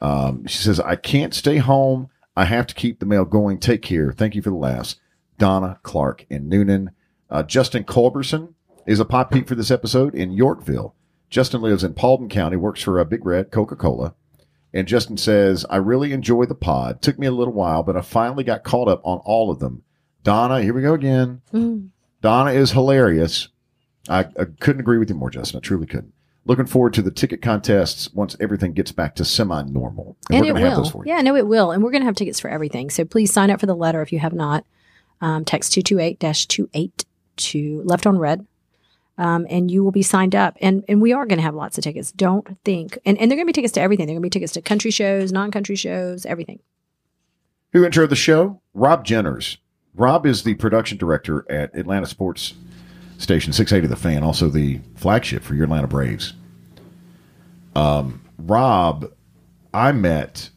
Um, 0.00 0.46
she 0.46 0.58
says, 0.58 0.80
I 0.80 0.96
can't 0.96 1.34
stay 1.34 1.58
home. 1.58 2.08
I 2.36 2.44
have 2.44 2.66
to 2.68 2.74
keep 2.74 2.98
the 2.98 3.06
mail 3.06 3.24
going. 3.24 3.58
Take 3.58 3.82
care. 3.82 4.12
Thank 4.12 4.34
you 4.34 4.42
for 4.42 4.50
the 4.50 4.56
laughs. 4.56 4.96
Donna 5.38 5.78
Clark 5.82 6.26
in 6.30 6.48
Newnan. 6.48 6.88
Uh, 7.28 7.42
Justin 7.42 7.84
Culberson 7.84 8.54
is 8.86 8.98
a 8.98 9.04
pop 9.04 9.30
peep 9.30 9.46
for 9.46 9.54
this 9.54 9.70
episode 9.70 10.14
in 10.14 10.32
Yorkville. 10.32 10.94
Justin 11.28 11.62
lives 11.62 11.84
in 11.84 11.94
Paulding 11.94 12.28
County, 12.28 12.56
works 12.56 12.82
for 12.82 12.98
a 12.98 13.04
Big 13.04 13.24
Red 13.24 13.52
Coca 13.52 13.76
Cola. 13.76 14.14
And 14.72 14.88
Justin 14.88 15.16
says, 15.16 15.64
I 15.70 15.76
really 15.76 16.12
enjoy 16.12 16.44
the 16.46 16.54
pod. 16.54 17.02
Took 17.02 17.18
me 17.18 17.26
a 17.26 17.32
little 17.32 17.54
while, 17.54 17.82
but 17.82 17.96
I 17.96 18.00
finally 18.02 18.44
got 18.44 18.64
caught 18.64 18.88
up 18.88 19.00
on 19.04 19.18
all 19.18 19.50
of 19.50 19.58
them. 19.58 19.82
Donna, 20.22 20.60
here 20.62 20.74
we 20.74 20.82
go 20.82 20.94
again. 20.94 21.42
Mm. 21.52 21.90
Donna 22.20 22.52
is 22.52 22.72
hilarious. 22.72 23.48
I, 24.10 24.20
I 24.38 24.44
couldn't 24.60 24.80
agree 24.80 24.98
with 24.98 25.08
you 25.08 25.14
more, 25.14 25.30
Justin. 25.30 25.58
I 25.58 25.60
truly 25.60 25.86
couldn't. 25.86 26.12
Looking 26.46 26.66
forward 26.66 26.94
to 26.94 27.02
the 27.02 27.10
ticket 27.10 27.42
contests 27.42 28.12
once 28.12 28.34
everything 28.40 28.72
gets 28.72 28.92
back 28.92 29.14
to 29.16 29.24
semi-normal, 29.24 30.16
and, 30.30 30.36
and 30.38 30.46
we're 30.46 30.52
going 30.52 30.62
to 30.64 30.68
have 30.70 30.78
those 30.78 30.90
for 30.90 31.04
you. 31.04 31.12
Yeah, 31.12 31.20
no, 31.22 31.36
it 31.36 31.46
will, 31.46 31.70
and 31.70 31.82
we're 31.82 31.90
going 31.90 32.00
to 32.02 32.06
have 32.06 32.16
tickets 32.16 32.40
for 32.40 32.48
everything. 32.50 32.90
So 32.90 33.04
please 33.04 33.32
sign 33.32 33.50
up 33.50 33.60
for 33.60 33.66
the 33.66 33.74
letter 33.76 34.02
if 34.02 34.12
you 34.12 34.18
have 34.18 34.32
not. 34.32 34.64
Um, 35.20 35.44
text 35.44 35.72
two 35.72 35.82
two 35.82 35.98
eight 35.98 36.18
dash 36.18 36.46
two 36.46 36.68
to 37.36 37.82
left 37.84 38.06
on 38.06 38.18
red. 38.18 38.46
um, 39.20 39.46
and 39.50 39.70
you 39.70 39.84
will 39.84 39.92
be 39.92 40.02
signed 40.02 40.34
up. 40.34 40.56
And 40.62 40.82
and 40.88 41.00
we 41.00 41.12
are 41.12 41.26
going 41.26 41.36
to 41.38 41.42
have 41.42 41.54
lots 41.54 41.76
of 41.76 41.84
tickets. 41.84 42.10
Don't 42.10 42.58
think, 42.64 42.98
and, 43.04 43.18
and 43.18 43.30
they're 43.30 43.36
going 43.36 43.46
to 43.46 43.50
be 43.50 43.52
tickets 43.52 43.74
to 43.74 43.80
everything. 43.80 44.06
They're 44.06 44.14
going 44.14 44.22
to 44.22 44.26
be 44.26 44.30
tickets 44.30 44.54
to 44.54 44.62
country 44.62 44.90
shows, 44.90 45.30
non 45.30 45.50
country 45.50 45.76
shows, 45.76 46.24
everything. 46.24 46.60
Who 47.72 47.82
introed 47.86 48.08
the 48.08 48.16
show? 48.16 48.60
Rob 48.74 49.04
Jenners. 49.06 49.58
Rob 49.94 50.24
is 50.24 50.42
the 50.42 50.54
production 50.54 50.96
director 50.96 51.44
at 51.50 51.76
Atlanta 51.76 52.06
Sports 52.06 52.54
Station 53.20 53.52
680 53.52 53.86
The 53.86 54.00
Fan, 54.00 54.24
also 54.24 54.48
the 54.48 54.80
flagship 54.96 55.42
for 55.42 55.54
your 55.54 55.64
Atlanta 55.64 55.86
Braves. 55.86 56.32
Um, 57.76 58.22
Rob, 58.38 59.12
I 59.72 59.92
met 59.92 60.50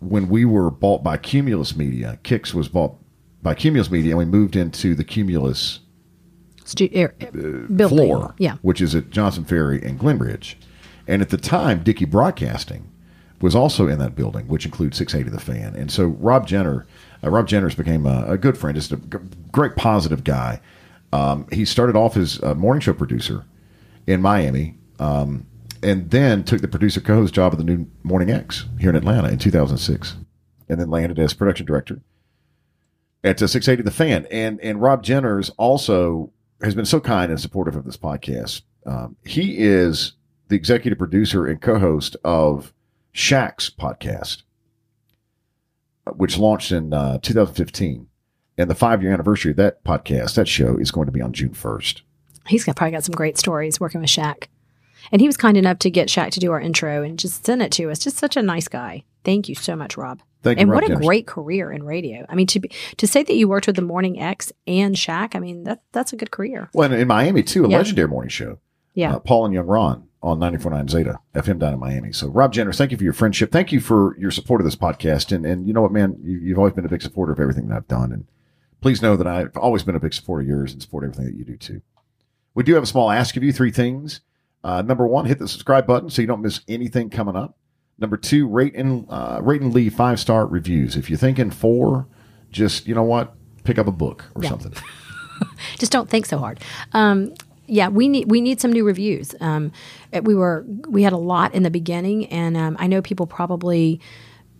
when 0.00 0.28
we 0.28 0.44
were 0.44 0.70
bought 0.70 1.02
by 1.02 1.16
Cumulus 1.16 1.76
Media. 1.76 2.18
Kicks 2.22 2.52
was 2.52 2.68
bought 2.68 2.96
by 3.42 3.54
Cumulus 3.54 3.90
Media, 3.90 4.10
and 4.10 4.18
we 4.18 4.24
moved 4.24 4.56
into 4.56 4.94
the 4.94 5.04
Cumulus 5.04 5.80
Stu- 6.64 6.90
er, 6.96 7.14
building. 7.74 7.88
floor, 7.88 8.34
Yeah. 8.38 8.56
which 8.62 8.80
is 8.80 8.94
at 8.94 9.10
Johnson 9.10 9.44
Ferry 9.44 9.82
and 9.82 9.98
Glenridge. 9.98 10.56
And 11.06 11.22
at 11.22 11.28
the 11.30 11.36
time, 11.36 11.82
Dickey 11.82 12.06
Broadcasting 12.06 12.90
was 13.40 13.54
also 13.54 13.86
in 13.86 13.98
that 14.00 14.16
building, 14.16 14.48
which 14.48 14.64
includes 14.64 14.96
680 14.98 15.30
The 15.30 15.40
Fan. 15.42 15.74
And 15.76 15.90
so 15.92 16.06
Rob 16.06 16.46
Jenner, 16.46 16.86
uh, 17.22 17.30
Rob 17.30 17.46
Jenners 17.46 17.76
became 17.76 18.04
a, 18.04 18.24
a 18.26 18.38
good 18.38 18.58
friend, 18.58 18.74
just 18.74 18.92
a 18.92 18.96
g- 18.96 19.18
great 19.52 19.76
positive 19.76 20.24
guy. 20.24 20.60
Um, 21.14 21.46
he 21.52 21.64
started 21.64 21.94
off 21.94 22.16
as 22.16 22.40
a 22.40 22.56
morning 22.56 22.80
show 22.80 22.92
producer 22.92 23.44
in 24.04 24.20
Miami, 24.20 24.76
um, 24.98 25.46
and 25.80 26.10
then 26.10 26.42
took 26.42 26.60
the 26.60 26.66
producer 26.66 27.00
co-host 27.00 27.32
job 27.32 27.52
at 27.52 27.58
the 27.58 27.64
new 27.64 27.86
Morning 28.02 28.32
X 28.32 28.64
here 28.80 28.90
in 28.90 28.96
Atlanta 28.96 29.28
in 29.28 29.38
2006, 29.38 30.16
and 30.68 30.80
then 30.80 30.90
landed 30.90 31.20
as 31.20 31.32
production 31.32 31.66
director 31.66 32.00
at 33.22 33.40
uh, 33.40 33.46
680 33.46 33.84
The 33.84 33.94
Fan. 33.94 34.26
And 34.28 34.60
and 34.60 34.82
Rob 34.82 35.04
Jenners 35.04 35.52
also 35.56 36.32
has 36.60 36.74
been 36.74 36.84
so 36.84 36.98
kind 36.98 37.30
and 37.30 37.40
supportive 37.40 37.76
of 37.76 37.84
this 37.84 37.96
podcast. 37.96 38.62
Um, 38.84 39.14
he 39.24 39.58
is 39.58 40.14
the 40.48 40.56
executive 40.56 40.98
producer 40.98 41.46
and 41.46 41.60
co-host 41.60 42.16
of 42.24 42.72
Shaq's 43.14 43.70
podcast, 43.70 44.42
uh, 46.08 46.10
which 46.10 46.38
launched 46.38 46.72
in 46.72 46.92
uh, 46.92 47.18
2015. 47.18 48.08
And 48.56 48.70
the 48.70 48.74
five 48.74 49.02
year 49.02 49.12
anniversary 49.12 49.50
of 49.50 49.56
that 49.56 49.82
podcast, 49.84 50.34
that 50.36 50.48
show, 50.48 50.76
is 50.76 50.90
going 50.90 51.06
to 51.06 51.12
be 51.12 51.20
on 51.20 51.32
June 51.32 51.50
1st. 51.50 52.02
He's 52.46 52.64
got 52.64 52.76
probably 52.76 52.92
got 52.92 53.04
some 53.04 53.14
great 53.14 53.38
stories 53.38 53.80
working 53.80 54.00
with 54.00 54.10
Shaq. 54.10 54.44
And 55.12 55.20
he 55.20 55.26
was 55.26 55.36
kind 55.36 55.56
enough 55.56 55.78
to 55.80 55.90
get 55.90 56.08
Shaq 56.08 56.30
to 56.30 56.40
do 56.40 56.52
our 56.52 56.60
intro 56.60 57.02
and 57.02 57.18
just 57.18 57.44
send 57.44 57.62
it 57.62 57.72
to 57.72 57.90
us. 57.90 57.98
Just 57.98 58.16
such 58.16 58.36
a 58.36 58.42
nice 58.42 58.68
guy. 58.68 59.04
Thank 59.24 59.48
you 59.48 59.54
so 59.54 59.74
much, 59.76 59.96
Rob. 59.96 60.20
Thank 60.42 60.58
you, 60.58 60.62
and 60.62 60.70
Rob 60.70 60.82
what 60.82 60.90
a 60.90 60.96
great 60.96 61.26
career 61.26 61.72
in 61.72 61.82
radio. 61.82 62.26
I 62.28 62.34
mean, 62.34 62.46
to 62.48 62.60
be, 62.60 62.70
to 62.98 63.06
say 63.06 63.22
that 63.22 63.34
you 63.34 63.48
worked 63.48 63.66
with 63.66 63.76
the 63.76 63.82
Morning 63.82 64.20
X 64.20 64.52
and 64.66 64.94
Shaq, 64.94 65.34
I 65.34 65.38
mean, 65.40 65.64
that 65.64 65.82
that's 65.92 66.12
a 66.12 66.16
good 66.16 66.30
career. 66.30 66.68
Well, 66.74 66.90
and 66.92 67.00
in 67.00 67.08
Miami, 67.08 67.42
too, 67.42 67.64
a 67.64 67.68
Yeah. 67.68 67.78
legendary 67.78 68.08
morning 68.08 68.28
show. 68.28 68.58
Yeah. 68.92 69.14
Uh, 69.16 69.18
Paul 69.20 69.46
and 69.46 69.54
Young 69.54 69.66
Ron 69.66 70.04
on 70.22 70.38
94.9 70.38 70.88
Zeta 70.90 71.18
FM 71.34 71.58
down 71.58 71.72
in 71.74 71.80
Miami. 71.80 72.12
So, 72.12 72.28
Rob 72.28 72.52
Jenners, 72.52 72.76
thank 72.76 72.92
you 72.92 72.98
for 72.98 73.04
your 73.04 73.12
friendship. 73.14 73.50
Thank 73.52 73.72
you 73.72 73.80
for 73.80 74.16
your 74.18 74.30
support 74.30 74.60
of 74.60 74.66
this 74.66 74.76
podcast. 74.76 75.34
And, 75.34 75.44
and 75.46 75.66
you 75.66 75.72
know 75.72 75.82
what, 75.82 75.92
man, 75.92 76.16
you, 76.22 76.38
you've 76.38 76.58
always 76.58 76.74
been 76.74 76.84
a 76.84 76.88
big 76.90 77.02
supporter 77.02 77.32
of 77.32 77.40
everything 77.40 77.68
that 77.68 77.76
I've 77.76 77.88
done. 77.88 78.12
And 78.12 78.26
please 78.84 79.00
know 79.00 79.16
that 79.16 79.26
I've 79.26 79.56
always 79.56 79.82
been 79.82 79.96
a 79.96 79.98
big 79.98 80.12
supporter 80.12 80.42
of 80.42 80.46
yours 80.46 80.74
and 80.74 80.82
support 80.82 81.04
everything 81.04 81.24
that 81.24 81.34
you 81.34 81.42
do, 81.42 81.56
too. 81.56 81.80
We 82.54 82.62
do 82.64 82.74
have 82.74 82.82
a 82.82 82.86
small 82.86 83.10
ask 83.10 83.34
of 83.34 83.42
you 83.42 83.50
three 83.50 83.70
things. 83.70 84.20
Uh, 84.62 84.82
number 84.82 85.06
one, 85.06 85.24
hit 85.24 85.38
the 85.38 85.48
subscribe 85.48 85.86
button 85.86 86.10
so 86.10 86.20
you 86.20 86.28
don't 86.28 86.42
miss 86.42 86.60
anything 86.68 87.08
coming 87.08 87.34
up. 87.34 87.56
Number 87.98 88.18
two, 88.18 88.46
rate 88.46 88.74
and 88.74 89.06
uh, 89.08 89.40
rate 89.42 89.62
and 89.62 89.72
leave 89.72 89.94
five 89.94 90.20
star 90.20 90.46
reviews. 90.46 90.96
If 90.96 91.08
you're 91.08 91.18
thinking 91.18 91.50
four, 91.50 92.06
just 92.50 92.86
you 92.86 92.94
know 92.94 93.04
what, 93.04 93.34
pick 93.64 93.78
up 93.78 93.86
a 93.86 93.90
book 93.92 94.26
or 94.34 94.42
Yeah. 94.42 94.50
something. 94.50 94.74
just 95.78 95.90
don't 95.90 96.10
think 96.10 96.26
so 96.26 96.36
hard. 96.36 96.60
Um, 96.92 97.32
yeah, 97.66 97.88
we 97.88 98.06
need 98.08 98.30
we 98.30 98.42
need 98.42 98.60
some 98.60 98.70
new 98.70 98.84
reviews. 98.84 99.34
Um, 99.40 99.72
we 100.24 100.34
were 100.34 100.66
we 100.90 101.04
had 101.04 101.14
a 101.14 101.18
lot 101.18 101.54
in 101.54 101.62
the 101.62 101.70
beginning, 101.70 102.26
and 102.26 102.54
um, 102.58 102.76
I 102.78 102.86
know 102.86 103.00
people 103.00 103.26
probably 103.26 104.00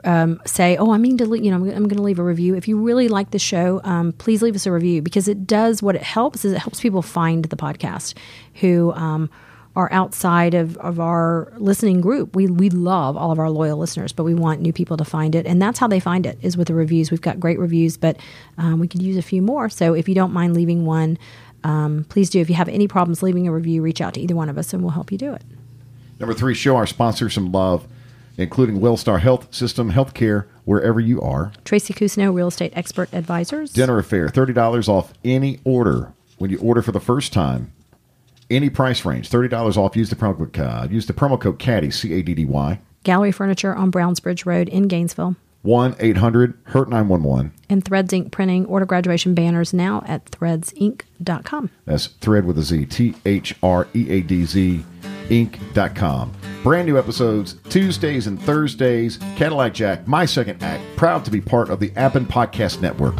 um, 0.04 0.40
say, 0.46 0.76
"Oh, 0.76 0.92
I 0.92 0.98
mean 0.98 1.18
to, 1.18 1.24
you 1.38 1.50
know, 1.50 1.56
I'm, 1.56 1.68
I'm 1.70 1.88
going 1.88 1.96
to 1.96 2.02
leave 2.02 2.18
a 2.18 2.24
review." 2.24 2.54
If 2.54 2.68
you 2.68 2.78
really 2.80 3.08
like 3.08 3.30
the 3.30 3.38
show, 3.38 3.80
um, 3.84 4.12
please 4.12 4.42
leave 4.42 4.54
us 4.54 4.66
a 4.66 4.72
review 4.72 5.02
because 5.02 5.28
it 5.28 5.46
does 5.46 5.82
what 5.82 5.94
it 5.94 6.02
helps 6.02 6.44
is 6.44 6.52
it 6.52 6.58
helps 6.58 6.80
people 6.80 7.02
find 7.02 7.44
the 7.46 7.56
podcast 7.56 8.14
who 8.54 8.92
um, 8.92 9.30
are 9.76 9.90
outside 9.92 10.54
of, 10.54 10.76
of 10.78 11.00
our 11.00 11.52
listening 11.56 12.00
group. 12.00 12.34
We 12.36 12.46
we 12.46 12.70
love 12.70 13.16
all 13.16 13.30
of 13.32 13.38
our 13.38 13.50
loyal 13.50 13.78
listeners, 13.78 14.12
but 14.12 14.24
we 14.24 14.34
want 14.34 14.60
new 14.60 14.72
people 14.72 14.96
to 14.96 15.04
find 15.04 15.34
it, 15.34 15.46
and 15.46 15.60
that's 15.60 15.78
how 15.78 15.88
they 15.88 16.00
find 16.00 16.26
it 16.26 16.38
is 16.42 16.56
with 16.56 16.68
the 16.68 16.74
reviews. 16.74 17.10
We've 17.10 17.20
got 17.20 17.40
great 17.40 17.58
reviews, 17.58 17.96
but 17.96 18.18
um, 18.58 18.78
we 18.78 18.88
could 18.88 19.02
use 19.02 19.16
a 19.16 19.22
few 19.22 19.42
more. 19.42 19.68
So 19.68 19.94
if 19.94 20.08
you 20.08 20.14
don't 20.14 20.32
mind 20.32 20.54
leaving 20.54 20.84
one. 20.86 21.18
Um, 21.66 22.04
please 22.10 22.28
do. 22.28 22.42
If 22.42 22.50
you 22.50 22.56
have 22.56 22.68
any 22.68 22.86
problems 22.86 23.22
leaving 23.22 23.48
a 23.48 23.52
review, 23.52 23.80
reach 23.80 24.02
out 24.02 24.12
to 24.14 24.20
either 24.20 24.36
one 24.36 24.50
of 24.50 24.58
us 24.58 24.74
and 24.74 24.82
we'll 24.82 24.90
help 24.90 25.10
you 25.10 25.16
do 25.16 25.32
it. 25.32 25.40
Number 26.20 26.34
three, 26.34 26.54
show 26.54 26.76
our 26.76 26.86
sponsors 26.86 27.34
some 27.34 27.50
love, 27.50 27.88
including 28.36 28.80
Wellstar 28.80 29.20
Health 29.20 29.52
System 29.54 29.92
Healthcare, 29.92 30.46
wherever 30.64 31.00
you 31.00 31.20
are. 31.20 31.52
Tracy 31.64 31.94
Cusno, 31.94 32.34
Real 32.34 32.48
Estate 32.48 32.72
Expert 32.74 33.08
Advisors. 33.12 33.72
Dinner 33.72 34.02
A'Fare, 34.02 34.30
$30 34.30 34.88
off 34.88 35.12
any 35.24 35.60
order 35.64 36.12
when 36.38 36.50
you 36.50 36.58
order 36.58 36.82
for 36.82 36.92
the 36.92 37.00
first 37.00 37.32
time. 37.32 37.72
Any 38.50 38.68
price 38.70 39.04
range, 39.04 39.30
$30 39.30 39.76
off. 39.76 39.96
Use 39.96 40.10
the 40.10 40.16
promo 40.16 40.38
code, 40.52 40.58
uh, 40.58 40.86
use 40.90 41.06
the 41.06 41.12
promo 41.12 41.40
code 41.40 41.58
CADDY, 41.58 41.90
C 41.92 42.12
A 42.12 42.22
D 42.22 42.34
D 42.34 42.44
Y, 42.44 42.78
Gallery 43.02 43.32
Furniture 43.32 43.74
on 43.74 43.90
Brownsbridge 43.90 44.44
Road 44.44 44.68
in 44.68 44.88
Gainesville. 44.88 45.36
1 45.62 45.96
800 45.98 46.58
HURT 46.66 46.90
911. 46.90 47.50
And 47.70 47.82
Threads 47.82 48.12
Inc. 48.12 48.30
printing 48.30 48.66
order 48.66 48.84
graduation 48.84 49.34
banners 49.34 49.72
now 49.72 50.04
at 50.06 50.26
threadzinc.com. 50.26 51.70
That's 51.86 52.06
thread 52.08 52.44
with 52.44 52.58
a 52.58 52.62
Z, 52.62 52.84
T 52.86 53.14
H 53.24 53.54
R 53.62 53.88
E 53.94 54.10
A 54.10 54.20
D 54.20 54.44
Z, 54.44 54.84
Inc.com. 55.30 56.32
Brand 56.64 56.88
new 56.88 56.98
episodes 56.98 57.56
Tuesdays 57.68 58.26
and 58.26 58.40
Thursdays. 58.40 59.18
Cadillac 59.36 59.74
Jack, 59.74 60.08
my 60.08 60.24
second 60.24 60.62
act, 60.62 60.82
proud 60.96 61.22
to 61.26 61.30
be 61.30 61.38
part 61.38 61.68
of 61.68 61.78
the 61.78 61.92
Appen 61.94 62.24
Podcast 62.24 62.80
Network. 62.80 63.16